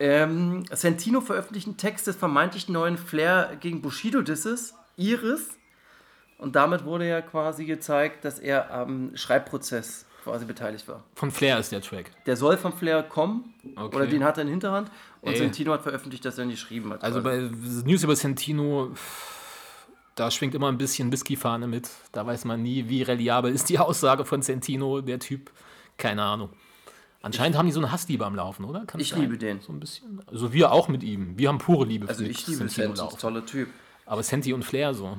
Ähm, 0.00 0.64
Sentino 0.72 1.20
veröffentlicht 1.20 1.68
einen 1.68 1.76
Text 1.76 2.08
des 2.08 2.16
vermeintlich 2.16 2.68
neuen 2.68 2.98
Flair 2.98 3.56
gegen 3.60 3.82
Bushido-Disses, 3.82 4.74
Iris. 4.96 5.50
Und 6.38 6.56
damit 6.56 6.84
wurde 6.84 7.08
ja 7.08 7.20
quasi 7.20 7.64
gezeigt, 7.66 8.24
dass 8.24 8.40
er 8.40 8.72
am 8.72 9.16
Schreibprozess 9.16 10.06
quasi 10.24 10.44
beteiligt 10.46 10.88
war. 10.88 11.04
Von 11.14 11.30
Flair 11.30 11.58
ist 11.58 11.70
der 11.70 11.80
Track. 11.82 12.10
Der 12.26 12.36
soll 12.36 12.56
von 12.56 12.72
Flair 12.72 13.02
kommen, 13.02 13.54
Okay. 13.76 13.94
oder 13.96 14.06
den 14.06 14.24
hat 14.24 14.38
er 14.38 14.42
in 14.42 14.48
Hinterhand. 14.48 14.90
Und 15.20 15.32
Ey. 15.32 15.38
Sentino 15.38 15.72
hat 15.72 15.82
veröffentlicht, 15.82 16.24
dass 16.24 16.38
er 16.38 16.44
ihn 16.44 16.50
geschrieben 16.50 16.90
hat. 16.92 17.02
Also 17.04 17.20
quasi. 17.20 17.48
bei 17.50 17.88
News 17.90 18.02
über 18.02 18.16
Sentino, 18.16 18.90
da 20.14 20.30
schwingt 20.30 20.54
immer 20.54 20.68
ein 20.68 20.78
bisschen 20.78 21.12
Whisky-Fahne 21.12 21.66
mit. 21.66 21.88
Da 22.12 22.26
weiß 22.26 22.44
man 22.44 22.62
nie, 22.62 22.88
wie 22.88 23.02
reliabel 23.02 23.52
ist 23.52 23.68
die 23.68 23.78
Aussage 23.78 24.24
von 24.24 24.42
Sentino, 24.42 25.00
der 25.00 25.18
Typ. 25.18 25.50
Keine 25.96 26.22
Ahnung. 26.22 26.50
Anscheinend 27.22 27.56
haben 27.56 27.66
die 27.66 27.72
so 27.72 27.80
eine 27.80 27.90
Hassliebe 27.90 28.26
am 28.26 28.34
Laufen, 28.34 28.64
oder? 28.64 28.84
Kann 28.84 29.00
Ich 29.00 29.10
sein? 29.10 29.20
liebe 29.22 29.38
den. 29.38 29.60
So 29.60 29.72
ein 29.72 29.80
bisschen. 29.80 30.20
Also 30.26 30.52
wir 30.52 30.72
auch 30.72 30.88
mit 30.88 31.02
ihm. 31.02 31.38
Wir 31.38 31.48
haben 31.48 31.58
pure 31.58 31.86
Liebe 31.86 32.06
also 32.08 32.22
für 32.24 32.30
ich 32.30 32.46
liebe 32.46 32.68
Sentino 32.68 33.08
toller 33.18 33.46
Typ. 33.46 33.68
Aber 34.04 34.22
Senti 34.22 34.52
und 34.52 34.62
Flair 34.64 34.92
so. 34.92 35.18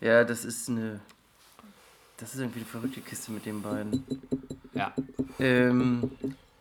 Ja, 0.00 0.24
das 0.24 0.44
ist 0.44 0.68
eine. 0.70 1.00
Das 2.18 2.34
ist 2.34 2.40
irgendwie 2.40 2.60
eine 2.60 2.66
verrückte 2.68 3.00
Kiste 3.00 3.30
mit 3.32 3.44
den 3.46 3.60
beiden. 3.62 4.04
Ja. 4.74 4.92
Ähm, 5.38 6.10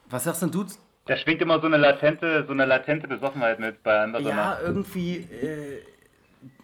was 0.10 0.26
sagst 0.26 0.42
denn 0.42 0.52
du? 0.52 0.66
Da 1.06 1.16
schwingt 1.18 1.42
immer 1.42 1.60
so 1.60 1.68
eine 1.68 1.78
latente, 1.78 2.44
so 2.46 2.54
eine 2.54 2.66
latente 2.66 3.08
Besoffenheit 3.08 3.60
mit 3.60 3.82
bei 3.84 4.00
anderen. 4.02 4.26
Ja, 4.26 4.60
irgendwie. 4.62 5.18
Äh, 5.18 5.80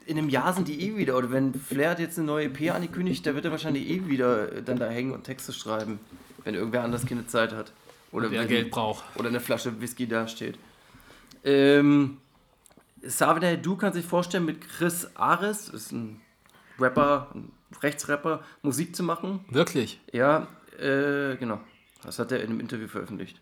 in 0.08 0.18
einem 0.18 0.30
Jahr 0.30 0.52
sind 0.54 0.68
die 0.68 0.82
eh 0.82 0.98
wieder. 0.98 1.16
Oder 1.16 1.32
wenn 1.32 1.54
Flair 1.54 1.92
hat 1.92 2.00
jetzt 2.00 2.18
eine 2.18 2.26
neue 2.28 2.46
EP 2.46 2.74
angekündigt, 2.74 3.26
da 3.26 3.36
wird 3.36 3.46
er 3.46 3.52
wahrscheinlich 3.52 3.88
eh 3.90 4.08
wieder 4.08 4.52
äh, 4.52 4.64
dann 4.64 4.78
da 4.78 4.90
hängen 4.90 5.12
und 5.14 5.24
Texte 5.24 5.54
schreiben. 5.54 6.00
Wenn 6.44 6.56
irgendwer 6.56 6.84
anders 6.84 7.06
keine 7.06 7.28
Zeit 7.28 7.54
hat. 7.54 7.72
Oder 8.12 8.32
Wer 8.32 8.42
wenn- 8.42 8.48
Geld 8.48 8.72
braucht. 8.72 9.04
Oder 9.18 9.30
eine 9.30 9.40
Flasche 9.40 9.80
Whisky 9.80 10.08
dasteht. 10.08 10.58
Ähm, 11.44 12.18
Savine 13.04 13.58
Du 13.58 13.78
kann 13.78 13.94
sich 13.94 14.06
vorstellen, 14.06 14.46
mit 14.46 14.62
Chris 14.68 15.08
Ares, 15.16 15.70
ist 15.70 15.92
ein 15.92 16.20
Rapper, 16.80 17.30
ein 17.34 17.52
Rechtsrapper, 17.82 18.44
Musik 18.62 18.96
zu 18.96 19.04
machen. 19.04 19.46
Wirklich. 19.50 20.00
Ja, 20.12 20.48
äh, 20.80 21.36
genau. 21.38 21.60
Das 22.04 22.20
hat 22.20 22.32
er 22.32 22.42
in 22.42 22.50
einem 22.50 22.60
Interview 22.60 22.88
veröffentlicht. 22.88 23.42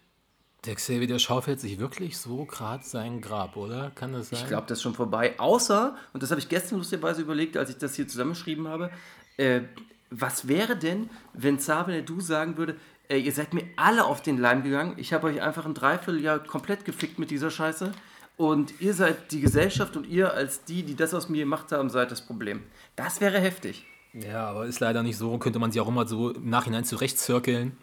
Der 0.66 0.76
Xavier, 0.76 1.08
der 1.08 1.20
schaufelt 1.20 1.60
sich 1.60 1.80
wirklich 1.80 2.18
so 2.18 2.44
gerade 2.44 2.84
sein 2.84 3.22
Grab, 3.22 3.56
oder? 3.56 3.92
Kann 3.96 4.12
das 4.12 4.30
sein? 4.30 4.40
Ich 4.42 4.48
glaube, 4.48 4.68
das 4.68 4.80
ist 4.80 4.84
schon 4.84 4.94
vorbei. 4.94 5.40
Außer, 5.40 5.96
und 6.12 6.22
das 6.22 6.32
habe 6.32 6.42
ich 6.42 6.50
gestern 6.50 6.80
lustigerweise 6.80 7.22
überlegt, 7.22 7.56
als 7.56 7.70
ich 7.70 7.78
das 7.78 7.96
hier 7.96 8.08
zusammengeschrieben 8.08 8.68
habe, 8.68 8.92
äh, 9.38 9.62
was 10.10 10.48
wäre 10.48 10.76
denn, 10.76 11.10
wenn 11.34 11.60
Sabine 11.60 12.04
Du 12.04 12.20
sagen 12.20 12.58
würde, 12.58 12.76
ey, 13.08 13.22
ihr 13.22 13.32
seid 13.32 13.54
mir 13.54 13.64
alle 13.78 14.04
auf 14.04 14.22
den 14.22 14.38
Leim 14.38 14.64
gegangen, 14.64 14.96
ich 14.98 15.14
habe 15.14 15.28
euch 15.28 15.42
einfach 15.42 15.66
ein 15.66 15.74
Dreivierteljahr 15.74 16.40
komplett 16.40 16.84
gefickt 16.84 17.20
mit 17.20 17.32
dieser 17.32 17.52
Scheiße 17.52 17.94
und 18.36 18.82
ihr 18.82 18.94
seid 18.94 19.32
die 19.32 19.42
Gesellschaft 19.42 19.96
und 19.96 20.08
ihr 20.08 20.34
als 20.34 20.64
die, 20.66 20.84
die 20.84 20.96
das 20.96 21.14
aus 21.14 21.30
mir 21.30 21.44
gemacht 21.44 21.72
haben, 21.72 21.90
seid 21.90 22.12
das 22.12 22.26
Problem. 22.26 22.64
Das 22.96 23.22
wäre 23.22 23.40
heftig. 23.40 23.86
Ja, 24.14 24.48
aber 24.50 24.66
ist 24.66 24.80
leider 24.80 25.04
nicht 25.04 25.18
so. 25.18 25.38
Könnte 25.38 25.60
man 25.60 25.72
sich 25.72 25.82
auch 25.82 25.88
immer 25.88 26.08
so 26.08 26.32
im 26.32 26.50
Nachhinein 26.50 26.84
zurechtszirkeln. 26.84 27.78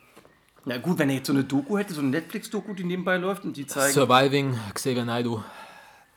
Na 0.64 0.78
gut, 0.78 0.98
wenn 0.98 1.08
er 1.08 1.16
jetzt 1.16 1.28
so 1.28 1.32
eine 1.32 1.44
Doku 1.44 1.78
hätte, 1.78 1.94
so 1.94 2.00
eine 2.00 2.10
Netflix-Doku, 2.10 2.74
die 2.74 2.82
nebenbei 2.82 3.16
läuft 3.18 3.44
und 3.44 3.56
die 3.56 3.66
zeigen... 3.66 3.92
Surviving, 3.92 4.58
Xavier 4.74 5.04
Naidoo. 5.04 5.44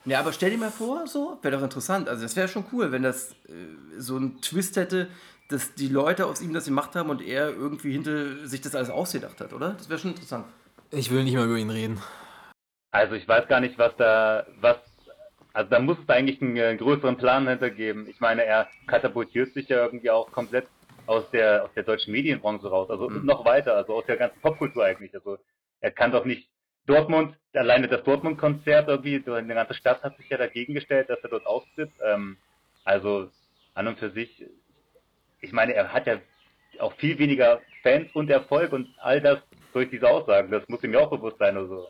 Ja, 0.05 0.21
aber 0.21 0.33
stell 0.33 0.49
dir 0.49 0.57
mal 0.57 0.71
vor, 0.71 1.05
so, 1.05 1.37
wäre 1.43 1.57
doch 1.57 1.63
interessant. 1.63 2.09
Also 2.09 2.23
das 2.23 2.35
wäre 2.35 2.47
schon 2.47 2.65
cool, 2.71 2.91
wenn 2.91 3.03
das 3.03 3.33
äh, 3.47 3.99
so 3.99 4.15
einen 4.15 4.41
Twist 4.41 4.75
hätte, 4.75 5.07
dass 5.49 5.75
die 5.75 5.87
Leute 5.87 6.25
aus 6.25 6.41
ihm 6.41 6.53
das 6.53 6.65
gemacht 6.65 6.95
haben 6.95 7.11
und 7.11 7.21
er 7.21 7.49
irgendwie 7.49 7.91
hinter 7.91 8.47
sich 8.47 8.61
das 8.61 8.73
alles 8.73 8.89
ausgedacht 8.89 9.39
hat, 9.39 9.53
oder? 9.53 9.73
Das 9.73 9.89
wäre 9.89 9.99
schon 9.99 10.11
interessant. 10.11 10.45
Ich 10.89 11.11
will 11.11 11.23
nicht 11.23 11.35
mehr 11.35 11.45
über 11.45 11.57
ihn 11.57 11.69
reden. 11.69 11.99
Also 12.91 13.13
ich 13.13 13.27
weiß 13.27 13.47
gar 13.47 13.59
nicht, 13.59 13.77
was 13.77 13.95
da, 13.97 14.47
was, 14.61 14.77
also 15.59 15.71
da 15.71 15.79
muss 15.81 15.97
es 16.01 16.07
eigentlich 16.07 16.41
einen 16.41 16.55
äh, 16.55 16.77
größeren 16.77 17.17
Plan 17.17 17.45
hintergeben. 17.45 18.07
Ich 18.09 18.21
meine, 18.21 18.45
er 18.45 18.69
katapultiert 18.87 19.53
sich 19.53 19.67
ja 19.67 19.83
irgendwie 19.83 20.09
auch 20.09 20.31
komplett 20.31 20.67
aus 21.05 21.29
der, 21.31 21.65
aus 21.65 21.73
der 21.75 21.83
deutschen 21.83 22.13
Medienbranche 22.13 22.69
raus, 22.69 22.89
also 22.89 23.09
noch 23.09 23.43
weiter, 23.43 23.75
also 23.75 23.95
aus 23.95 24.05
der 24.05 24.15
ganzen 24.15 24.39
Popkultur 24.39 24.85
eigentlich. 24.85 25.13
Also 25.13 25.37
er 25.81 25.91
kann 25.91 26.13
doch 26.13 26.23
nicht 26.23 26.47
Dortmund, 26.85 27.35
alleine 27.51 27.89
das 27.89 28.05
Dortmund-Konzert 28.05 28.87
irgendwie, 28.87 29.21
so 29.25 29.33
eine 29.33 29.53
ganze 29.53 29.73
Stadt 29.73 30.01
hat 30.01 30.15
sich 30.15 30.29
ja 30.29 30.37
dagegen 30.37 30.75
gestellt, 30.75 31.09
dass 31.09 31.19
er 31.23 31.29
dort 31.29 31.45
auftritt. 31.45 31.91
Ähm, 32.05 32.37
also 32.85 33.29
an 33.73 33.87
und 33.89 33.99
für 33.99 34.11
sich, 34.11 34.45
ich 35.41 35.51
meine, 35.51 35.73
er 35.73 35.91
hat 35.91 36.07
ja 36.07 36.19
auch 36.79 36.93
viel 36.93 37.19
weniger 37.19 37.59
Fans 37.83 38.09
und 38.13 38.29
Erfolg 38.29 38.71
und 38.71 38.87
all 38.99 39.19
das 39.19 39.39
durch 39.73 39.89
diese 39.89 40.07
Aussagen. 40.07 40.51
Das 40.51 40.69
muss 40.69 40.81
ihm 40.85 40.93
ja 40.93 41.01
auch 41.01 41.11
bewusst 41.11 41.37
sein 41.37 41.57
oder 41.57 41.67
so. 41.67 41.87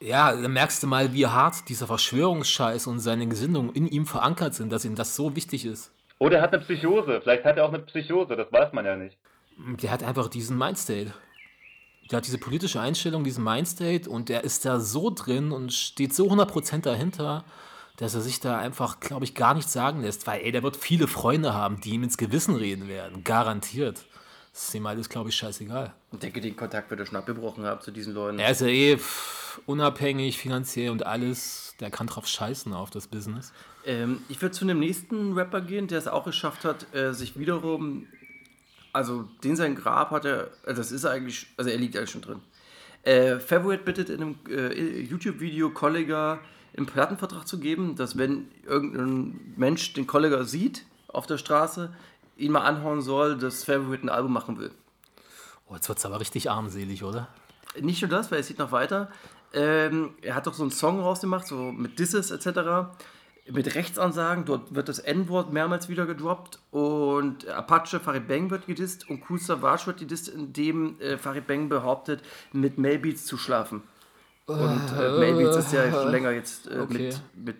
Ja, 0.00 0.34
da 0.34 0.48
merkst 0.48 0.82
du 0.82 0.86
mal, 0.86 1.12
wie 1.12 1.26
hart 1.26 1.68
dieser 1.68 1.86
Verschwörungsscheiß 1.86 2.86
und 2.86 3.00
seine 3.00 3.28
Gesinnungen 3.28 3.72
in 3.74 3.86
ihm 3.86 4.06
verankert 4.06 4.54
sind, 4.54 4.72
dass 4.72 4.84
ihm 4.86 4.94
das 4.94 5.14
so 5.14 5.36
wichtig 5.36 5.66
ist. 5.66 5.92
Oder 6.18 6.38
er 6.38 6.42
hat 6.42 6.54
eine 6.54 6.62
Psychose. 6.62 7.20
Vielleicht 7.22 7.44
hat 7.44 7.58
er 7.58 7.64
auch 7.66 7.72
eine 7.72 7.80
Psychose, 7.80 8.34
das 8.34 8.50
weiß 8.50 8.72
man 8.72 8.86
ja 8.86 8.96
nicht. 8.96 9.18
Der 9.82 9.90
hat 9.90 10.02
einfach 10.02 10.28
diesen 10.28 10.56
Mindstate. 10.56 11.12
Der 12.10 12.16
hat 12.16 12.26
diese 12.26 12.38
politische 12.38 12.80
Einstellung, 12.80 13.24
diesen 13.24 13.44
Mindstate 13.44 14.08
und 14.08 14.30
der 14.30 14.42
ist 14.42 14.64
da 14.64 14.80
so 14.80 15.10
drin 15.10 15.52
und 15.52 15.72
steht 15.72 16.14
so 16.14 16.28
100% 16.28 16.80
dahinter. 16.80 17.44
dass 18.00 18.14
er 18.14 18.22
sich 18.22 18.40
da 18.40 18.58
einfach, 18.58 18.98
glaube 18.98 19.26
ich, 19.26 19.34
gar 19.34 19.52
nichts 19.52 19.74
sagen 19.74 20.00
lässt, 20.00 20.26
weil, 20.26 20.40
ey, 20.40 20.52
der 20.52 20.62
wird 20.62 20.76
viele 20.76 21.06
Freunde 21.06 21.52
haben, 21.52 21.82
die 21.82 21.90
ihm 21.90 22.02
ins 22.02 22.16
Gewissen 22.16 22.56
reden 22.56 22.88
werden, 22.88 23.24
garantiert. 23.24 24.06
Das 24.52 24.68
ist 24.68 24.74
ihm 24.74 24.86
alles, 24.86 25.08
glaube 25.08 25.28
ich, 25.28 25.36
scheißegal. 25.36 25.94
Ich 26.12 26.18
denke, 26.18 26.40
den 26.40 26.56
Kontakt 26.56 26.90
wird 26.90 27.00
er 27.00 27.06
schon 27.06 27.16
abgebrochen 27.16 27.64
haben 27.64 27.80
zu 27.80 27.92
diesen 27.92 28.14
Leuten. 28.14 28.38
Er 28.38 28.50
ist 28.50 28.60
ja 28.60 28.66
eh 28.66 28.98
unabhängig 29.66 30.38
finanziell 30.38 30.90
und 30.90 31.06
alles. 31.06 31.74
Der 31.80 31.90
kann 31.90 32.08
drauf 32.08 32.26
scheißen 32.26 32.72
auf 32.72 32.90
das 32.90 33.06
Business. 33.06 33.52
Ähm, 33.86 34.22
ich 34.28 34.42
würde 34.42 34.52
zu 34.52 34.64
einem 34.64 34.80
nächsten 34.80 35.34
Rapper 35.34 35.60
gehen, 35.60 35.86
der 35.86 35.98
es 35.98 36.08
auch 36.08 36.24
geschafft 36.24 36.64
hat, 36.64 36.92
äh, 36.94 37.14
sich 37.14 37.38
wiederum, 37.38 38.06
also 38.92 39.28
den 39.44 39.56
sein 39.56 39.76
Grab 39.76 40.10
hat 40.10 40.24
er, 40.24 40.50
also 40.66 40.80
das 40.82 40.92
ist 40.92 41.04
eigentlich, 41.04 41.46
also 41.56 41.70
er 41.70 41.78
liegt 41.78 41.96
eigentlich 41.96 42.10
schon 42.10 42.22
drin. 42.22 42.40
Äh, 43.02 43.38
Favorite 43.38 43.84
bittet 43.84 44.10
in 44.10 44.20
einem 44.20 44.38
äh, 44.48 45.00
YouTube-Video 45.00 45.70
Kollega 45.70 46.40
einen 46.76 46.86
Plattenvertrag 46.86 47.46
zu 47.48 47.58
geben, 47.58 47.96
dass 47.96 48.18
wenn 48.18 48.48
irgendein 48.66 49.54
Mensch 49.56 49.92
den 49.94 50.06
Kollega 50.06 50.44
sieht 50.44 50.84
auf 51.08 51.26
der 51.26 51.38
Straße, 51.38 51.92
ihn 52.40 52.52
mal 52.52 52.60
anhauen 52.62 53.00
soll, 53.02 53.36
dass 53.38 53.64
Favorite 53.64 54.04
ein 54.04 54.08
Album 54.08 54.32
machen 54.32 54.58
will. 54.58 54.70
Oh, 55.68 55.74
jetzt 55.74 55.88
wird 55.88 55.98
es 55.98 56.06
aber 56.06 56.20
richtig 56.20 56.50
armselig, 56.50 57.04
oder? 57.04 57.28
Nicht 57.80 58.02
nur 58.02 58.10
das, 58.10 58.30
weil 58.32 58.40
es 58.40 58.48
geht 58.48 58.58
noch 58.58 58.72
weiter. 58.72 59.10
Ähm, 59.52 60.14
er 60.22 60.34
hat 60.34 60.46
doch 60.46 60.54
so 60.54 60.62
einen 60.62 60.72
Song 60.72 61.00
rausgemacht, 61.00 61.46
so 61.46 61.72
mit 61.72 61.98
Disses 61.98 62.30
etc. 62.30 62.90
Mit 63.50 63.74
Rechtsansagen, 63.74 64.44
dort 64.44 64.74
wird 64.74 64.88
das 64.88 64.98
N-Wort 65.00 65.52
mehrmals 65.52 65.88
wieder 65.88 66.06
gedroppt 66.06 66.60
und 66.70 67.48
Apache 67.48 67.98
Farid 67.98 68.28
Bang 68.28 68.50
wird 68.50 68.66
gedisst 68.66 69.08
und 69.08 69.22
Cool 69.28 69.38
Savage 69.40 69.86
wird 69.86 69.98
gedisst, 69.98 70.28
indem 70.28 71.00
äh, 71.00 71.18
Farid 71.18 71.46
Bang 71.46 71.68
behauptet, 71.68 72.22
mit 72.52 72.78
Melbeats 72.78 73.26
zu 73.26 73.36
schlafen. 73.38 73.82
Und 74.46 74.82
äh, 74.98 75.18
Melbeats 75.18 75.56
ist 75.56 75.72
ja 75.72 75.90
schon 75.90 76.10
länger 76.12 76.30
jetzt 76.32 76.68
äh, 76.68 76.78
Okay. 76.80 76.92
mit, 76.94 77.22
mit, 77.34 77.56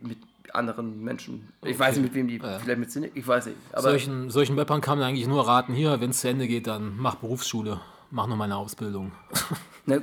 mit 0.00 0.18
anderen 0.54 1.02
Menschen. 1.02 1.48
Ich 1.64 1.78
weiß 1.78 1.96
nicht, 1.96 2.04
mit 2.04 2.14
wem 2.14 2.28
die 2.28 2.38
vielleicht 2.38 2.78
mit 2.78 2.90
sind, 2.90 3.10
ich 3.14 3.26
weiß 3.26 3.46
nicht. 3.46 3.56
Aber 3.72 3.82
solchen, 3.82 4.30
solchen 4.30 4.58
Rappern 4.58 4.80
kann 4.80 4.98
man 4.98 5.08
eigentlich 5.08 5.26
nur 5.26 5.46
raten, 5.46 5.74
hier, 5.74 6.00
wenn 6.00 6.10
es 6.10 6.20
zu 6.20 6.28
Ende 6.28 6.46
geht, 6.46 6.66
dann 6.66 6.96
mach 6.96 7.16
Berufsschule, 7.16 7.80
mach 8.10 8.26
nur 8.26 8.36
meine 8.36 8.56
Ausbildung. 8.56 9.12
na, 9.86 9.98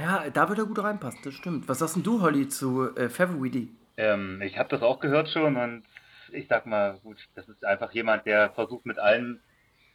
ja, 0.00 0.30
da 0.30 0.48
wird 0.48 0.58
er 0.58 0.66
gut 0.66 0.82
reinpassen, 0.82 1.20
das 1.24 1.34
stimmt. 1.34 1.68
Was 1.68 1.78
sagst 1.78 1.96
denn 1.96 2.02
du, 2.02 2.20
Holly, 2.20 2.48
zu 2.48 2.94
äh, 2.96 3.08
Favorite? 3.08 3.68
Ähm, 3.96 4.40
ich 4.42 4.58
habe 4.58 4.68
das 4.68 4.82
auch 4.82 5.00
gehört 5.00 5.28
schon 5.28 5.56
und 5.56 5.82
ich 6.32 6.46
sag 6.48 6.66
mal, 6.66 6.98
gut, 7.02 7.18
das 7.34 7.48
ist 7.48 7.64
einfach 7.64 7.92
jemand, 7.92 8.26
der 8.26 8.50
versucht 8.50 8.86
mit 8.86 8.98
allen 8.98 9.40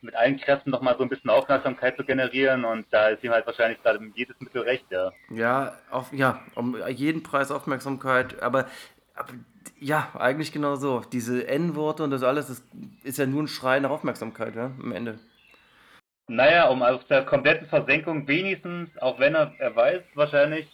mit 0.06 0.16
allen 0.16 0.40
Kräften 0.40 0.70
noch 0.70 0.82
mal 0.82 0.96
so 0.98 1.04
ein 1.04 1.10
bisschen 1.10 1.30
Aufmerksamkeit 1.30 1.98
zu 1.98 2.06
generieren 2.06 2.64
und 2.64 2.86
da 2.92 3.10
ist 3.10 3.24
ihm 3.24 3.32
halt 3.32 3.46
wahrscheinlich 3.46 3.82
gerade 3.82 4.00
jedes 4.16 4.40
Mittel 4.40 4.62
recht, 4.62 4.86
ja. 4.92 5.12
Ja, 5.30 5.74
auf, 5.90 6.14
ja, 6.14 6.42
um 6.54 6.78
jeden 6.88 7.24
Preis 7.24 7.52
Aufmerksamkeit, 7.52 8.42
aber, 8.42 8.68
aber 9.16 9.34
ja, 9.80 10.10
eigentlich 10.18 10.52
genau 10.52 10.76
so. 10.76 11.02
Diese 11.12 11.48
N-Worte 11.48 12.04
und 12.04 12.12
das 12.12 12.24
alles, 12.24 12.48
das 12.48 12.64
ist 13.04 13.18
ja 13.18 13.26
nur 13.26 13.44
ein 13.44 13.48
Schrei 13.48 13.80
nach 13.80 13.90
Aufmerksamkeit, 13.90 14.56
ja, 14.56 14.66
am 14.66 14.92
Ende. 14.92 15.20
Naja, 16.28 16.70
um 16.70 16.82
aus 16.82 17.06
der 17.08 17.24
kompletten 17.24 17.68
Versenkung 17.68 18.28
wenigstens, 18.28 18.90
auch 19.00 19.20
wenn 19.20 19.36
er, 19.36 19.54
er 19.60 19.76
weiß 19.76 20.02
wahrscheinlich, 20.16 20.68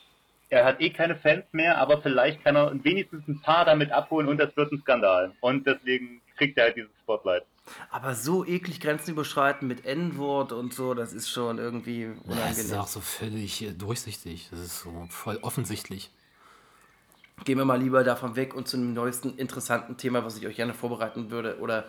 er 0.50 0.66
hat 0.66 0.82
eh 0.82 0.90
keine 0.90 1.16
Fans 1.16 1.46
mehr, 1.52 1.78
aber 1.78 2.02
vielleicht 2.02 2.44
kann 2.44 2.56
er 2.56 2.72
wenigstens 2.84 3.28
ein 3.28 3.42
paar 3.42 3.66
damit 3.66 3.92
abholen 3.92 4.28
und 4.28 4.38
das 4.38 4.56
wird 4.56 4.72
ein 4.72 4.82
Skandal. 4.82 5.34
Und 5.42 5.66
deswegen 5.68 6.22
kriegt 6.38 6.58
er 6.58 6.66
halt 6.66 6.78
dieses 6.78 6.92
Spotlight. 7.04 7.44
Aber 7.90 8.16
so 8.16 8.46
eklig 8.46 8.80
Grenzen 8.80 9.12
überschreiten 9.12 9.68
mit 9.68 9.86
N-Wort 9.86 10.52
und 10.52 10.74
so, 10.74 10.94
das 10.94 11.14
ist 11.14 11.30
schon 11.30 11.58
irgendwie 11.58 12.08
Das 12.26 12.58
ist 12.58 12.66
unangenehm. 12.66 12.80
auch 12.80 12.88
so 12.88 13.00
völlig 13.00 13.62
äh, 13.62 13.72
durchsichtig. 13.72 14.48
Das 14.52 14.60
ist 14.60 14.80
so 14.80 15.08
voll 15.10 15.38
offensichtlich. 15.42 16.12
Gehen 17.44 17.58
wir 17.58 17.66
mal 17.66 17.80
lieber 17.80 18.04
davon 18.04 18.36
weg 18.36 18.54
und 18.54 18.68
zu 18.68 18.78
einem 18.78 18.94
neuesten 18.94 19.36
interessanten 19.38 19.98
Thema, 19.98 20.24
was 20.24 20.38
ich 20.38 20.46
euch 20.46 20.58
gerne 20.58 20.76
vorbereiten 20.76 21.32
würde 21.32 21.58
oder 21.60 21.86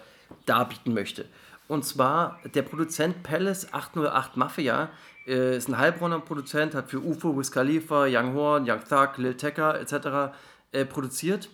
darbieten 0.46 0.94
möchte. 0.94 1.26
Und 1.68 1.84
zwar 1.84 2.40
der 2.54 2.62
Produzent 2.62 3.22
Palace 3.22 3.72
808 3.72 4.36
Mafia 4.36 4.90
äh, 5.26 5.56
ist 5.56 5.68
ein 5.68 5.76
Heilbronner 5.76 6.20
Produzent, 6.20 6.74
hat 6.74 6.90
für 6.90 7.00
UFO, 7.00 7.36
Wiz 7.38 7.50
Khalifa, 7.50 8.06
Young 8.06 8.34
Horn, 8.34 8.68
Young 8.68 8.80
Thug, 8.88 9.18
Lil 9.18 9.36
Tecca 9.36 9.74
etc. 9.76 10.34
Äh, 10.72 10.86
produziert. 10.86 11.50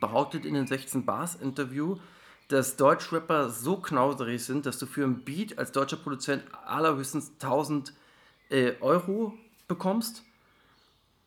Behauptet 0.00 0.44
in 0.44 0.54
den 0.54 0.66
16 0.66 1.04
Bars 1.04 1.34
Interview, 1.34 1.96
dass 2.48 2.76
Deutschrapper 2.76 3.48
so 3.48 3.76
knauserig 3.76 4.44
sind, 4.44 4.66
dass 4.66 4.78
du 4.78 4.86
für 4.86 5.04
ein 5.04 5.24
Beat 5.24 5.58
als 5.58 5.72
deutscher 5.72 5.96
Produzent 5.96 6.42
allerhöchstens 6.66 7.32
1000 7.40 7.94
äh, 8.50 8.72
Euro 8.80 9.34
bekommst. 9.68 10.22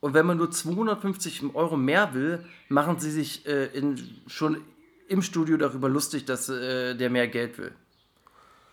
Und 0.06 0.14
wenn 0.14 0.28
man 0.28 0.38
nur 0.38 0.52
250 0.52 1.56
Euro 1.56 1.78
mehr 1.78 2.14
will, 2.14 2.46
machen 2.70 3.00
sie 3.00 3.10
sich 3.10 3.48
äh, 3.48 3.66
in, 3.76 4.00
schon 4.28 4.62
im 5.08 5.24
Studio 5.24 5.58
darüber 5.58 5.90
lustig, 5.90 6.26
dass 6.26 6.48
äh, 6.48 6.94
der 6.94 7.10
mehr 7.10 7.28
Geld 7.28 7.58
will. 7.58 7.72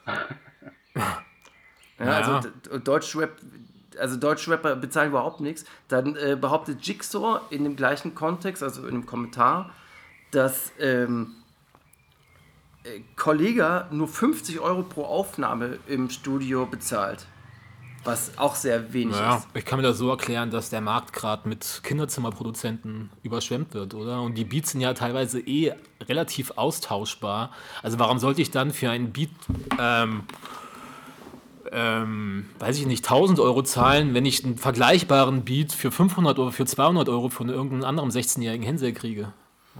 ja, 0.94 1.22
Naja. 1.98 2.36
also 2.36 2.78
Deutschrap, 2.80 3.30
also 3.98 4.18
Deutschrapper 4.18 4.76
bezahlen 4.76 5.08
überhaupt 5.08 5.40
nichts. 5.40 5.64
Dann 5.88 6.16
äh, 6.16 6.36
behauptet 6.38 6.82
Jigsaw 6.82 7.40
in 7.48 7.64
dem 7.64 7.76
gleichen 7.76 8.14
Kontext, 8.14 8.62
also 8.62 8.82
in 8.82 8.88
einem 8.88 9.06
Kommentar, 9.06 9.72
dass 10.32 10.70
ähm, 10.78 11.36
äh, 12.84 13.00
Kollega 13.16 13.88
nur 13.90 14.08
50 14.08 14.60
Euro 14.60 14.82
pro 14.82 15.04
Aufnahme 15.04 15.78
im 15.86 16.10
Studio 16.10 16.66
bezahlt. 16.66 17.26
Was 18.04 18.36
auch 18.36 18.56
sehr 18.56 18.92
wenig 18.92 19.16
Ja, 19.16 19.36
ist. 19.36 19.46
ich 19.54 19.64
kann 19.64 19.78
mir 19.78 19.84
das 19.86 19.96
so 19.98 20.10
erklären, 20.10 20.50
dass 20.50 20.70
der 20.70 20.80
Markt 20.80 21.12
gerade 21.12 21.48
mit 21.48 21.80
Kinderzimmerproduzenten 21.84 23.10
überschwemmt 23.22 23.74
wird, 23.74 23.94
oder? 23.94 24.22
Und 24.22 24.34
die 24.36 24.44
Beats 24.44 24.72
sind 24.72 24.80
ja 24.80 24.92
teilweise 24.92 25.38
eh 25.40 25.72
relativ 26.08 26.52
austauschbar. 26.56 27.50
Also 27.82 27.98
warum 28.00 28.18
sollte 28.18 28.42
ich 28.42 28.50
dann 28.50 28.72
für 28.72 28.90
einen 28.90 29.12
Beat, 29.12 29.30
ähm, 29.78 30.24
ähm, 31.70 32.46
weiß 32.58 32.78
ich 32.78 32.86
nicht, 32.86 33.04
1000 33.04 33.38
Euro 33.38 33.62
zahlen, 33.62 34.14
wenn 34.14 34.26
ich 34.26 34.44
einen 34.44 34.58
vergleichbaren 34.58 35.44
Beat 35.44 35.72
für 35.72 35.90
500 35.92 36.38
oder 36.38 36.50
für 36.50 36.66
200 36.66 37.08
Euro 37.08 37.28
von 37.28 37.48
irgendeinem 37.48 37.84
anderen 37.84 38.10
16-jährigen 38.10 38.64
Hänsel 38.66 38.92
kriege, 38.92 39.32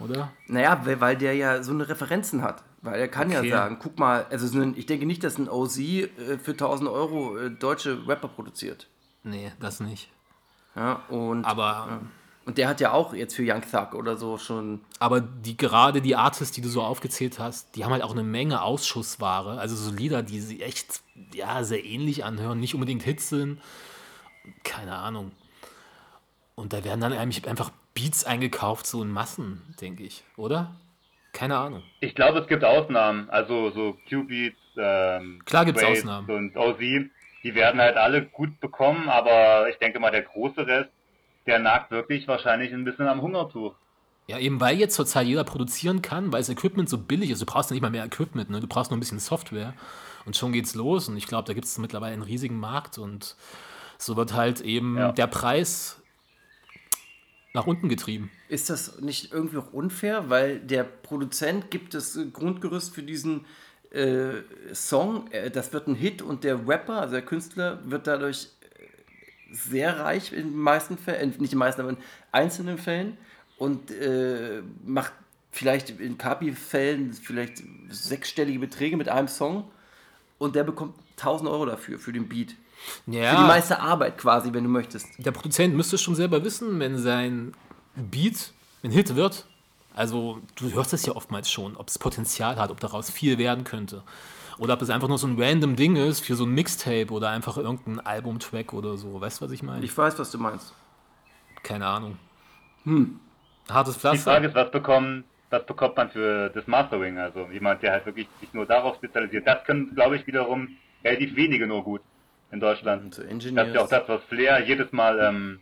oder? 0.02 0.30
Naja, 0.46 0.80
weil 1.00 1.16
der 1.16 1.34
ja 1.34 1.62
so 1.62 1.72
eine 1.72 1.88
Referenzen 1.88 2.42
hat. 2.42 2.62
Weil 2.82 3.00
er 3.00 3.08
kann 3.08 3.28
Okay. 3.28 3.48
ja 3.48 3.56
sagen, 3.56 3.78
guck 3.80 3.98
mal, 3.98 4.26
also 4.30 4.60
ich 4.74 4.86
denke 4.86 5.06
nicht, 5.06 5.22
dass 5.22 5.38
ein 5.38 5.48
OZ 5.48 5.78
äh, 5.78 6.08
für 6.42 6.50
1000 6.52 6.90
Euro 6.90 7.38
äh, 7.38 7.50
deutsche 7.50 8.06
Rapper 8.08 8.28
produziert. 8.28 8.88
Nee, 9.22 9.52
das 9.60 9.78
nicht. 9.80 10.10
Ja, 10.74 11.02
und, 11.08 11.44
Aber, 11.44 12.00
und 12.44 12.58
der 12.58 12.66
hat 12.68 12.80
ja 12.80 12.90
auch 12.92 13.14
jetzt 13.14 13.36
für 13.36 13.44
Young 13.46 13.62
Thug 13.62 13.94
oder 13.94 14.16
so 14.16 14.36
schon. 14.38 14.80
aber 14.98 15.20
die, 15.20 15.56
gerade 15.56 16.00
die 16.02 16.16
Artists, 16.16 16.52
die 16.54 16.60
du 16.60 16.68
so 16.68 16.82
aufgezählt 16.82 17.38
hast, 17.38 17.76
die 17.76 17.84
haben 17.84 17.92
halt 17.92 18.02
auch 18.02 18.12
eine 18.12 18.24
Menge 18.24 18.62
Ausschussware. 18.62 19.58
Also 19.60 19.76
so 19.76 19.92
Lieder, 19.94 20.22
die 20.24 20.40
sich 20.40 20.62
echt 20.62 21.02
ja, 21.34 21.62
sehr 21.62 21.84
ähnlich 21.84 22.24
anhören, 22.24 22.58
nicht 22.58 22.74
unbedingt 22.74 23.02
Hits 23.04 23.28
sind. 23.28 23.60
Keine 24.64 24.96
Ahnung. 24.96 25.30
Und 26.56 26.72
da 26.72 26.82
werden 26.84 27.00
dann 27.00 27.12
eigentlich 27.12 27.46
einfach 27.46 27.70
Beats 27.94 28.24
eingekauft, 28.24 28.86
so 28.86 29.02
in 29.02 29.10
Massen, 29.10 29.62
denke 29.80 30.02
ich, 30.02 30.24
oder? 30.36 30.74
Keine 31.32 31.56
Ahnung. 31.56 31.82
Ich 32.00 32.14
glaube, 32.14 32.40
es 32.40 32.46
gibt 32.46 32.62
Ausnahmen, 32.64 33.28
also 33.30 33.70
so 33.70 33.96
Q-Beats, 34.08 34.56
ähm, 34.76 35.40
Klar 35.44 35.64
gibt's 35.64 35.82
Waves 35.82 36.00
Ausnahmen. 36.00 36.30
und 36.30 36.56
OZ, 36.56 36.78
die 37.42 37.54
werden 37.54 37.80
halt 37.80 37.96
alle 37.96 38.24
gut 38.26 38.60
bekommen, 38.60 39.08
aber 39.08 39.68
ich 39.70 39.76
denke 39.78 39.98
mal, 39.98 40.10
der 40.10 40.22
große 40.22 40.66
Rest, 40.66 40.90
der 41.46 41.58
nagt 41.58 41.90
wirklich 41.90 42.28
wahrscheinlich 42.28 42.72
ein 42.72 42.84
bisschen 42.84 43.08
am 43.08 43.20
Hungertuch. 43.22 43.74
Ja, 44.28 44.38
eben 44.38 44.60
weil 44.60 44.76
jetzt 44.78 44.94
zurzeit 44.94 45.26
jeder 45.26 45.42
produzieren 45.44 46.00
kann, 46.02 46.32
weil 46.32 46.40
das 46.40 46.48
Equipment 46.48 46.88
so 46.88 46.96
billig 46.98 47.30
ist. 47.30 47.42
Du 47.42 47.46
brauchst 47.46 47.70
ja 47.70 47.74
nicht 47.74 47.82
mal 47.82 47.90
mehr 47.90 48.04
Equipment, 48.04 48.50
ne? 48.50 48.60
du 48.60 48.68
brauchst 48.68 48.90
nur 48.90 48.96
ein 48.96 49.00
bisschen 49.00 49.18
Software 49.18 49.74
und 50.24 50.36
schon 50.36 50.52
geht's 50.52 50.74
los. 50.74 51.08
Und 51.08 51.16
ich 51.16 51.26
glaube, 51.26 51.46
da 51.46 51.54
gibt 51.54 51.64
es 51.66 51.76
mittlerweile 51.78 52.12
einen 52.12 52.22
riesigen 52.22 52.60
Markt 52.60 52.98
und 52.98 53.36
so 53.98 54.16
wird 54.16 54.34
halt 54.34 54.60
eben 54.60 54.96
Ja. 54.96 55.12
der 55.12 55.26
Preis 55.26 56.01
nach 57.54 57.66
unten 57.66 57.88
getrieben. 57.88 58.30
Ist 58.48 58.70
das 58.70 59.00
nicht 59.00 59.32
irgendwie 59.32 59.58
auch 59.58 59.72
unfair? 59.72 60.30
Weil 60.30 60.58
der 60.58 60.84
Produzent 60.84 61.70
gibt 61.70 61.94
das 61.94 62.16
äh, 62.16 62.26
Grundgerüst 62.26 62.94
für 62.94 63.02
diesen 63.02 63.44
äh, 63.90 64.42
Song, 64.72 65.30
äh, 65.32 65.50
das 65.50 65.72
wird 65.72 65.86
ein 65.86 65.94
Hit 65.94 66.22
und 66.22 66.44
der 66.44 66.66
Rapper, 66.66 67.00
also 67.00 67.12
der 67.12 67.22
Künstler, 67.22 67.78
wird 67.84 68.06
dadurch 68.06 68.48
äh, 68.78 69.54
sehr 69.54 70.00
reich 70.00 70.32
in 70.32 70.50
den 70.50 70.56
meisten 70.56 70.96
Fällen, 70.96 71.28
nicht 71.28 71.40
in 71.40 71.48
den 71.48 71.58
meisten, 71.58 71.82
aber 71.82 71.90
in 71.90 71.98
einzelnen 72.30 72.78
Fällen 72.78 73.18
und 73.58 73.90
äh, 73.90 74.62
macht 74.84 75.12
vielleicht 75.50 75.90
in 76.00 76.16
Kapi-Fällen 76.16 77.12
vielleicht 77.12 77.62
sechsstellige 77.90 78.58
Beträge 78.58 78.96
mit 78.96 79.10
einem 79.10 79.28
Song 79.28 79.70
und 80.38 80.56
der 80.56 80.64
bekommt 80.64 80.94
1000 81.18 81.50
Euro 81.50 81.66
dafür, 81.66 81.98
für 81.98 82.12
den 82.12 82.28
Beat. 82.28 82.56
Für 83.04 83.10
die 83.10 83.16
Ja, 83.18 83.40
meiste 83.46 83.80
Arbeit 83.80 84.18
quasi, 84.18 84.52
wenn 84.52 84.64
du 84.64 84.70
möchtest. 84.70 85.06
der 85.18 85.32
Produzent 85.32 85.74
müsste 85.74 85.98
schon 85.98 86.14
selber 86.14 86.44
wissen, 86.44 86.78
wenn 86.80 86.98
sein 86.98 87.54
Beat 87.94 88.52
ein 88.82 88.90
Hit 88.90 89.14
wird. 89.16 89.46
Also, 89.94 90.40
du 90.56 90.72
hörst 90.72 90.92
es 90.94 91.04
ja 91.04 91.14
oftmals 91.14 91.50
schon, 91.50 91.76
ob 91.76 91.88
es 91.88 91.98
Potenzial 91.98 92.56
hat, 92.56 92.70
ob 92.70 92.80
daraus 92.80 93.10
viel 93.10 93.36
werden 93.38 93.64
könnte. 93.64 94.02
Oder 94.58 94.74
ob 94.74 94.82
es 94.82 94.90
einfach 94.90 95.08
nur 95.08 95.18
so 95.18 95.26
ein 95.26 95.40
random 95.40 95.76
Ding 95.76 95.96
ist 95.96 96.20
für 96.24 96.34
so 96.34 96.44
ein 96.44 96.50
Mixtape 96.52 97.10
oder 97.10 97.30
einfach 97.30 97.56
irgendein 97.56 98.00
Albumtrack 98.00 98.72
oder 98.72 98.96
so. 98.96 99.20
Weißt 99.20 99.40
du, 99.40 99.44
was 99.44 99.52
ich 99.52 99.62
meine? 99.62 99.84
Ich 99.84 99.96
weiß, 99.96 100.18
was 100.18 100.30
du 100.30 100.38
meinst. 100.38 100.74
Keine 101.62 101.86
Ahnung. 101.86 102.18
Hartes 103.68 103.94
Die 103.94 104.00
Pflaster. 104.00 104.32
Frage 104.32 104.48
ist, 104.48 104.54
was 104.54 104.70
bekommen, 104.70 105.24
was 105.50 105.64
bekommt 105.66 105.96
man 105.96 106.10
für 106.10 106.48
das 106.50 106.66
Mastering? 106.66 107.18
Also 107.18 107.46
jemand, 107.52 107.82
der 107.82 107.92
halt 107.92 108.06
wirklich 108.06 108.28
sich 108.40 108.52
nur 108.54 108.66
darauf 108.66 108.96
spezialisiert. 108.96 109.46
Das 109.46 109.64
können, 109.64 109.94
glaube 109.94 110.16
ich, 110.16 110.26
wiederum 110.26 110.68
relativ 111.04 111.36
wenige 111.36 111.66
nur 111.66 111.82
gut 111.84 112.00
in 112.52 112.60
Deutschland. 112.60 113.14
So 113.14 113.22
Das 113.22 113.68
ist 113.68 113.74
ja 113.74 113.80
auch 113.80 113.88
das, 113.88 114.08
was 114.08 114.22
Flair 114.24 114.60
jedes 114.60 114.92
Mal, 114.92 115.18
ähm, 115.20 115.60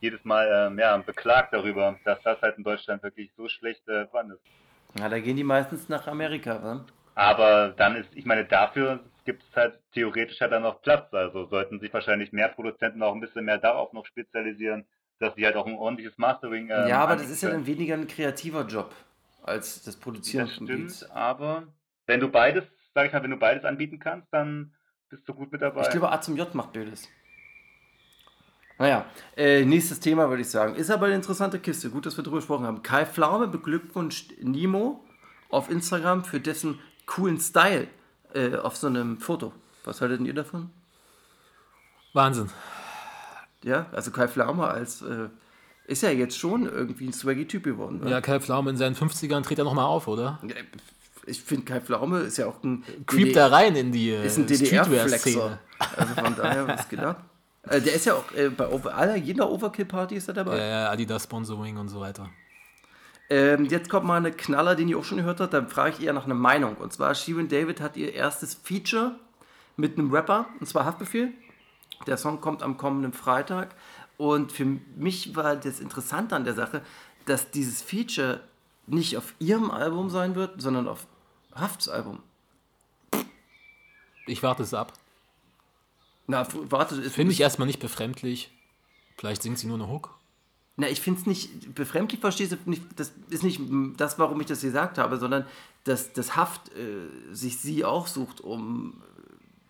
jedes 0.00 0.24
Mal 0.24 0.68
ähm, 0.68 0.78
ja, 0.78 0.96
beklagt 0.96 1.52
darüber, 1.52 1.98
dass 2.04 2.20
das 2.22 2.40
halt 2.42 2.58
in 2.58 2.64
Deutschland 2.64 3.02
wirklich 3.02 3.30
so 3.36 3.48
schlecht 3.48 3.86
äh, 3.88 4.02
ist. 4.04 4.98
Ja, 4.98 5.08
da 5.08 5.20
gehen 5.20 5.36
die 5.36 5.44
meistens 5.44 5.88
nach 5.88 6.06
Amerika, 6.08 6.62
wa? 6.62 6.84
Aber 7.14 7.74
dann 7.76 7.96
ist, 7.96 8.08
ich 8.14 8.24
meine, 8.24 8.44
dafür 8.46 9.00
gibt 9.24 9.42
es 9.42 9.54
halt 9.54 9.78
theoretisch 9.92 10.40
halt 10.40 10.52
dann 10.52 10.62
noch 10.62 10.80
Platz. 10.82 11.12
Also 11.12 11.44
sollten 11.46 11.78
sich 11.78 11.92
wahrscheinlich 11.92 12.32
mehr 12.32 12.48
Produzenten 12.48 13.02
auch 13.02 13.14
ein 13.14 13.20
bisschen 13.20 13.44
mehr 13.44 13.58
darauf 13.58 13.92
noch 13.92 14.06
spezialisieren, 14.06 14.86
dass 15.18 15.34
sie 15.34 15.44
halt 15.44 15.56
auch 15.56 15.66
ein 15.66 15.74
ordentliches 15.74 16.16
Mastering 16.18 16.70
ähm, 16.70 16.88
ja, 16.88 16.98
aber 17.00 17.16
das 17.16 17.30
ist 17.30 17.42
ja 17.42 17.50
dann 17.50 17.66
weniger 17.66 17.94
ein 17.94 18.08
kreativer 18.08 18.66
Job 18.66 18.94
als 19.42 19.82
das 19.82 19.96
Produzieren 19.96 20.46
Das 20.46 20.56
von 20.56 20.66
stimmt, 20.66 20.86
Beats. 20.88 21.10
aber 21.10 21.64
wenn 22.06 22.20
du 22.20 22.28
beides, 22.28 22.64
sag 22.94 23.06
ich 23.06 23.12
mal, 23.12 23.22
wenn 23.22 23.30
du 23.30 23.36
beides 23.36 23.64
anbieten 23.64 23.98
kannst, 23.98 24.32
dann 24.32 24.72
bist 25.10 25.28
du 25.28 25.34
gut 25.34 25.52
mit 25.52 25.60
dabei. 25.60 25.82
Ich 25.82 25.90
glaube, 25.90 26.10
A 26.10 26.20
zum 26.20 26.36
J 26.36 26.54
macht 26.54 26.72
Bildes. 26.72 27.08
Naja, 28.78 29.04
äh, 29.36 29.64
nächstes 29.64 30.00
Thema 30.00 30.30
würde 30.30 30.40
ich 30.40 30.48
sagen. 30.48 30.74
Ist 30.74 30.90
aber 30.90 31.06
eine 31.06 31.16
interessante 31.16 31.58
Kiste. 31.58 31.90
Gut, 31.90 32.06
dass 32.06 32.16
wir 32.16 32.24
darüber 32.24 32.38
gesprochen 32.38 32.64
haben. 32.64 32.82
Kai 32.82 33.04
Pflaume 33.04 33.46
beglückwünscht 33.46 34.32
Nimo 34.40 35.04
auf 35.50 35.68
Instagram 35.68 36.24
für 36.24 36.40
dessen 36.40 36.78
coolen 37.04 37.38
Style 37.38 37.88
äh, 38.32 38.56
auf 38.56 38.76
so 38.76 38.86
einem 38.86 39.18
Foto. 39.18 39.52
Was 39.84 40.00
haltet 40.00 40.20
ihr 40.22 40.32
davon? 40.32 40.70
Wahnsinn. 42.14 42.48
Ja, 43.62 43.86
also 43.92 44.10
Kai 44.12 44.28
Pflaume 44.28 44.66
als 44.66 45.02
äh, 45.02 45.28
ist 45.86 46.02
ja 46.02 46.10
jetzt 46.10 46.38
schon 46.38 46.66
irgendwie 46.66 47.08
ein 47.08 47.12
Swaggy-Typ 47.12 47.64
geworden. 47.64 48.02
wa? 48.02 48.08
Ja, 48.08 48.20
Kai 48.20 48.40
Pflaume 48.40 48.70
in 48.70 48.76
seinen 48.76 48.94
50ern 48.94 49.42
tritt 49.42 49.58
er 49.58 49.64
nochmal 49.64 49.84
auf, 49.84 50.08
oder? 50.08 50.38
Ja, 51.22 51.30
Ich 51.30 51.42
finde, 51.42 51.64
Kai 51.64 51.80
Pflaume 51.80 52.20
ist 52.20 52.38
ja 52.38 52.46
auch 52.46 52.62
ein 52.62 52.84
Creept 53.06 53.36
da 53.36 53.48
rein 53.48 53.76
in 53.76 53.92
die 53.92 54.10
äh, 54.10 54.26
ist 54.26 54.38
ein. 54.38 54.46
DDR-Flexer. 54.46 55.58
Also 55.96 56.14
von 56.14 56.36
daher, 56.36 56.68
was 56.68 56.88
geht 56.88 57.00
ab? 57.00 57.24
Äh, 57.62 57.80
der 57.80 57.94
ist 57.94 58.06
ja 58.06 58.14
auch 58.14 58.32
äh, 58.32 58.48
bei 58.48 58.68
Over 58.68 58.94
aller, 58.94 59.16
jeder 59.16 59.50
Overkill-Party 59.50 60.16
ist 60.16 60.28
er 60.28 60.34
dabei. 60.34 60.58
Äh, 60.58 60.72
Adidas 60.72 61.24
Sponsoring 61.24 61.76
und 61.76 61.88
so 61.88 62.00
weiter. 62.00 62.28
Ähm, 63.28 63.64
jetzt 63.66 63.88
kommt 63.88 64.06
mal 64.06 64.16
eine 64.16 64.32
Knaller, 64.32 64.74
den 64.74 64.88
ihr 64.88 64.98
auch 64.98 65.04
schon 65.04 65.18
gehört 65.18 65.40
habt. 65.40 65.54
Dann 65.54 65.68
frage 65.68 65.96
ich 65.96 66.04
eher 66.04 66.12
nach 66.12 66.24
einer 66.24 66.34
Meinung. 66.34 66.76
Und 66.76 66.92
zwar, 66.92 67.14
Shirin 67.14 67.48
David 67.48 67.80
hat 67.80 67.96
ihr 67.96 68.12
erstes 68.12 68.54
Feature 68.54 69.14
mit 69.76 69.98
einem 69.98 70.12
Rapper, 70.12 70.46
und 70.58 70.66
zwar 70.66 70.84
Haftbefehl. 70.84 71.32
Der 72.06 72.16
Song 72.16 72.40
kommt 72.40 72.62
am 72.62 72.76
kommenden 72.76 73.12
Freitag. 73.12 73.74
Und 74.16 74.52
für 74.52 74.64
mich 74.96 75.36
war 75.36 75.56
das 75.56 75.80
Interessante 75.80 76.34
an 76.34 76.44
der 76.44 76.54
Sache, 76.54 76.82
dass 77.24 77.50
dieses 77.50 77.82
Feature 77.82 78.40
nicht 78.86 79.16
auf 79.16 79.34
ihrem 79.38 79.70
Album 79.70 80.10
sein 80.10 80.34
wird, 80.34 80.60
sondern 80.60 80.88
auf 80.88 81.06
Hafts 81.54 81.88
Album. 81.88 82.20
Ich 84.26 84.42
warte 84.42 84.62
es 84.62 84.74
ab. 84.74 84.92
Na, 86.26 86.46
warte, 86.52 87.10
Finde 87.10 87.32
ich 87.32 87.40
erstmal 87.40 87.66
nicht 87.66 87.80
befremdlich. 87.80 88.50
Vielleicht 89.16 89.42
singt 89.42 89.58
sie 89.58 89.66
nur 89.66 89.76
eine 89.76 89.88
Hook. 89.88 90.14
Na, 90.76 90.88
ich 90.88 91.00
finde 91.00 91.20
es 91.20 91.26
nicht 91.26 91.74
befremdlich, 91.74 92.20
verstehst 92.20 92.52
du? 92.52 92.56
Nicht, 92.64 92.82
das 92.96 93.12
ist 93.28 93.42
nicht 93.42 93.60
das, 93.96 94.18
warum 94.18 94.40
ich 94.40 94.46
das 94.46 94.60
gesagt 94.60 94.96
habe, 94.98 95.18
sondern 95.18 95.44
dass 95.84 96.12
das 96.12 96.36
Haft 96.36 96.74
äh, 96.74 97.08
sich 97.34 97.58
sie 97.58 97.84
auch 97.84 98.06
sucht, 98.06 98.40
um 98.40 99.02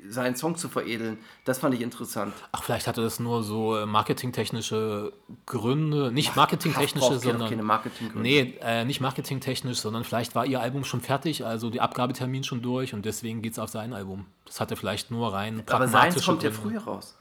seinen 0.08 0.36
Song 0.36 0.56
zu 0.56 0.68
veredeln. 0.68 1.18
Das 1.44 1.58
fand 1.58 1.74
ich 1.74 1.80
interessant. 1.80 2.34
Ach, 2.52 2.62
vielleicht 2.62 2.86
hatte 2.86 3.02
das 3.02 3.20
nur 3.20 3.42
so 3.42 3.76
äh, 3.76 3.86
marketingtechnische 3.86 5.12
Gründe. 5.46 6.10
Nicht 6.12 6.36
marketingtechnische, 6.36 7.12
ja 7.14 7.18
sondern. 7.18 7.48
keine 7.48 7.62
Marketinggründe. 7.62 8.22
Nee, 8.22 8.54
äh, 8.62 8.84
nicht 8.84 9.00
marketingtechnisch, 9.00 9.78
sondern 9.78 10.04
vielleicht 10.04 10.34
war 10.34 10.46
ihr 10.46 10.60
Album 10.60 10.84
schon 10.84 11.00
fertig, 11.00 11.44
also 11.44 11.70
die 11.70 11.80
Abgabetermin 11.80 12.44
schon 12.44 12.62
durch 12.62 12.94
und 12.94 13.04
deswegen 13.04 13.42
geht 13.42 13.52
es 13.52 13.58
auf 13.58 13.70
sein 13.70 13.92
Album. 13.92 14.26
Das 14.46 14.60
hatte 14.60 14.76
vielleicht 14.76 15.10
nur 15.10 15.32
rein 15.32 15.62
Aber 15.70 15.88
seins 15.88 16.24
kommt 16.24 16.42
ja 16.42 16.50
Gründe. 16.50 16.80
früher 16.80 16.82
raus. 16.82 17.16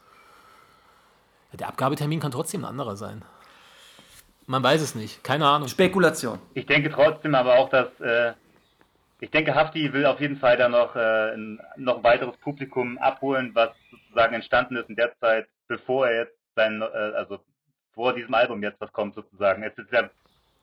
Ja, 1.52 1.58
Der 1.58 1.68
Abgabetermin 1.68 2.20
kann 2.20 2.30
trotzdem 2.32 2.64
ein 2.64 2.68
anderer 2.68 2.96
sein. 2.96 3.22
Man 4.46 4.62
weiß 4.62 4.80
es 4.82 4.94
nicht. 4.94 5.22
Keine 5.22 5.46
Ahnung. 5.46 5.68
Spekulation. 5.68 6.38
Ich 6.54 6.66
denke 6.66 6.90
trotzdem 6.90 7.34
aber 7.34 7.54
auch, 7.58 7.68
dass 7.70 7.88
äh, 8.00 8.32
ich 9.20 9.30
denke, 9.30 9.54
Hafti 9.54 9.92
will 9.92 10.06
auf 10.06 10.20
jeden 10.20 10.38
Fall 10.38 10.56
da 10.56 10.68
noch, 10.68 10.96
äh, 10.96 11.34
ein, 11.34 11.60
noch 11.76 11.98
ein 11.98 12.04
weiteres 12.04 12.36
Publikum 12.38 12.98
abholen, 12.98 13.50
was 13.54 13.70
sozusagen 13.90 14.34
entstanden 14.34 14.76
ist 14.76 14.88
in 14.88 14.96
der 14.96 15.16
Zeit, 15.20 15.46
bevor 15.68 16.08
er 16.08 16.24
jetzt 16.24 16.36
sein, 16.56 16.82
äh, 16.82 16.84
also 16.84 17.38
vor 17.92 18.14
diesem 18.14 18.34
Album 18.34 18.62
jetzt 18.62 18.80
was 18.80 18.92
kommt 18.92 19.14
sozusagen. 19.14 19.62
Es 19.62 19.76
ist 19.76 19.92
ja 19.92 20.08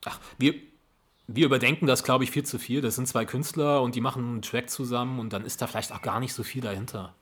Ach, 0.05 0.20
wir, 0.38 0.53
wir 1.28 1.45
überdenken 1.45 1.88
das, 1.88 2.03
glaube 2.03 2.24
ich, 2.24 2.32
viel 2.32 2.45
zu 2.45 2.60
viel. 2.60 2.82
Das 2.82 2.95
sind 2.95 3.08
zwei 3.08 3.26
Künstler 3.26 3.82
und 3.82 3.95
die 3.95 4.01
machen 4.01 4.24
einen 4.24 4.41
Track 4.41 4.70
zusammen 4.70 5.20
und 5.20 5.34
dann 5.34 5.45
ist 5.45 5.62
da 5.62 5.68
vielleicht 5.68 5.91
auch 5.91 6.01
gar 6.01 6.20
nicht 6.20 6.34
so 6.34 6.43
viel 6.43 6.62
dahinter, 6.62 7.14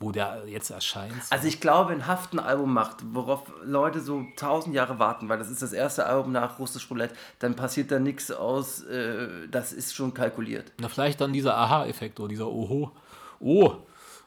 wo 0.00 0.12
der 0.12 0.44
jetzt 0.46 0.70
erscheint. 0.70 1.12
Also 1.28 1.46
ich 1.46 1.60
glaube, 1.60 1.92
wenn 1.92 2.06
Haft 2.06 2.32
ein 2.32 2.38
Album 2.38 2.72
macht, 2.72 2.98
worauf 3.14 3.52
Leute 3.62 4.00
so 4.00 4.26
tausend 4.34 4.74
Jahre 4.74 4.98
warten, 4.98 5.28
weil 5.28 5.38
das 5.38 5.50
ist 5.50 5.60
das 5.60 5.74
erste 5.74 6.06
Album 6.06 6.32
nach 6.32 6.58
Russisch 6.58 6.90
Roulette, 6.90 7.14
dann 7.38 7.54
passiert 7.54 7.90
da 7.90 7.98
nichts 7.98 8.32
aus, 8.32 8.82
äh, 8.84 9.46
das 9.48 9.74
ist 9.74 9.94
schon 9.94 10.14
kalkuliert. 10.14 10.72
Na, 10.80 10.88
vielleicht 10.88 11.20
dann 11.20 11.34
dieser 11.34 11.56
Aha-Effekt 11.56 12.18
oder 12.18 12.30
dieser 12.30 12.48
Oho. 12.48 12.92
Oh, 13.38 13.74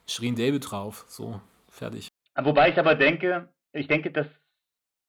Schrien 0.07 0.35
David 0.35 0.69
drauf. 0.69 1.05
So, 1.07 1.41
fertig. 1.69 2.09
Wobei 2.35 2.69
ich 2.69 2.77
aber 2.77 2.95
denke, 2.95 3.49
ich 3.73 3.87
denke, 3.87 4.11
dass 4.11 4.27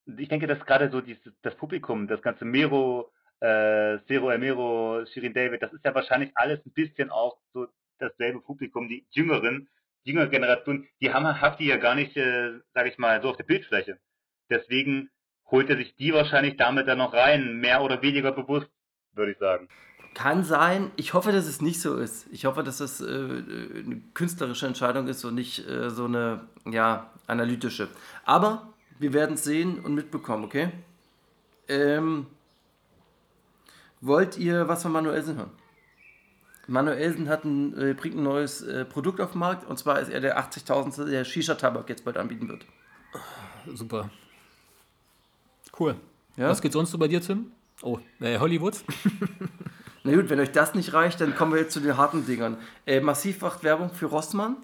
ich 0.07 0.29
denke, 0.29 0.47
dass 0.47 0.65
gerade 0.65 0.91
so 0.91 1.01
dieses, 1.01 1.33
das 1.43 1.55
Publikum, 1.57 2.07
das 2.07 2.21
ganze 2.21 2.45
Mero, 2.45 3.11
äh, 3.41 3.99
Zero 4.07 4.31
Emero, 4.31 5.05
Shirin 5.07 5.33
David, 5.33 5.63
das 5.63 5.73
ist 5.73 5.85
ja 5.85 5.95
wahrscheinlich 5.95 6.31
alles 6.35 6.65
ein 6.65 6.73
bisschen 6.73 7.11
auch 7.11 7.39
so 7.53 7.67
dasselbe 7.99 8.41
Publikum. 8.41 8.89
Die 8.89 9.07
Jüngeren, 9.11 9.69
jüngere 10.05 10.29
Generation, 10.29 10.87
die 11.01 11.13
haben 11.13 11.41
habt 11.41 11.61
die 11.61 11.67
ja 11.67 11.77
gar 11.77 11.95
nicht, 11.95 12.17
äh, 12.17 12.61
sag 12.75 12.87
ich 12.87 12.99
mal, 12.99 13.21
so 13.23 13.31
auf 13.31 13.37
der 13.37 13.45
Bildfläche. 13.45 13.99
Deswegen 14.49 15.11
holt 15.51 15.69
er 15.71 15.77
sich 15.77 15.97
die 15.97 16.13
wahrscheinlich 16.13 16.57
damit 16.57 16.87
dann 16.89 16.99
noch 16.99 17.13
rein, 17.13 17.59
mehr 17.59 17.83
oder 17.83 18.03
weniger 18.03 18.33
bewusst, 18.33 18.69
würde 19.13 19.33
ich 19.33 19.39
sagen. 19.39 19.69
Kann 20.15 20.45
sein. 20.45 20.93
Ich 20.97 21.13
hoffe, 21.13 21.33
dass 21.33 21.47
es 21.47 21.61
nicht 21.61 21.81
so 21.81 21.97
ist. 21.97 22.29
Ich 22.31 22.45
hoffe, 22.45 22.63
dass 22.63 22.81
es 22.81 23.01
äh, 23.01 23.05
eine 23.05 24.01
künstlerische 24.15 24.67
Entscheidung 24.67 25.09
ist 25.09 25.25
und 25.25 25.35
nicht 25.35 25.67
äh, 25.69 25.91
so 25.91 26.05
eine 26.05 26.47
ja, 26.71 27.11
analytische. 27.27 27.89
Aber 28.25 28.73
wir 28.99 29.13
werden 29.13 29.35
es 29.35 29.45
sehen 29.45 29.81
und 29.81 29.95
mitbekommen, 29.95 30.45
okay? 30.45 30.71
Ähm, 31.67 32.27
wollt 34.01 34.39
ihr 34.39 34.69
was 34.69 34.83
von 34.83 34.93
Manuelsen 34.93 35.37
hören? 35.37 35.51
Manuelsen 36.67 37.29
hat 37.29 37.45
ein, 37.45 37.77
äh, 37.79 37.95
bringt 37.95 38.17
ein 38.17 38.23
neues 38.23 38.63
äh, 38.63 38.85
Produkt 38.85 39.21
auf 39.21 39.33
den 39.33 39.41
Markt 39.41 39.69
und 39.69 39.79
zwar 39.79 40.01
ist 40.01 40.11
er 40.11 40.21
der 40.21 40.39
80.000. 40.39 41.05
der 41.11 41.25
Shisha-Tabak 41.25 41.89
jetzt 41.89 42.05
bald 42.05 42.17
anbieten 42.17 42.49
wird. 42.49 42.65
Super. 43.75 44.11
Cool. 45.79 45.97
Ja? 46.37 46.49
Was 46.49 46.63
geht 46.63 46.73
sonst 46.73 46.91
so 46.91 46.99
bei 46.99 47.09
dir, 47.09 47.21
Tim? 47.21 47.53
Oh, 47.83 47.99
äh, 48.21 48.39
Hollywood? 48.39 48.77
Na 50.05 50.15
gut, 50.15 50.29
wenn 50.29 50.39
euch 50.39 50.53
das 50.53 50.75
nicht 50.75 50.93
reicht, 50.93 51.21
dann 51.21 51.35
kommen 51.35 51.53
wir 51.53 51.61
jetzt 51.61 51.73
zu 51.73 51.81
den 51.81 51.97
harten 51.97 52.27
Dingern. 52.27 52.59
Äh, 52.87 53.01
massiv 53.01 53.41
macht 53.41 53.65
Werbung 53.65 53.91
für 53.91 54.07
Rossmann. 54.07 54.57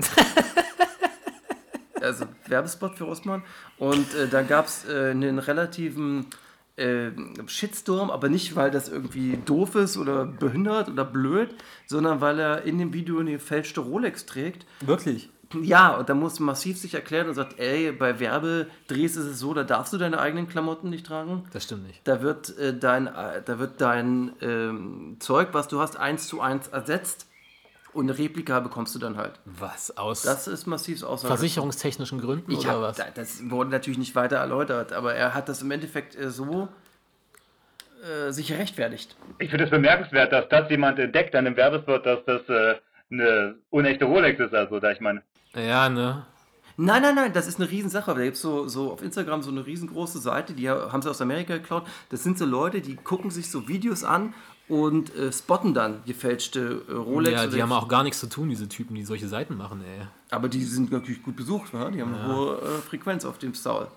also 2.01 2.26
Werbespot 2.46 2.96
für 2.96 3.05
Rossmann. 3.05 3.42
Und 3.78 4.14
äh, 4.14 4.28
dann 4.28 4.46
gab 4.48 4.66
es 4.66 4.86
äh, 4.86 5.11
einen 5.11 5.38
relativen 5.38 6.26
äh, 6.81 7.12
Shitstorm, 7.47 8.11
aber 8.11 8.28
nicht, 8.28 8.57
weil 8.57 8.70
das 8.70 8.89
irgendwie 8.89 9.39
doof 9.45 9.74
ist 9.74 9.97
oder 9.97 10.26
behindert 10.26 10.89
oder 10.89 11.05
blöd, 11.05 11.55
sondern 11.87 12.20
weil 12.20 12.39
er 12.39 12.62
in 12.62 12.78
dem 12.78 12.93
Video 12.93 13.18
eine 13.18 13.33
gefälschte 13.33 13.81
Rolex 13.81 14.26
trägt. 14.26 14.66
Wirklich? 14.81 15.28
Ja, 15.62 15.97
und 15.97 16.09
da 16.09 16.14
muss 16.14 16.39
massiv 16.39 16.78
sich 16.78 16.95
erklären 16.95 17.28
und 17.28 17.35
sagt, 17.35 17.59
ey, 17.59 17.91
bei 17.91 18.20
Werbedrehs 18.20 19.16
ist 19.16 19.26
es 19.26 19.39
so, 19.41 19.53
da 19.53 19.64
darfst 19.64 19.93
du 19.93 19.99
deine 19.99 20.20
eigenen 20.20 20.49
Klamotten 20.49 20.91
nicht 20.91 21.07
tragen. 21.07 21.45
Das 21.53 21.64
stimmt 21.64 21.87
nicht. 21.89 22.01
Da 22.05 22.22
wird 22.22 22.57
äh, 22.59 22.76
dein, 22.76 23.09
äh, 23.09 23.43
da 23.45 23.59
wird 23.59 23.81
dein 23.81 24.33
ähm, 24.41 25.16
Zeug, 25.18 25.49
was 25.53 25.66
du 25.66 25.81
hast, 25.81 25.97
eins 25.97 26.28
zu 26.28 26.41
eins 26.41 26.68
ersetzt 26.68 27.26
und 27.93 28.09
eine 28.09 28.16
Replika 28.18 28.61
bekommst 28.61 28.95
du 28.95 28.99
dann 28.99 29.16
halt. 29.16 29.41
Was? 29.45 29.97
Aus 29.97 30.22
Das 30.22 30.47
ist 30.49 30.66
massiv 30.66 31.03
Aussage. 31.03 31.34
versicherungstechnischen 31.34 32.20
Gründen 32.20 32.51
Ich 32.53 32.59
oder 32.61 32.70
hab, 32.70 32.80
was? 32.82 32.97
da- 32.97 33.11
das 33.14 33.51
wurde 33.51 33.70
natürlich 33.70 33.99
nicht 33.99 34.14
weiter 34.14 34.36
erläutert, 34.36 34.93
aber 34.93 35.14
er 35.14 35.34
hat 35.34 35.49
das 35.49 35.62
im 35.62 35.70
Endeffekt 35.70 36.14
äh, 36.16 36.30
so 36.30 36.68
äh, 38.03 38.32
sich 38.32 38.53
rechtfertigt. 38.53 39.16
Ich 39.38 39.51
finde 39.51 39.64
es 39.64 39.70
bemerkenswert, 39.70 40.32
dass 40.32 40.49
das 40.49 40.70
jemand 40.70 40.99
entdeckt 40.99 41.34
an 41.34 41.45
dem 41.45 41.57
Werbespot, 41.57 42.07
dass 42.07 42.20
das 42.26 42.49
äh, 42.49 42.76
eine 43.11 43.57
unechte 43.70 44.05
Rolex 44.05 44.41
ist, 44.41 44.55
also 44.55 44.80
da 44.80 44.91
ich 44.93 45.01
meine. 45.01 45.22
Ja, 45.55 45.88
ne? 45.88 46.24
Nein, 46.76 47.03
nein, 47.03 47.14
nein, 47.14 47.32
das 47.34 47.47
ist 47.47 47.61
eine 47.61 47.68
Riesensache. 47.70 48.14
Da 48.14 48.22
gibt 48.22 48.36
es 48.36 48.41
so, 48.43 48.66
so 48.68 48.93
auf 48.93 49.03
Instagram 49.03 49.43
so 49.43 49.51
eine 49.51 49.66
riesengroße 49.66 50.18
Seite, 50.18 50.55
die 50.55 50.70
haben 50.70 51.03
sie 51.03 51.11
aus 51.11 51.20
Amerika 51.20 51.55
geklaut. 51.59 51.86
Das 52.09 52.22
sind 52.22 52.38
so 52.38 52.47
Leute, 52.47 52.80
die 52.80 52.97
gucken 52.97 53.30
sich 53.30 53.51
so 53.51 53.68
Videos 53.68 54.03
an 54.03 54.32
und 54.71 55.14
äh, 55.16 55.33
spotten 55.33 55.75
dann 55.75 56.03
gefälschte 56.07 56.83
äh, 56.89 56.93
Rolex. 56.93 57.43
Ja, 57.43 57.47
die 57.49 57.61
haben 57.61 57.73
auch 57.73 57.89
gar 57.89 58.05
nichts 58.05 58.21
zu 58.21 58.29
tun, 58.29 58.49
diese 58.49 58.68
Typen, 58.68 58.95
die 58.95 59.05
solche 59.05 59.27
Seiten 59.27 59.57
machen, 59.57 59.83
ey. 59.85 60.07
Aber 60.31 60.49
die 60.49 60.64
sind 60.64 60.93
natürlich 60.93 61.25
gut 61.25 61.35
besucht, 61.35 61.75
wa? 61.75 61.91
die 61.91 62.01
haben 62.01 62.14
eine 62.14 62.35
hohe 62.35 62.57
äh, 62.59 62.79
Frequenz 62.79 63.25
auf 63.25 63.39
dem 63.39 63.53
Style. 63.53 63.89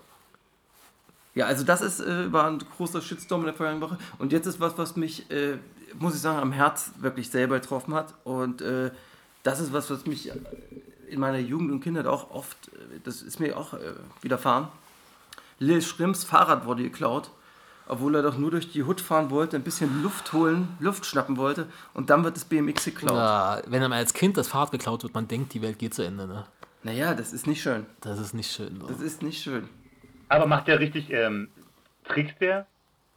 Ja, 1.36 1.46
also 1.46 1.64
das 1.64 1.80
ist, 1.80 2.00
äh, 2.00 2.32
war 2.32 2.48
ein 2.48 2.58
großer 2.58 3.00
Shitstorm 3.00 3.42
in 3.42 3.46
der 3.46 3.54
vergangenen 3.54 3.88
Woche. 3.88 3.98
Und 4.18 4.32
jetzt 4.32 4.46
ist 4.46 4.58
was, 4.58 4.76
was 4.76 4.96
mich, 4.96 5.30
äh, 5.30 5.58
muss 5.98 6.16
ich 6.16 6.20
sagen, 6.20 6.40
am 6.40 6.52
Herz 6.52 6.90
wirklich 6.98 7.30
selber 7.30 7.60
getroffen 7.60 7.94
hat. 7.94 8.12
Und 8.24 8.60
äh, 8.60 8.90
das 9.44 9.60
ist 9.60 9.72
was, 9.72 9.90
was 9.90 10.06
mich 10.06 10.32
in 11.08 11.20
meiner 11.20 11.38
Jugend 11.38 11.70
und 11.70 11.80
Kindheit 11.80 12.06
auch 12.06 12.32
oft, 12.32 12.56
das 13.04 13.22
ist 13.22 13.38
mir 13.38 13.56
auch 13.56 13.74
widerfahren. 14.22 14.68
Lil 15.58 15.82
Schrimms 15.82 16.24
Fahrrad 16.24 16.64
wurde 16.64 16.82
geklaut, 16.82 17.30
obwohl 17.86 18.14
er 18.14 18.22
doch 18.22 18.38
nur 18.38 18.50
durch 18.50 18.70
die 18.72 18.82
Hut 18.84 19.00
fahren 19.00 19.30
wollte, 19.30 19.56
ein 19.56 19.62
bisschen 19.62 20.02
Luft 20.02 20.32
holen, 20.32 20.68
Luft 20.80 21.04
schnappen 21.06 21.36
wollte. 21.36 21.66
Und 21.92 22.10
dann 22.10 22.24
wird 22.24 22.36
das 22.36 22.44
BMX 22.44 22.84
geklaut. 22.84 23.16
Na, 23.16 23.62
wenn 23.66 23.82
einem 23.82 23.92
als 23.92 24.14
Kind 24.14 24.36
das 24.36 24.48
Fahrrad 24.48 24.70
geklaut 24.72 25.02
wird, 25.02 25.14
man 25.14 25.28
denkt, 25.28 25.52
die 25.54 25.62
Welt 25.62 25.78
geht 25.78 25.94
zu 25.94 26.02
Ende. 26.02 26.26
Ne? 26.26 26.44
Naja, 26.82 27.14
das 27.14 27.32
ist 27.32 27.46
nicht 27.46 27.62
schön. 27.62 27.86
Das 28.00 28.18
ist 28.18 28.34
nicht 28.34 28.50
schön. 28.50 28.78
So. 28.80 28.86
Das 28.86 29.00
ist 29.00 29.22
nicht 29.22 29.42
schön. 29.42 29.68
Aber 30.28 30.46
macht 30.46 30.68
der 30.68 30.80
richtig, 30.80 31.10
ähm, 31.10 31.48
trickst 32.08 32.40
der? 32.40 32.66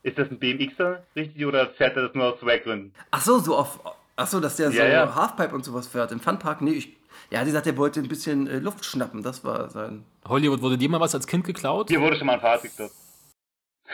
Ist 0.03 0.18
das 0.18 0.30
ein 0.30 0.39
BMXer 0.39 1.03
richtig 1.15 1.45
oder 1.45 1.68
fährt 1.72 1.97
er 1.97 2.03
das 2.07 2.15
nur 2.15 2.34
aus 2.34 2.39
Swag-Gründen? 2.39 2.93
Ach 3.11 3.22
so, 3.22 3.39
so 3.39 3.57
auf. 3.57 3.80
Ach 4.15 4.28
so, 4.28 4.39
dass 4.39 4.55
der 4.55 4.72
so 4.72 4.78
Ja, 4.78 4.88
ja. 4.88 5.15
Halfpipe 5.15 5.53
und 5.53 5.65
sowas 5.65 5.88
fährt 5.88 6.11
im 6.11 6.20
Funpark. 6.20 6.61
Nee, 6.61 6.72
ich. 6.72 6.95
Ja, 7.30 7.43
die 7.43 7.51
sagt, 7.51 7.68
er 7.68 7.76
wollte 7.76 7.99
ein 7.99 8.07
bisschen 8.07 8.47
äh, 8.47 8.59
Luft 8.59 8.86
schnappen. 8.86 9.22
Das 9.22 9.43
war 9.43 9.70
sein. 9.70 10.05
Hollywood, 10.28 10.61
wurde 10.61 10.78
dir 10.78 10.88
mal 10.89 10.99
was 10.99 11.13
als 11.13 11.28
Kind 11.28 11.45
geklaut? 11.45 11.89
Mir 11.89 11.99
wurde 11.99 12.15
schon 12.15 12.28
mal 12.28 12.34
ein 12.34 12.39
Fahrrad 12.39 12.61
geklaut. 12.61 12.91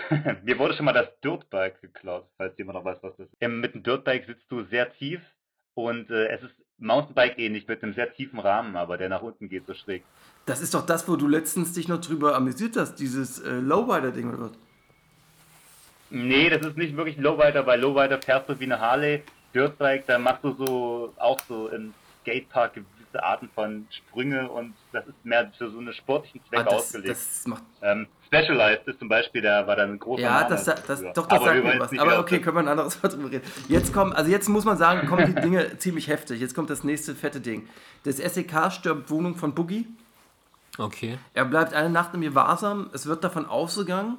Mir 0.43 0.57
wurde 0.59 0.73
schon 0.75 0.85
mal 0.85 0.93
das 0.93 1.07
Dirtbike 1.23 1.79
geklaut, 1.81 2.25
falls 2.37 2.57
jemand 2.57 2.77
noch 2.79 2.85
weiß, 2.85 2.97
was 3.01 3.15
das 3.17 3.27
ist. 3.27 3.35
Ähm, 3.41 3.59
mit 3.61 3.73
dem 3.73 3.83
Dirtbike 3.83 4.25
sitzt 4.25 4.51
du 4.51 4.63
sehr 4.63 4.91
tief 4.93 5.21
und 5.75 6.09
äh, 6.09 6.27
es 6.27 6.41
ist 6.43 6.53
Mountainbike 6.79 7.37
ähnlich 7.37 7.67
mit 7.67 7.83
einem 7.83 7.93
sehr 7.93 8.11
tiefen 8.13 8.39
Rahmen, 8.39 8.75
aber 8.75 8.97
der 8.97 9.09
nach 9.09 9.21
unten 9.21 9.47
geht 9.49 9.65
so 9.67 9.73
schräg. 9.73 10.03
Das 10.45 10.61
ist 10.61 10.73
doch 10.73 10.85
das, 10.85 11.07
wo 11.07 11.15
du 11.15 11.27
letztens 11.27 11.73
dich 11.73 11.87
noch 11.87 12.01
drüber 12.01 12.35
amüsiert 12.35 12.75
hast, 12.75 12.95
dieses 12.95 13.39
äh, 13.39 13.51
Lowrider-Ding 13.59 14.29
oder 14.29 14.41
was? 14.45 14.51
Nee, 16.09 16.49
das 16.49 16.65
ist 16.65 16.77
nicht 16.77 16.95
wirklich 16.95 17.17
Lowrider, 17.17 17.65
weil 17.65 17.79
Lowrider 17.79 18.21
fährst 18.21 18.49
du 18.49 18.59
wie 18.59 18.65
eine 18.65 18.79
Harley. 18.79 19.23
Dirtbike, 19.53 20.05
da 20.07 20.17
machst 20.19 20.43
du 20.43 20.53
so 20.53 21.13
auch 21.17 21.39
so 21.47 21.69
im 21.69 21.93
Skatepark 22.21 22.73
gewisse 22.73 23.23
Arten 23.23 23.49
von 23.53 23.87
Sprünge 23.91 24.49
und 24.49 24.73
das 24.91 25.05
ist 25.07 25.23
mehr 25.23 25.51
für 25.57 25.69
so 25.69 25.79
eine 25.79 25.93
sportlichen 25.93 26.41
Zwecke 26.45 26.61
Ah, 26.61 26.63
das, 26.65 26.73
ausgelegt. 26.73 27.09
das 27.11 27.47
macht. 27.47 27.63
Ähm, 27.81 28.07
Specialized 28.33 28.87
ist 28.87 28.99
zum 28.99 29.09
Beispiel, 29.09 29.41
der 29.41 29.67
war 29.67 29.75
dann 29.75 29.91
ein 29.91 29.99
großer 29.99 30.23
Ja, 30.23 30.41
Name 30.41 30.49
das, 30.49 30.65
das, 30.65 30.99
früher. 30.99 31.13
doch, 31.13 31.27
das 31.27 31.39
Aber 31.39 31.45
sagt 31.45 31.63
mir 31.63 31.79
was. 31.79 31.99
Aber 31.99 32.19
okay, 32.19 32.39
können 32.41 32.55
wir 32.57 32.61
ein 32.61 32.67
anderes 32.67 33.01
Mal 33.01 33.09
drüber 33.09 33.31
reden. 33.31 33.43
Jetzt 33.67 33.93
kommen, 33.93 34.13
also 34.13 34.31
jetzt 34.31 34.49
muss 34.49 34.65
man 34.65 34.77
sagen, 34.77 35.07
kommen 35.07 35.25
die 35.33 35.35
Dinge 35.41 35.77
ziemlich 35.77 36.07
heftig. 36.07 36.41
Jetzt 36.41 36.55
kommt 36.55 36.69
das 36.69 36.83
nächste 36.83 37.13
fette 37.15 37.39
Ding. 37.41 37.67
Das 38.03 38.17
SEK 38.17 38.71
stirbt 38.71 39.09
Wohnung 39.09 39.35
von 39.35 39.53
Boogie. 39.53 39.87
Okay. 40.77 41.17
Er 41.33 41.45
bleibt 41.45 41.73
eine 41.73 41.89
Nacht 41.89 42.13
im 42.15 42.21
Gewahrsam. 42.21 42.89
Es 42.93 43.05
wird 43.05 43.23
davon 43.23 43.45
ausgegangen, 43.45 44.17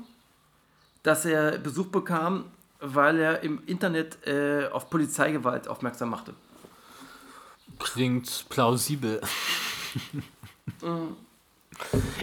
dass 1.03 1.25
er 1.25 1.59
Besuch 1.59 1.87
bekam, 1.89 2.45
weil 2.81 3.19
er 3.19 3.41
im 3.43 3.63
Internet 3.67 4.25
äh, 4.27 4.69
auf 4.69 4.89
Polizeigewalt 4.91 5.67
aufmerksam 5.69 6.11
machte. 6.11 6.35
Klingt 7.81 8.47
plausibel. 8.49 9.21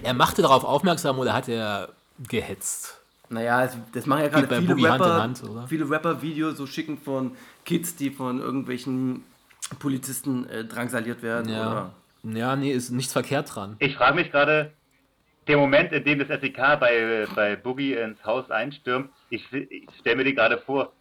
er 0.03 0.13
machte 0.13 0.41
darauf 0.41 0.63
aufmerksam 0.63 1.19
oder 1.19 1.33
hat 1.33 1.47
er 1.47 1.89
gehetzt? 2.27 2.99
Naja, 3.29 3.69
das 3.93 4.05
machen 4.05 4.23
ja 4.23 4.27
gerade 4.27 4.47
bei 4.47 4.59
viele 4.59 4.75
Boogie 4.75 4.87
Hand 4.87 5.01
in 5.01 5.07
Rapper, 5.07 5.21
Hand, 5.21 5.43
oder? 5.43 5.67
viele 5.67 5.89
Rapper 5.89 6.21
Videos 6.21 6.57
so 6.57 6.67
schicken 6.67 6.97
von 6.97 7.31
Kids, 7.63 7.95
die 7.95 8.11
von 8.11 8.39
irgendwelchen 8.39 9.23
Polizisten 9.79 10.47
äh, 10.49 10.65
drangsaliert 10.65 11.23
werden. 11.23 11.49
Ja. 11.49 11.71
Oder 11.71 11.93
Ja, 12.23 12.55
nee, 12.55 12.71
ist 12.71 12.91
nichts 12.91 13.13
verkehrt 13.13 13.55
dran. 13.55 13.77
Ich 13.79 13.95
frage 13.95 14.15
mich 14.15 14.31
gerade, 14.31 14.73
der 15.47 15.57
Moment, 15.57 15.93
in 15.93 16.03
dem 16.03 16.19
das 16.19 16.27
SEK 16.27 16.57
bei, 16.79 17.27
bei 17.33 17.55
Boogie 17.55 17.93
ins 17.93 18.23
Haus 18.25 18.51
einstürmt, 18.51 19.09
ich, 19.29 19.51
ich 19.53 19.87
stelle 19.99 20.17
mir 20.17 20.23
den 20.25 20.35
gerade 20.35 20.57
vor, 20.57 20.91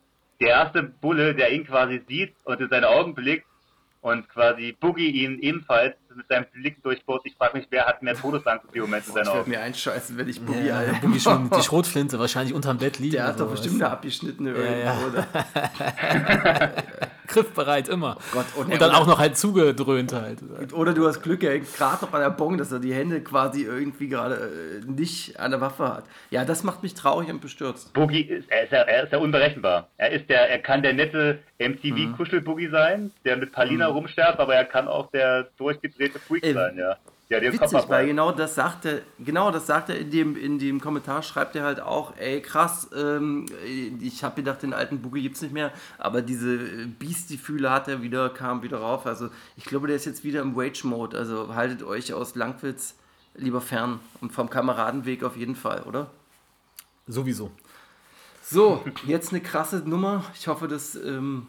der 0.40 0.48
erste 0.48 0.82
Bulle, 0.82 1.34
der 1.34 1.52
ihn 1.52 1.66
quasi 1.66 2.00
sieht 2.08 2.34
und 2.44 2.60
in 2.60 2.68
seine 2.70 2.88
Augen 2.88 3.14
blickt 3.14 3.46
und 4.00 4.28
quasi 4.28 4.72
Boogie 4.72 5.10
ihn 5.10 5.38
ebenfalls 5.40 5.94
mit 6.16 6.28
seinem 6.28 6.46
Blick 6.52 6.82
durchbohrt. 6.82 7.22
Ich 7.24 7.34
frage 7.36 7.58
mich, 7.58 7.66
wer 7.70 7.86
hat 7.86 8.02
mehr 8.02 8.14
Todesangst 8.14 8.66
in 8.66 8.72
dem 8.72 8.82
Moment 8.82 9.04
in 9.04 9.08
ich 9.08 9.14
seinen 9.14 9.26
werde 9.26 9.40
Augen? 9.40 9.50
mir 9.50 9.60
einscheißen, 9.60 10.16
wenn 10.16 10.28
ich 10.28 10.40
Boogie 10.44 10.66
Ja. 10.66 10.80
Boogie 11.00 11.20
schon 11.20 11.50
die 11.50 11.62
Schrotflinte 11.62 12.18
wahrscheinlich 12.18 12.54
unterm 12.54 12.78
Bett 12.78 12.98
liegen. 12.98 13.12
Der 13.12 13.26
hat 13.26 13.40
doch 13.40 13.50
bestimmt 13.50 13.82
eine 13.82 13.90
abgeschnittene 13.92 14.50
irgendwo. 14.50 15.06
Oder? 15.08 15.26
griffbereit 17.30 17.88
immer. 17.88 18.16
Gott, 18.32 18.46
und, 18.56 18.72
Und 18.72 18.80
dann 18.80 18.92
auch 18.92 19.06
noch 19.06 19.18
halt 19.18 19.36
zugedröhnt 19.36 20.12
halt. 20.12 20.38
Oder 20.72 20.92
du 20.92 21.06
hast 21.06 21.22
Glück, 21.22 21.42
er 21.42 21.52
hängt 21.52 21.74
gerade 21.74 22.04
noch 22.04 22.12
an 22.12 22.20
der 22.20 22.30
Bong, 22.30 22.58
dass 22.58 22.72
er 22.72 22.78
die 22.78 22.92
Hände 22.92 23.20
quasi 23.22 23.62
irgendwie 23.62 24.08
gerade 24.08 24.34
äh, 24.84 24.90
nicht 24.90 25.38
an 25.40 25.50
der 25.50 25.60
Waffe 25.60 25.88
hat. 25.88 26.04
Ja, 26.30 26.44
das 26.44 26.62
macht 26.64 26.82
mich 26.82 26.94
traurig 26.94 27.30
und 27.30 27.40
bestürzt. 27.40 27.92
Boogie 27.94 28.22
ist, 28.22 28.50
er 28.50 28.64
ist, 28.64 28.72
ja, 28.72 28.82
er 28.82 29.04
ist 29.04 29.12
ja 29.12 29.18
unberechenbar. 29.18 29.88
Er 29.96 30.10
ist 30.10 30.28
der, 30.28 30.50
er 30.50 30.58
kann 30.58 30.82
der 30.82 30.92
nette 30.92 31.38
MTV-Kuschel-Boogie 31.58 32.68
sein, 32.68 33.10
der 33.24 33.36
mit 33.36 33.52
Palina 33.52 33.86
rumsterbt, 33.86 34.40
aber 34.40 34.54
er 34.54 34.64
kann 34.64 34.88
auch 34.88 35.10
der 35.10 35.48
durchgedrehte 35.56 36.18
Freak 36.18 36.44
Ey, 36.44 36.54
sein, 36.54 36.76
ja. 36.76 36.96
Ja, 37.30 37.38
der 37.38 37.52
Kopf 37.56 37.72
Witzig, 37.72 37.88
weil 37.88 38.08
genau 38.08 38.32
das 38.32 38.56
sagt 38.56 38.84
er, 38.84 39.02
genau 39.20 39.52
das 39.52 39.68
sagt 39.68 39.88
er 39.88 39.96
in 39.96 40.10
dem, 40.10 40.36
in 40.36 40.58
dem 40.58 40.80
Kommentar, 40.80 41.22
schreibt 41.22 41.54
er 41.54 41.62
halt 41.62 41.78
auch, 41.78 42.16
ey 42.16 42.42
krass, 42.42 42.90
ähm, 42.92 43.46
ich 44.00 44.24
habe 44.24 44.34
gedacht, 44.34 44.64
den 44.64 44.74
alten 44.74 45.00
Boogie 45.00 45.22
gibt's 45.22 45.40
nicht 45.40 45.54
mehr, 45.54 45.72
aber 45.96 46.22
diese 46.22 46.58
Beastie-Fühle 46.98 47.70
hat 47.70 47.86
er 47.86 48.02
wieder, 48.02 48.30
kam 48.30 48.64
wieder 48.64 48.78
rauf. 48.78 49.06
Also 49.06 49.28
ich 49.56 49.64
glaube, 49.64 49.86
der 49.86 49.94
ist 49.94 50.06
jetzt 50.06 50.24
wieder 50.24 50.42
im 50.42 50.56
Wage-Mode. 50.56 51.16
Also 51.16 51.54
haltet 51.54 51.84
euch 51.84 52.12
aus 52.12 52.34
Langwitz 52.34 52.96
lieber 53.36 53.60
fern 53.60 54.00
und 54.20 54.32
vom 54.32 54.50
Kameradenweg 54.50 55.22
auf 55.22 55.36
jeden 55.36 55.54
Fall, 55.54 55.84
oder? 55.84 56.10
Sowieso. 57.06 57.52
So, 58.42 58.84
jetzt 59.06 59.30
eine 59.30 59.40
krasse 59.40 59.88
Nummer. 59.88 60.24
Ich 60.34 60.48
hoffe, 60.48 60.66
das 60.66 60.96
ähm, 60.96 61.46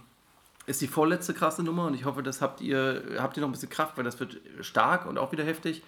ist 0.65 0.81
die 0.81 0.87
vorletzte 0.87 1.33
krasse 1.33 1.63
Nummer 1.63 1.85
und 1.85 1.93
ich 1.93 2.05
hoffe, 2.05 2.23
das 2.23 2.41
habt 2.41 2.61
ihr, 2.61 3.17
habt 3.17 3.37
ihr 3.37 3.41
noch 3.41 3.49
ein 3.49 3.53
bisschen 3.53 3.69
Kraft, 3.69 3.97
weil 3.97 4.03
das 4.03 4.19
wird 4.19 4.37
stark 4.61 5.05
und 5.05 5.17
auch 5.17 5.31
wieder 5.31 5.43
heftig. 5.43 5.81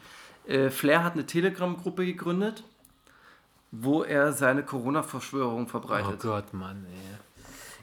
Äh, 0.47 0.69
Flair 0.69 1.03
hat 1.03 1.13
eine 1.13 1.25
Telegram-Gruppe 1.25 2.05
gegründet, 2.05 2.63
wo 3.71 4.03
er 4.03 4.33
seine 4.33 4.63
Corona-Verschwörung 4.63 5.65
Oh 5.65 5.69
verbreitet. 5.69 6.19
Gott, 6.21 6.53
Mann, 6.53 6.85
ey. 6.89 7.17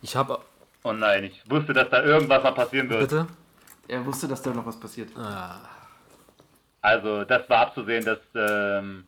Ich 0.02 0.16
habe. 0.16 0.40
Oh 0.82 0.92
nein, 0.92 1.24
ich 1.24 1.42
wusste, 1.48 1.72
dass 1.72 1.90
da 1.90 2.02
irgendwas 2.02 2.42
mal 2.42 2.52
passieren 2.52 2.88
wird. 2.88 3.00
Bitte? 3.00 3.26
er 3.90 4.06
wusste, 4.06 4.28
dass 4.28 4.40
da 4.42 4.50
noch 4.50 4.64
was 4.66 4.78
passiert. 4.78 5.10
Also, 6.80 7.24
das 7.24 7.48
war 7.50 7.58
abzusehen, 7.66 8.04
dass, 8.04 8.18
ähm, 8.34 9.04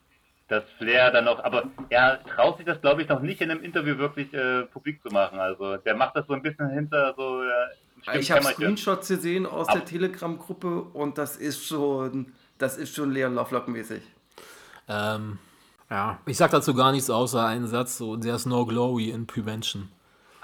dass 0.52 0.64
Flair 0.78 1.10
dann 1.10 1.24
noch, 1.24 1.42
aber 1.42 1.64
er 1.88 2.22
traut 2.24 2.58
sich 2.58 2.66
das, 2.66 2.80
glaube 2.80 3.02
ich, 3.02 3.08
noch 3.08 3.20
nicht 3.20 3.40
in 3.40 3.50
einem 3.50 3.62
Interview 3.64 3.96
wirklich 3.98 4.32
äh, 4.34 4.62
publik 4.66 5.02
zu 5.02 5.08
machen. 5.08 5.38
Also, 5.40 5.76
der 5.78 5.96
macht 5.96 6.14
das 6.14 6.26
so 6.26 6.34
ein 6.34 6.42
bisschen 6.42 6.68
hinter 6.70 7.14
so, 7.16 7.42
äh, 7.42 8.18
Ich 8.20 8.30
habe. 8.30 8.42
Screenshots 8.44 9.08
gesehen 9.08 9.46
aus 9.46 9.68
Aber- 9.68 9.78
der 9.78 9.86
Telegram-Gruppe 9.86 10.82
und 10.92 11.16
das 11.18 11.36
ist 11.36 11.64
schon, 11.66 12.32
das 12.58 12.76
ist 12.76 12.94
schon 12.94 13.10
Leon 13.12 13.34
Lovelock-mäßig. 13.34 14.02
Ähm, 14.88 15.38
ja. 15.90 16.18
Ich 16.26 16.36
sag 16.36 16.50
dazu 16.50 16.74
gar 16.74 16.92
nichts 16.92 17.08
außer 17.10 17.44
einen 17.46 17.66
Satz, 17.66 17.96
so, 17.98 18.16
there's 18.16 18.46
no 18.46 18.66
glory 18.66 19.10
in 19.10 19.26
prevention. 19.26 19.88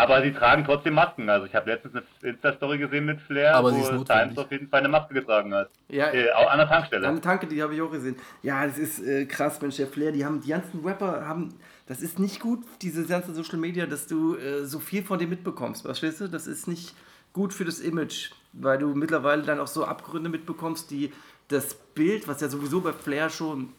Aber 0.01 0.23
sie 0.23 0.33
tragen 0.33 0.65
trotzdem 0.65 0.95
Masken. 0.95 1.29
Also, 1.29 1.47
ich 1.47 1.55
habe 1.57 1.71
letztens 1.71 1.97
eine 1.97 2.31
Insta-Story 2.31 2.79
gesehen 2.79 3.05
mit 3.05 3.21
Flair, 3.21 3.57
Aber 3.57 3.73
wo. 3.75 4.05
Times 4.05 4.39
auf 4.39 4.51
jeden 4.53 4.69
Fall 4.69 4.79
eine 4.79 4.89
Maske 4.89 5.13
getragen 5.13 5.53
hat. 5.53 5.71
Ja, 5.89 6.13
Äh, 6.13 6.31
auch 6.33 6.49
an 6.49 6.59
der 6.59 6.69
Tankstelle. 6.69 7.09
Eine 7.09 7.21
Tanke, 7.21 7.49
die 7.49 7.61
habe 7.61 7.75
ich 7.75 7.83
auch 7.83 7.91
gesehen. 7.91 8.15
Ja, 8.43 8.65
das 8.65 8.79
ist 8.79 9.01
äh, 9.01 9.27
krass, 9.27 9.61
Mensch, 9.61 9.77
der 9.77 9.89
Flair, 9.89 10.13
die 10.13 10.25
haben, 10.25 10.41
die 10.41 10.51
ganzen 10.51 10.85
Rapper 10.85 11.27
haben, 11.27 11.53
das 11.87 12.01
ist 12.01 12.21
nicht 12.21 12.39
gut, 12.39 12.65
diese 12.81 13.07
ganzen 13.07 13.35
Social 13.35 13.59
Media, 13.59 13.87
dass 13.87 14.07
du 14.07 14.37
äh, 14.37 14.65
so 14.65 14.79
viel 14.79 15.03
von 15.03 15.19
dem 15.19 15.31
mitbekommst, 15.31 15.83
verstehst 15.83 16.21
du? 16.21 16.29
Das 16.29 16.47
ist 16.47 16.69
nicht 16.69 16.95
gut 17.33 17.53
für 17.53 17.65
das 17.65 17.81
Image, 17.81 18.31
weil 18.53 18.79
du 18.79 18.95
mittlerweile 18.95 19.43
dann 19.43 19.59
auch 19.59 19.67
so 19.67 19.85
Abgründe 19.85 20.31
mitbekommst, 20.31 20.93
die 20.93 21.13
das 21.49 21.75
Bild, 21.75 22.29
was 22.29 22.41
ja 22.41 22.49
sowieso 22.49 22.83
bei 22.83 22.93
Flair 22.93 23.31
schon 23.31 23.71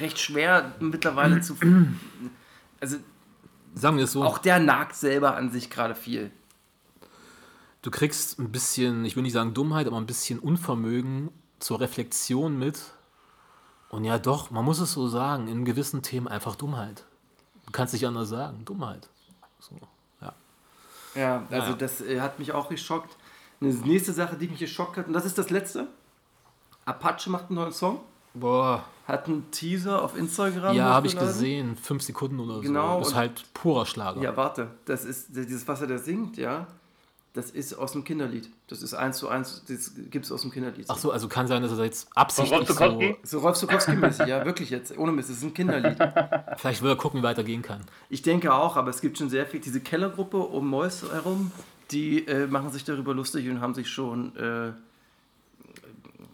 recht 0.00 0.18
schwer 0.18 0.72
mittlerweile 0.80 1.40
zu... 1.40 1.54
Also 2.80 2.98
Sagen 3.74 3.96
wir 3.96 4.04
es 4.04 4.12
so, 4.12 4.24
auch 4.24 4.38
der 4.38 4.58
nagt 4.58 4.94
selber 4.96 5.36
an 5.36 5.50
sich 5.50 5.70
gerade 5.70 5.94
viel. 5.94 6.30
du 7.82 7.90
kriegst 7.90 8.38
ein 8.38 8.50
bisschen, 8.50 9.04
ich 9.04 9.14
will 9.16 9.22
nicht 9.22 9.32
sagen 9.32 9.54
Dummheit, 9.54 9.86
aber 9.86 9.96
ein 9.98 10.06
bisschen 10.06 10.38
Unvermögen 10.40 11.30
zur 11.60 11.80
Reflexion 11.80 12.58
mit. 12.58 12.78
Und 13.90 14.04
ja, 14.04 14.18
doch, 14.18 14.50
man 14.50 14.64
muss 14.64 14.80
es 14.80 14.92
so 14.92 15.08
sagen, 15.08 15.48
in 15.48 15.64
gewissen 15.64 16.02
Themen 16.02 16.28
einfach 16.28 16.56
Dummheit. 16.56 17.04
Du 17.66 17.72
kannst 17.72 17.94
nicht 17.94 18.06
anders 18.06 18.28
sagen, 18.28 18.64
Dummheit. 18.64 19.08
So, 19.60 19.76
ja. 20.20 20.34
Ja, 21.14 21.46
also 21.50 21.70
Ja. 21.70 21.76
das 21.76 22.00
äh, 22.00 22.20
hat 22.20 22.38
mich 22.38 22.52
auch 22.52 22.68
geschockt. 22.68 23.16
Eine 23.60 23.72
nächste 23.72 24.12
Sache, 24.12 24.36
die 24.36 24.46
mich 24.48 24.58
geschockt 24.60 24.96
hat, 24.98 25.06
und 25.06 25.12
das 25.14 25.24
ist 25.24 25.38
das 25.38 25.50
letzte. 25.50 25.88
Apache 26.84 27.28
macht 27.30 27.46
einen 27.46 27.56
neuen 27.56 27.72
Song, 27.72 28.00
Boah, 28.34 28.84
hat 29.08 29.26
einen 29.26 29.50
Teaser 29.50 30.02
auf 30.02 30.16
Instagram. 30.16 30.76
ja, 30.76 30.84
habe 30.84 31.06
ich 31.06 31.18
gesehen, 31.18 31.76
fünf 31.76 32.02
Sekunden 32.02 32.38
oder 32.38 32.60
Genau, 32.60 33.02
so. 33.02 33.08
Ist 33.10 33.16
halt 33.16 33.44
purer 33.54 33.86
Schlager. 33.86 34.20
Ja, 34.20 34.36
warte, 34.36 34.68
das 34.84 35.04
ist 35.06 35.34
dieses, 35.34 35.66
was 35.66 35.80
er 35.80 35.86
da 35.86 35.98
singt, 35.98 36.36
ja. 36.36 36.66
Das 37.32 37.50
ist 37.50 37.74
aus 37.74 37.92
dem 37.92 38.04
Kinderlied. 38.04 38.50
Das 38.66 38.82
ist 38.82 38.94
eins 38.94 39.18
zu 39.18 39.28
eins, 39.28 39.62
das 39.68 39.92
gibt 40.10 40.24
es 40.24 40.32
aus 40.32 40.42
dem 40.42 40.50
Kinderlied. 40.50 40.86
Ach 40.88 40.98
so, 40.98 41.12
also 41.12 41.28
kann 41.28 41.46
sein, 41.46 41.62
dass 41.62 41.72
er 41.72 41.84
jetzt 41.84 42.08
absichtlich 42.14 42.68
so. 42.68 43.00
So 43.22 43.38
Rolf 43.38 43.56
Sokowski-mäßig, 43.56 44.26
ja, 44.26 44.44
wirklich 44.44 44.70
jetzt. 44.70 44.96
Ohne 44.98 45.12
Mist, 45.12 45.30
das 45.30 45.38
ist 45.38 45.42
ein 45.44 45.54
Kinderlied. 45.54 45.96
Vielleicht 46.56 46.82
will 46.82 46.90
er 46.90 46.96
gucken, 46.96 47.20
wie 47.20 47.24
weiter 47.24 47.44
gehen 47.44 47.62
kann. 47.62 47.82
Ich 48.10 48.22
denke 48.22 48.52
auch, 48.52 48.76
aber 48.76 48.90
es 48.90 49.00
gibt 49.00 49.18
schon 49.18 49.30
sehr 49.30 49.46
viel. 49.46 49.60
Diese 49.60 49.80
Kellergruppe 49.80 50.38
um 50.38 50.68
Mois 50.68 51.02
herum, 51.12 51.52
die 51.92 52.26
äh, 52.26 52.46
machen 52.46 52.70
sich 52.70 52.84
darüber 52.84 53.14
lustig 53.14 53.48
und 53.48 53.60
haben 53.60 53.74
sich 53.74 53.88
schon, 53.88 54.34
äh, 54.36 54.72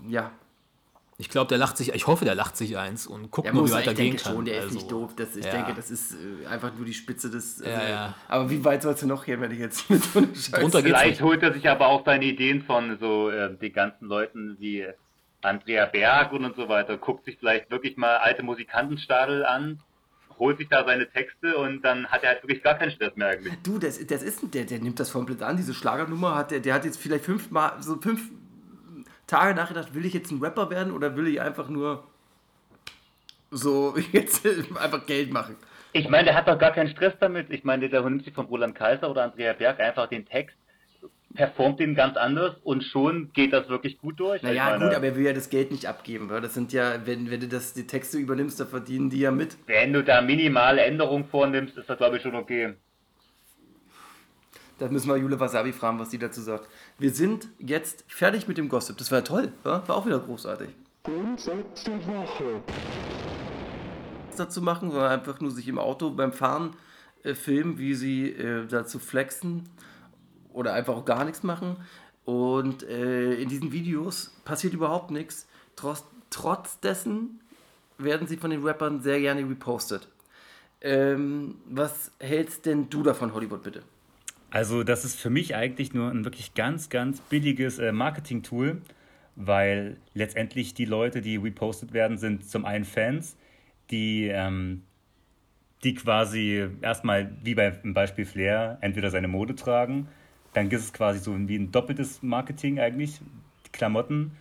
ja. 0.08 0.30
Ich 1.16 1.28
glaube, 1.28 1.48
der 1.48 1.58
lacht 1.58 1.76
sich, 1.76 1.94
ich 1.94 2.06
hoffe, 2.08 2.24
der 2.24 2.34
lacht 2.34 2.56
sich 2.56 2.76
eins 2.76 3.06
und 3.06 3.30
guckt 3.30 3.46
Der 3.46 3.52
nur, 3.52 3.62
muss, 3.62 3.70
wie 3.70 3.74
weiter 3.74 3.92
ich 3.92 3.96
gehen 3.96 4.06
denke 4.10 4.22
kann. 4.24 4.34
schon, 4.34 4.44
der 4.44 4.56
ist 4.56 4.64
also, 4.64 4.74
nicht 4.74 4.90
doof. 4.90 5.12
Das, 5.16 5.36
ich 5.36 5.44
ja. 5.44 5.52
denke, 5.52 5.74
das 5.74 5.90
ist 5.90 6.14
äh, 6.14 6.46
einfach 6.46 6.74
nur 6.74 6.84
die 6.84 6.94
Spitze 6.94 7.30
des. 7.30 7.62
Also, 7.62 7.70
Ja, 7.70 7.88
ja. 7.88 8.14
Aber 8.26 8.50
wie 8.50 8.64
weit 8.64 8.82
sollst 8.82 9.02
du 9.02 9.06
noch 9.06 9.24
gehen, 9.24 9.40
wenn 9.40 9.52
ich 9.52 9.60
jetzt 9.60 9.88
mit 9.90 10.02
so 10.02 10.18
einer 10.18 10.34
Scheiße. 10.34 10.60
Geht's 10.60 10.80
Vielleicht 10.80 11.22
holt 11.22 11.42
er 11.42 11.52
sich 11.52 11.68
aber 11.68 11.86
auch 11.86 12.04
seine 12.04 12.24
Ideen 12.24 12.62
von 12.62 12.98
so 12.98 13.30
äh, 13.30 13.56
den 13.56 13.72
ganzen 13.72 14.06
Leuten 14.06 14.56
wie 14.58 14.86
Andrea 15.44 15.86
Berg 15.86 16.32
und, 16.32 16.44
und 16.44 16.56
so 16.56 16.68
weiter, 16.68 16.96
guckt 16.96 17.24
sich 17.24 17.36
vielleicht 17.38 17.70
wirklich 17.70 17.96
mal 17.96 18.16
alte 18.16 18.42
Musikantenstadel 18.42 19.44
an, 19.44 19.80
holt 20.38 20.58
sich 20.58 20.68
da 20.68 20.84
seine 20.84 21.08
Texte 21.08 21.56
und 21.56 21.82
dann 21.82 22.06
hat 22.08 22.22
er 22.22 22.30
halt 22.30 22.42
wirklich 22.42 22.62
gar 22.62 22.74
keinen 22.74 22.90
Stress 22.90 23.14
mehr 23.16 23.28
eigentlich. 23.28 23.54
Du, 23.62 23.78
das, 23.78 24.04
das 24.06 24.22
ist, 24.22 24.42
der, 24.54 24.64
der 24.64 24.80
nimmt 24.80 24.98
das 24.98 25.12
komplett 25.12 25.42
an, 25.42 25.56
diese 25.56 25.74
Schlagernummer 25.74 26.34
hat 26.34 26.50
der, 26.50 26.60
der 26.60 26.74
hat 26.74 26.84
jetzt 26.84 26.98
vielleicht 26.98 27.24
fünf 27.24 27.50
Mal, 27.50 27.80
so 27.80 28.00
fünf 28.00 28.30
Tage 29.26 29.54
nachgedacht, 29.54 29.94
will 29.94 30.04
ich 30.04 30.14
jetzt 30.14 30.30
ein 30.30 30.40
Rapper 30.40 30.70
werden 30.70 30.92
oder 30.92 31.16
will 31.16 31.26
ich 31.26 31.40
einfach 31.40 31.68
nur 31.68 32.04
so 33.50 33.96
jetzt 34.12 34.46
einfach 34.76 35.06
Geld 35.06 35.32
machen? 35.32 35.56
Ich 35.92 36.08
meine, 36.08 36.24
der 36.24 36.34
hat 36.34 36.48
doch 36.48 36.58
gar 36.58 36.72
keinen 36.72 36.88
Stress 36.88 37.14
damit. 37.20 37.50
Ich 37.50 37.62
meine, 37.62 37.88
der 37.88 38.02
nimmt 38.02 38.24
sich 38.24 38.34
von 38.34 38.46
Roland 38.46 38.74
Kaiser 38.74 39.08
oder 39.10 39.22
Andrea 39.22 39.52
Berg 39.52 39.78
einfach 39.78 40.08
den 40.08 40.26
Text, 40.26 40.56
performt 41.34 41.78
den 41.78 41.94
ganz 41.94 42.16
anders 42.16 42.56
und 42.64 42.82
schon 42.82 43.32
geht 43.32 43.52
das 43.52 43.68
wirklich 43.68 43.98
gut 43.98 44.18
durch. 44.18 44.42
Naja, 44.42 44.70
meine, 44.70 44.86
gut, 44.86 44.94
aber 44.94 45.06
er 45.06 45.16
will 45.16 45.24
ja 45.24 45.32
das 45.32 45.50
Geld 45.50 45.70
nicht 45.70 45.86
abgeben, 45.86 46.30
weil 46.30 46.40
das 46.40 46.52
sind 46.52 46.72
ja, 46.72 47.06
wenn, 47.06 47.30
wenn 47.30 47.40
du 47.40 47.46
das, 47.46 47.74
die 47.74 47.86
Texte 47.86 48.18
übernimmst, 48.18 48.58
da 48.58 48.66
verdienen 48.66 49.08
die 49.08 49.20
ja 49.20 49.30
mit. 49.30 49.56
wenn 49.66 49.92
du 49.92 50.02
da 50.02 50.20
minimale 50.20 50.82
Änderungen 50.82 51.26
vornimmst, 51.26 51.76
ist 51.78 51.88
das 51.88 51.96
glaube 51.96 52.16
ich 52.16 52.22
schon 52.22 52.34
okay. 52.34 52.74
Da 54.78 54.88
müssen 54.88 55.08
wir 55.08 55.16
Jule 55.16 55.38
Wasabi 55.38 55.72
fragen, 55.72 56.00
was 56.00 56.10
sie 56.10 56.18
dazu 56.18 56.40
sagt. 56.40 56.68
Wir 56.98 57.12
sind 57.12 57.48
jetzt 57.58 58.04
fertig 58.08 58.48
mit 58.48 58.58
dem 58.58 58.68
Gossip. 58.68 58.98
Das 58.98 59.10
war 59.12 59.18
ja 59.18 59.24
toll, 59.24 59.52
wa? 59.62 59.82
war 59.86 59.96
auch 59.96 60.06
wieder 60.06 60.18
großartig. 60.18 60.68
Grundsatz 61.04 61.84
der 61.84 62.06
Woche. 62.06 62.62
dazu 64.36 64.62
machen, 64.62 64.90
sondern 64.90 65.12
einfach 65.12 65.40
nur 65.40 65.52
sich 65.52 65.68
im 65.68 65.78
Auto 65.78 66.10
beim 66.10 66.32
Fahren 66.32 66.74
äh, 67.22 67.34
filmen, 67.34 67.78
wie 67.78 67.94
sie 67.94 68.30
äh, 68.30 68.66
dazu 68.66 68.98
flexen 68.98 69.68
oder 70.52 70.72
einfach 70.72 70.96
auch 70.96 71.04
gar 71.04 71.24
nichts 71.24 71.44
machen. 71.44 71.76
Und 72.24 72.82
äh, 72.82 73.34
in 73.34 73.48
diesen 73.48 73.70
Videos 73.70 74.34
passiert 74.44 74.74
überhaupt 74.74 75.12
nichts. 75.12 75.46
Trotz, 75.76 76.04
trotz 76.30 76.80
dessen 76.80 77.40
werden 77.96 78.26
sie 78.26 78.38
von 78.38 78.50
den 78.50 78.64
Rappern 78.64 79.02
sehr 79.02 79.20
gerne 79.20 79.48
repostet. 79.48 80.08
Ähm, 80.80 81.56
was 81.66 82.10
hältst 82.18 82.66
denn 82.66 82.90
du 82.90 83.04
davon, 83.04 83.32
Hollywood, 83.34 83.62
bitte? 83.62 83.82
Also 84.54 84.84
das 84.84 85.04
ist 85.04 85.20
für 85.20 85.30
mich 85.30 85.56
eigentlich 85.56 85.94
nur 85.94 86.12
ein 86.12 86.24
wirklich 86.24 86.54
ganz, 86.54 86.88
ganz 86.88 87.20
billiges 87.20 87.80
äh, 87.80 87.90
Marketing-Tool, 87.90 88.80
weil 89.34 89.96
letztendlich 90.14 90.74
die 90.74 90.84
Leute, 90.84 91.22
die 91.22 91.34
repostet 91.34 91.92
werden, 91.92 92.18
sind 92.18 92.48
zum 92.48 92.64
einen 92.64 92.84
Fans, 92.84 93.36
die, 93.90 94.28
ähm, 94.28 94.82
die 95.82 95.94
quasi 95.94 96.68
erstmal, 96.82 97.32
wie 97.42 97.56
bei 97.56 97.76
im 97.82 97.94
Beispiel 97.94 98.24
Flair, 98.26 98.78
entweder 98.80 99.10
seine 99.10 99.26
Mode 99.26 99.56
tragen, 99.56 100.06
dann 100.52 100.70
ist 100.70 100.84
es 100.84 100.92
quasi 100.92 101.18
so 101.18 101.36
wie 101.48 101.56
ein 101.56 101.72
doppeltes 101.72 102.22
Marketing 102.22 102.78
eigentlich. 102.78 103.20
Die 103.66 103.72
Klamotten 103.72 104.36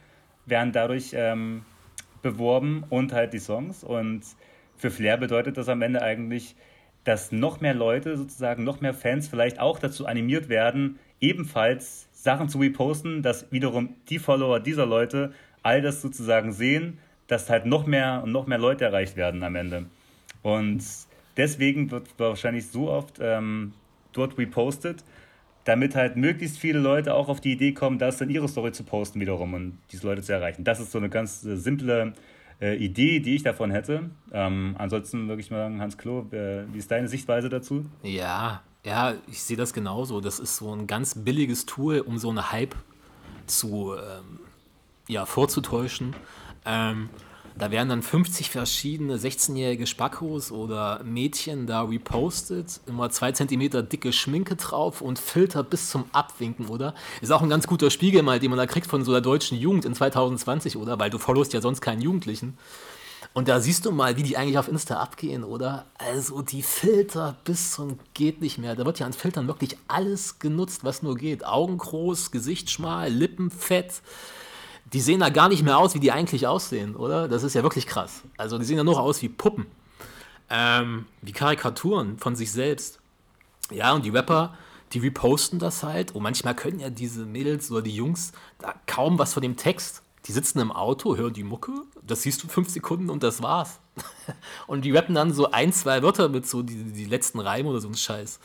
werden 0.46 0.74
dadurch 0.74 1.14
ähm, 1.16 1.66
beworben 2.22 2.84
und 2.92 3.14
halt 3.14 3.34
die 3.34 3.40
Songs. 3.40 3.84
Und 3.84 4.22
für 4.78 4.92
Flair 4.92 5.18
bedeutet 5.18 5.58
das 5.58 5.70
am 5.70 5.82
Ende 5.82 6.04
eigentlich, 6.04 6.56
dass 7.04 7.32
noch 7.32 7.62
mehr 7.62 7.74
Leute 7.74 8.18
sozusagen, 8.18 8.64
noch 8.64 8.82
mehr 8.82 8.94
Fans 8.94 9.28
vielleicht 9.28 9.60
auch 9.60 9.80
dazu 9.80 10.06
animiert 10.06 10.50
werden, 10.50 11.00
ebenfalls 11.20 12.08
Sachen 12.14 12.50
zu 12.50 12.60
reposten, 12.60 13.22
dass 13.22 13.52
wiederum 13.52 13.96
die 14.10 14.20
Follower 14.20 14.60
dieser 14.60 14.86
Leute 14.86 15.34
all 15.62 15.82
das 15.82 16.02
sozusagen 16.02 16.54
sehen, 16.54 17.00
dass 17.28 17.50
halt 17.50 17.66
noch 17.66 17.86
mehr 17.86 18.22
und 18.24 18.32
noch 18.32 18.48
mehr 18.48 18.58
Leute 18.58 18.86
erreicht 18.86 19.16
werden 19.16 19.44
am 19.44 19.56
Ende. 19.56 19.86
Und 20.42 20.84
deswegen 21.38 21.92
wird 21.92 22.08
wahrscheinlich 22.18 22.68
so 22.68 22.90
oft 22.90 23.20
ähm, 23.22 23.74
dort 24.12 24.38
repostet, 24.38 25.04
damit 25.64 25.96
halt 25.96 26.18
möglichst 26.18 26.58
viele 26.58 26.80
Leute 26.80 27.14
auch 27.14 27.30
auf 27.30 27.40
die 27.40 27.54
Idee 27.54 27.72
kommen, 27.72 27.98
das 27.98 28.20
in 28.22 28.30
ihre 28.30 28.48
Story 28.48 28.74
zu 28.74 28.84
posten 28.84 29.20
wiederum 29.20 29.54
und 29.54 29.78
diese 29.92 30.06
Leute 30.06 30.22
zu 30.22 30.34
erreichen. 30.34 30.64
Das 30.64 30.80
ist 30.80 30.92
so 30.92 30.98
eine 30.98 31.10
ganz 31.10 31.46
äh, 31.46 31.56
simple 31.56 32.14
äh, 32.62 32.76
Idee, 32.76 33.20
die 33.20 33.36
ich 33.36 33.44
davon 33.44 33.72
hätte. 33.72 34.10
Ähm, 34.32 34.76
ansonsten 34.78 35.28
würde 35.28 35.42
ich 35.42 35.52
mal 35.52 35.58
sagen, 35.58 35.82
Hans 35.82 35.98
Klo, 35.98 36.26
äh, 36.32 36.66
wie 36.72 36.78
ist 36.78 36.92
deine 36.92 37.08
Sichtweise 37.08 37.50
dazu? 37.50 37.86
Ja, 38.02 38.62
ja, 38.86 39.14
ich 39.28 39.42
sehe 39.44 39.58
das 39.58 39.74
genauso. 39.74 40.22
Das 40.22 40.40
ist 40.40 40.58
so 40.58 40.74
ein 40.74 40.88
ganz 40.88 41.16
billiges 41.16 41.66
Tool, 41.66 42.00
um 42.00 42.18
so 42.18 42.30
eine 42.30 42.52
Hype 42.52 42.76
zu 43.48 43.94
ähm, 43.96 44.40
ja, 45.08 45.26
vorzutäuschen. 45.26 46.16
Ähm, 46.66 47.10
da 47.58 47.72
werden 47.72 47.90
dann 47.90 48.02
50 48.02 48.50
verschiedene 48.50 49.18
16-jährige 49.18 49.86
Spackos 49.86 50.52
oder 50.52 51.02
Mädchen 51.04 51.68
da 51.68 51.84
repostet, 51.84 52.82
immer 52.88 53.10
zwei 53.10 53.32
Zentimeter 53.32 53.84
dicke 53.84 54.12
Schminke 54.12 54.56
drauf 54.56 55.02
und 55.02 55.20
Filter 55.20 55.64
bis 55.64 55.90
zum 55.90 56.06
Abwinken, 56.12 56.68
oder? 56.68 56.96
Ist 57.22 57.32
auch 57.32 57.42
ein 57.42 57.50
ganz 57.50 57.68
guter 57.68 57.92
Spiegel 57.92 58.24
mal, 58.24 58.40
den 58.40 58.50
man 58.50 58.58
da 58.58 58.66
kriegt 58.66 58.88
von 58.88 59.04
so 59.04 59.12
der 59.12 59.22
deutschen 59.22 59.58
Jugend 59.58 59.86
in 59.86 59.94
2020, 59.94 60.78
oder? 60.78 61.00
Weil 61.00 61.10
du 61.10 61.20
followst 61.20 61.54
ja 61.54 61.62
sonst 61.62 61.82
keinen 61.82 62.02
Jugendlichen. 62.02 62.58
Und 63.34 63.48
da 63.48 63.60
siehst 63.60 63.86
du 63.86 63.92
mal, 63.92 64.16
wie 64.16 64.24
die 64.24 64.38
eigentlich 64.38 64.60
auf 64.60 64.68
Insta 64.68 64.98
abgehen, 64.98 65.44
oder? 65.44 65.86
Also 65.98 66.44
die 66.44 66.62
Filter 66.62 67.36
bis 67.46 67.72
zum 67.72 67.98
geht 68.14 68.42
nicht 68.42 68.60
mehr. 68.60 68.76
Da 68.76 68.86
wird 68.86 69.00
ja 69.00 69.08
an 69.08 69.14
Filtern 69.14 69.48
wirklich 69.48 69.78
alles 69.88 70.38
genutzt, 70.38 70.84
was 70.84 71.02
nur 71.02 71.16
geht. 71.16 71.44
Augen 71.44 71.80
groß, 71.80 72.30
Gesicht 72.30 72.70
schmal, 72.70 73.12
Lippen 73.12 73.50
fett. 73.50 74.02
Die 74.94 75.02
sehen 75.02 75.20
da 75.20 75.30
gar 75.30 75.50
nicht 75.50 75.64
mehr 75.64 75.78
aus, 75.78 75.96
wie 75.96 76.00
die 76.00 76.12
eigentlich 76.12 76.48
aussehen, 76.48 76.96
oder? 76.96 77.28
Das 77.28 77.44
ist 77.44 77.56
ja 77.56 77.64
wirklich 77.64 77.88
krass. 77.88 78.22
Also 78.38 78.58
die 78.58 78.66
sehen 78.66 78.78
ja 78.78 78.84
nur 78.84 79.00
aus 79.00 79.22
wie 79.22 79.30
Puppen. 79.30 79.66
Ähm, 80.50 81.08
wie 81.22 81.32
Karikaturen 81.32 82.20
von 82.20 82.36
sich 82.36 82.52
selbst. 82.52 83.00
Ja, 83.72 83.94
und 83.94 84.06
die 84.06 84.10
Rapper, 84.10 84.56
die 84.92 85.00
reposten 85.00 85.58
das 85.58 85.82
halt. 85.82 86.14
Und 86.14 86.22
manchmal 86.22 86.56
können 86.56 86.80
ja 86.80 86.90
diese 86.90 87.26
Mädels 87.26 87.72
oder 87.72 87.82
die 87.82 87.96
Jungs 87.96 88.34
da 88.60 88.76
kaum 88.86 89.18
was 89.18 89.34
von 89.34 89.42
dem 89.42 89.58
Text. 89.58 90.04
Die 90.26 90.32
sitzen 90.32 90.60
im 90.60 90.72
Auto, 90.72 91.18
hören 91.18 91.34
die 91.34 91.44
Mucke, 91.44 91.72
das 92.02 92.22
siehst 92.22 92.44
du 92.44 92.48
fünf 92.48 92.70
Sekunden 92.70 93.10
und 93.10 93.24
das 93.24 93.42
war's. 93.42 93.80
und 94.68 94.86
die 94.86 94.92
rappen 94.92 95.16
dann 95.16 95.34
so 95.34 95.52
ein, 95.52 95.74
zwei 95.74 96.02
Wörter 96.02 96.30
mit 96.30 96.48
so 96.48 96.62
die, 96.62 96.82
die 96.84 97.06
letzten 97.06 97.40
Reime 97.40 97.70
oder 97.70 97.82
so 97.82 97.90
ein 97.90 97.96
Scheiß. 97.96 98.40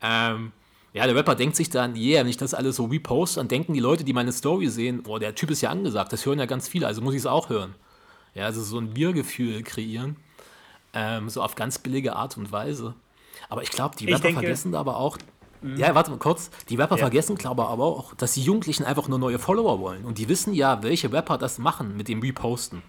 Ähm, 0.00 0.52
ja, 0.92 1.06
der 1.06 1.14
Rapper 1.14 1.34
denkt 1.34 1.56
sich 1.56 1.70
dann, 1.70 1.94
yeah, 1.96 2.20
wenn 2.22 2.28
ich 2.30 2.36
das 2.36 2.54
alles 2.54 2.76
so 2.76 2.86
repost, 2.86 3.36
dann 3.36 3.48
denken 3.48 3.72
die 3.74 3.80
Leute, 3.80 4.04
die 4.04 4.12
meine 4.12 4.32
Story 4.32 4.68
sehen, 4.68 5.02
boah, 5.02 5.20
der 5.20 5.34
Typ 5.34 5.50
ist 5.50 5.60
ja 5.60 5.70
angesagt, 5.70 6.12
das 6.12 6.26
hören 6.26 6.38
ja 6.38 6.46
ganz 6.46 6.68
viele, 6.68 6.86
also 6.86 7.00
muss 7.00 7.14
ich 7.14 7.20
es 7.20 7.26
auch 7.26 7.48
hören. 7.48 7.74
Ja, 8.34 8.44
also 8.46 8.62
so 8.62 8.78
ein 8.78 8.94
Wir-Gefühl 8.96 9.62
kreieren, 9.62 10.16
ähm, 10.92 11.28
so 11.28 11.42
auf 11.42 11.54
ganz 11.54 11.78
billige 11.78 12.16
Art 12.16 12.36
und 12.36 12.50
Weise. 12.52 12.94
Aber 13.48 13.62
ich 13.62 13.70
glaube, 13.70 13.96
die 13.96 14.06
Rapper 14.06 14.22
denke- 14.22 14.40
vergessen 14.40 14.74
aber 14.74 14.96
auch, 14.96 15.16
ja, 15.76 15.94
warte 15.94 16.10
mal 16.10 16.18
kurz, 16.18 16.50
die 16.68 16.76
Rapper 16.76 16.96
Ja. 16.96 17.02
vergessen, 17.02 17.36
glaube 17.36 17.62
ich, 17.62 17.68
aber 17.68 17.84
auch, 17.84 18.14
dass 18.14 18.32
die 18.34 18.42
Jugendlichen 18.42 18.84
einfach 18.84 19.08
nur 19.08 19.18
neue 19.18 19.38
Follower 19.38 19.78
wollen. 19.80 20.04
Und 20.04 20.18
die 20.18 20.28
wissen 20.28 20.54
ja, 20.54 20.82
welche 20.82 21.12
Rapper 21.12 21.38
das 21.38 21.58
machen 21.58 21.96
mit 21.96 22.08
dem 22.08 22.20
Reposten. 22.20 22.82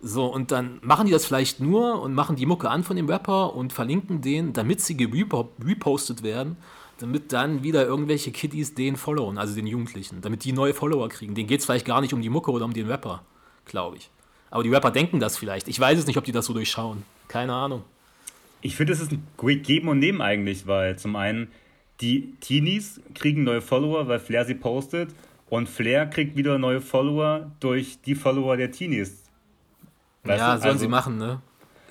So, 0.00 0.26
und 0.26 0.50
dann 0.50 0.80
machen 0.82 1.06
die 1.06 1.12
das 1.12 1.24
vielleicht 1.24 1.60
nur 1.60 2.02
und 2.02 2.12
machen 2.12 2.34
die 2.36 2.44
Mucke 2.46 2.68
an 2.68 2.82
von 2.82 2.96
dem 2.96 3.08
Rapper 3.08 3.54
und 3.54 3.72
verlinken 3.72 4.20
den, 4.20 4.52
damit 4.52 4.80
sie 4.80 4.96
gerepo- 4.96 5.48
repostet 5.64 6.22
werden, 6.24 6.56
damit 7.02 7.32
dann 7.32 7.64
wieder 7.64 7.84
irgendwelche 7.84 8.30
Kiddies 8.30 8.74
den 8.74 8.96
followen, 8.96 9.36
also 9.36 9.54
den 9.54 9.66
Jugendlichen, 9.66 10.20
damit 10.20 10.44
die 10.44 10.52
neue 10.52 10.72
Follower 10.72 11.08
kriegen. 11.08 11.34
Denen 11.34 11.48
geht 11.48 11.60
es 11.60 11.66
vielleicht 11.66 11.84
gar 11.84 12.00
nicht 12.00 12.14
um 12.14 12.22
die 12.22 12.28
Mucke 12.28 12.52
oder 12.52 12.64
um 12.64 12.72
den 12.72 12.86
Rapper, 12.86 13.24
glaube 13.64 13.96
ich. 13.96 14.08
Aber 14.50 14.62
die 14.62 14.70
Rapper 14.70 14.92
denken 14.92 15.18
das 15.18 15.36
vielleicht. 15.36 15.66
Ich 15.66 15.80
weiß 15.80 15.98
es 15.98 16.06
nicht, 16.06 16.16
ob 16.16 16.24
die 16.24 16.32
das 16.32 16.46
so 16.46 16.52
durchschauen. 16.52 17.02
Keine 17.26 17.54
Ahnung. 17.54 17.82
Ich 18.60 18.76
finde, 18.76 18.92
es 18.92 19.00
ist 19.00 19.10
ein 19.10 19.26
Geben 19.62 19.88
und 19.88 19.98
Nehmen 19.98 20.20
eigentlich, 20.20 20.68
weil 20.68 20.96
zum 20.96 21.16
einen 21.16 21.48
die 22.00 22.34
Teenies 22.40 23.00
kriegen 23.14 23.42
neue 23.42 23.60
Follower, 23.62 24.06
weil 24.06 24.20
Flair 24.20 24.44
sie 24.44 24.54
postet 24.54 25.12
und 25.48 25.68
Flair 25.68 26.06
kriegt 26.06 26.36
wieder 26.36 26.58
neue 26.58 26.80
Follower 26.80 27.50
durch 27.58 28.00
die 28.02 28.14
Follower 28.14 28.56
der 28.56 28.70
Teenies. 28.70 29.24
Weißt 30.22 30.38
ja, 30.38 30.54
du? 30.54 30.60
sollen 30.60 30.72
Also, 30.72 30.84
sie 30.84 30.88
machen, 30.88 31.18
ne? 31.18 31.42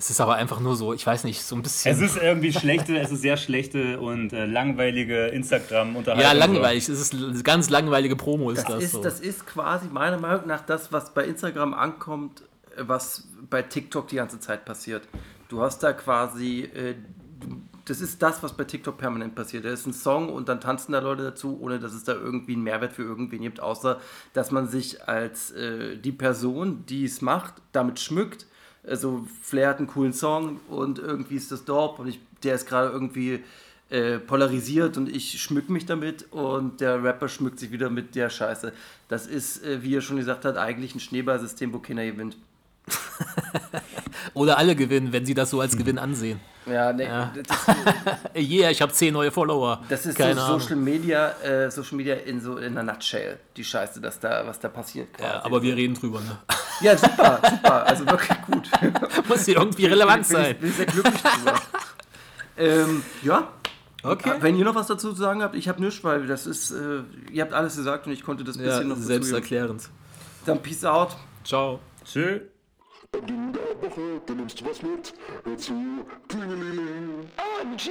Es 0.01 0.09
ist 0.09 0.19
aber 0.19 0.33
einfach 0.33 0.59
nur 0.59 0.75
so, 0.75 0.93
ich 0.93 1.05
weiß 1.05 1.25
nicht, 1.25 1.43
so 1.43 1.55
ein 1.55 1.61
bisschen. 1.61 1.93
Es 1.93 2.01
ist 2.01 2.17
irgendwie 2.17 2.51
schlechte, 2.51 2.97
es 2.97 3.11
ist 3.11 3.21
sehr 3.21 3.37
schlechte 3.37 3.99
und 3.99 4.33
äh, 4.33 4.47
langweilige 4.47 5.27
Instagram-Unterhaltung. 5.27 6.23
ja, 6.23 6.31
langweilig. 6.33 6.89
Es 6.89 6.99
ist 6.99 7.13
eine 7.13 7.43
ganz 7.43 7.69
langweilige 7.69 8.15
Promo, 8.15 8.49
ist 8.49 8.63
Das, 8.63 8.73
das, 8.73 8.83
ist, 8.83 8.91
so. 8.93 9.03
das 9.03 9.19
ist 9.19 9.45
quasi 9.45 9.89
meiner 9.89 10.17
Meinung 10.17 10.47
nach 10.47 10.61
das, 10.61 10.91
was 10.91 11.13
bei 11.13 11.25
Instagram 11.25 11.75
ankommt, 11.75 12.41
was 12.77 13.27
bei 13.47 13.61
TikTok 13.61 14.07
die 14.07 14.15
ganze 14.15 14.39
Zeit 14.39 14.65
passiert. 14.65 15.07
Du 15.49 15.61
hast 15.61 15.83
da 15.83 15.93
quasi, 15.93 16.61
äh, 16.61 16.95
das 17.85 18.01
ist 18.01 18.23
das, 18.23 18.41
was 18.41 18.57
bei 18.57 18.63
TikTok 18.63 18.97
permanent 18.97 19.35
passiert. 19.35 19.65
Da 19.65 19.69
ist 19.69 19.85
ein 19.85 19.93
Song 19.93 20.29
und 20.29 20.49
dann 20.49 20.59
tanzen 20.59 20.93
da 20.93 20.99
Leute 20.99 21.21
dazu, 21.21 21.59
ohne 21.61 21.77
dass 21.77 21.93
es 21.93 22.03
da 22.03 22.13
irgendwie 22.13 22.53
einen 22.53 22.63
Mehrwert 22.63 22.93
für 22.93 23.03
irgendwen 23.03 23.41
gibt, 23.41 23.59
außer 23.59 23.99
dass 24.33 24.49
man 24.49 24.67
sich 24.67 25.07
als 25.07 25.51
äh, 25.51 25.95
die 25.97 26.11
Person, 26.11 26.87
die 26.87 27.05
es 27.05 27.21
macht, 27.21 27.53
damit 27.71 27.99
schmückt. 27.99 28.47
Also 28.87 29.27
Flair 29.41 29.69
hat 29.69 29.77
einen 29.77 29.87
coolen 29.87 30.13
Song 30.13 30.59
und 30.69 30.99
irgendwie 30.99 31.35
ist 31.35 31.51
das 31.51 31.65
Dorp 31.65 31.99
und 31.99 32.07
ich, 32.07 32.19
der 32.43 32.55
ist 32.55 32.67
gerade 32.67 32.91
irgendwie 32.91 33.43
äh, 33.89 34.19
polarisiert 34.19 34.97
und 34.97 35.09
ich 35.09 35.41
schmück 35.41 35.69
mich 35.69 35.85
damit 35.85 36.31
und 36.31 36.81
der 36.81 37.03
Rapper 37.03 37.27
schmückt 37.27 37.59
sich 37.59 37.71
wieder 37.71 37.89
mit 37.89 38.15
der 38.15 38.29
Scheiße. 38.29 38.73
Das 39.07 39.27
ist, 39.27 39.63
äh, 39.63 39.83
wie 39.83 39.95
er 39.95 40.01
schon 40.01 40.17
gesagt 40.17 40.45
hat, 40.45 40.57
eigentlich 40.57 40.95
ein 40.95 40.99
Schneeballsystem, 40.99 41.73
wo 41.73 41.79
keiner 41.79 42.05
gewinnt. 42.05 42.37
Oder 44.33 44.57
alle 44.57 44.75
gewinnen, 44.75 45.11
wenn 45.11 45.25
sie 45.25 45.33
das 45.33 45.49
so 45.49 45.61
als 45.61 45.77
Gewinn 45.77 45.97
ansehen. 45.97 46.39
Ja, 46.65 46.93
ne, 46.93 47.03
Ja. 47.05 47.33
Das, 47.35 47.57
Yeah, 48.35 48.69
ich 48.69 48.81
habe 48.81 48.91
zehn 48.91 49.13
neue 49.13 49.31
Follower. 49.31 49.81
das 49.89 50.05
ist 50.05 50.15
Keine 50.15 50.35
so 50.35 50.41
Ahnung. 50.41 50.59
Social 50.59 50.75
Media, 50.75 51.31
äh, 51.41 51.71
Social 51.71 51.97
Media 51.97 52.15
in 52.15 52.39
so 52.39 52.57
in 52.57 52.77
einer 52.77 52.93
Nutshell, 52.93 53.39
die 53.57 53.63
Scheiße, 53.63 53.99
dass 53.99 54.19
da, 54.19 54.45
was 54.45 54.59
da 54.59 54.69
passiert. 54.69 55.13
Quasi. 55.13 55.29
Ja, 55.29 55.43
aber 55.43 55.61
wir 55.63 55.75
reden 55.75 55.95
drüber, 55.95 56.19
ne? 56.19 56.37
ja, 56.81 56.95
super, 56.97 57.39
super, 57.49 57.85
also 57.87 58.05
wirklich 58.05 58.41
gut. 58.43 58.69
Muss 59.27 59.45
hier 59.45 59.57
irgendwie 59.57 59.85
relevant 59.85 60.27
bin, 60.27 60.37
sein. 60.37 60.51
Ich, 60.51 60.57
bin 60.59 60.69
ich 60.69 60.75
sehr 60.75 60.85
glücklich 60.85 61.21
drüber. 61.21 61.61
ähm, 62.57 63.03
ja. 63.23 63.47
Okay. 64.03 64.33
Wenn 64.39 64.55
ihr 64.57 64.65
noch 64.65 64.75
was 64.75 64.87
dazu 64.87 65.13
zu 65.13 65.21
sagen 65.21 65.43
habt, 65.43 65.55
ich 65.55 65.67
habe 65.67 65.79
nichts, 65.81 66.03
weil 66.03 66.25
das 66.25 66.47
ist, 66.47 66.71
äh, 66.71 67.01
ihr 67.31 67.43
habt 67.43 67.53
alles 67.53 67.75
gesagt 67.75 68.07
und 68.07 68.13
ich 68.13 68.23
konnte 68.23 68.43
das 68.43 68.55
Ja, 68.55 68.63
bisschen 68.63 68.87
noch 68.87 68.97
selbsterklärend. 68.97 69.89
Dann 70.45 70.59
Peace 70.61 70.85
out. 70.85 71.15
Ciao. 71.43 71.79
Tschö. 72.03 72.39
Am 73.13 73.25
Ding 73.25 73.51
der 73.51 73.81
Woche, 73.81 74.21
da 74.25 74.33
nimmst 74.33 74.61
du 74.61 74.65
was 74.65 74.81
mit. 74.81 75.13
Hör 75.43 75.57
zu, 75.57 76.05
Klingelingeling. 76.29 77.29
OMG, 77.59 77.89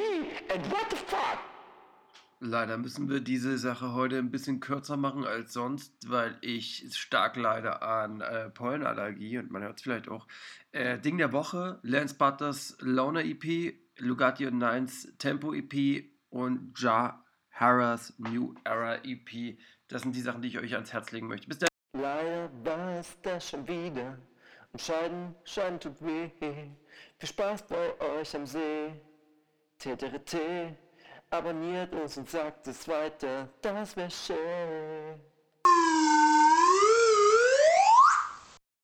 and 0.51 0.71
what 0.71 0.87
the 0.89 0.97
fuck? 0.97 1.39
Leider 2.39 2.79
müssen 2.79 3.11
wir 3.11 3.21
diese 3.21 3.59
Sache 3.59 3.93
heute 3.93 4.17
ein 4.17 4.31
bisschen 4.31 4.61
kürzer 4.61 4.97
machen 4.97 5.27
als 5.27 5.53
sonst, 5.53 5.93
weil 6.09 6.39
ich 6.41 6.87
stark 6.97 7.37
leide 7.37 7.83
an 7.83 8.23
äh, 8.23 8.49
Pollenallergie 8.49 9.37
und 9.37 9.51
man 9.51 9.63
hört 9.63 9.77
es 9.77 9.83
vielleicht 9.83 10.09
auch. 10.09 10.27
Äh, 10.73 10.99
Ding 10.99 11.19
der 11.19 11.33
Woche, 11.35 11.81
Lance 11.83 12.15
Butters 12.15 12.79
Loner 12.81 13.23
EP, 13.23 13.75
Lugatti 13.99 14.47
und 14.47 14.57
Nines 14.57 15.15
Tempo 15.19 15.53
EP 15.53 16.03
und 16.31 16.73
Ja 16.79 17.23
Harras 17.51 18.15
New 18.17 18.55
Era 18.65 19.05
EP. 19.05 19.59
Das 19.89 20.01
sind 20.01 20.17
die 20.17 20.23
Sachen, 20.23 20.41
die 20.41 20.49
ich 20.49 20.59
euch 20.59 20.73
ans 20.73 20.95
Herz 20.95 21.13
legen 21.13 21.29
möchte. 21.29 21.47
Bis 21.47 21.59
dann. 21.59 21.69
Leider 21.93 22.51
war 22.65 23.01
es 23.01 23.21
das 23.21 23.51
schon 23.51 23.69
wieder. 23.69 24.17
Und 24.73 24.81
Scheiden, 24.81 25.35
Scheiden 25.45 25.81
tut 25.81 26.01
weh. 26.05 26.31
Viel 27.19 27.29
Spaß 27.29 27.63
bei 27.67 28.01
euch 28.01 28.35
am 28.37 28.47
See. 28.47 28.93
TTRT, 29.79 30.77
abonniert 31.31 31.95
uns 31.95 32.19
und 32.19 32.29
sagt 32.29 32.67
es 32.67 32.87
weiter. 32.87 33.49
Das 33.63 33.97
wär 33.97 34.11
schön. 34.11 35.30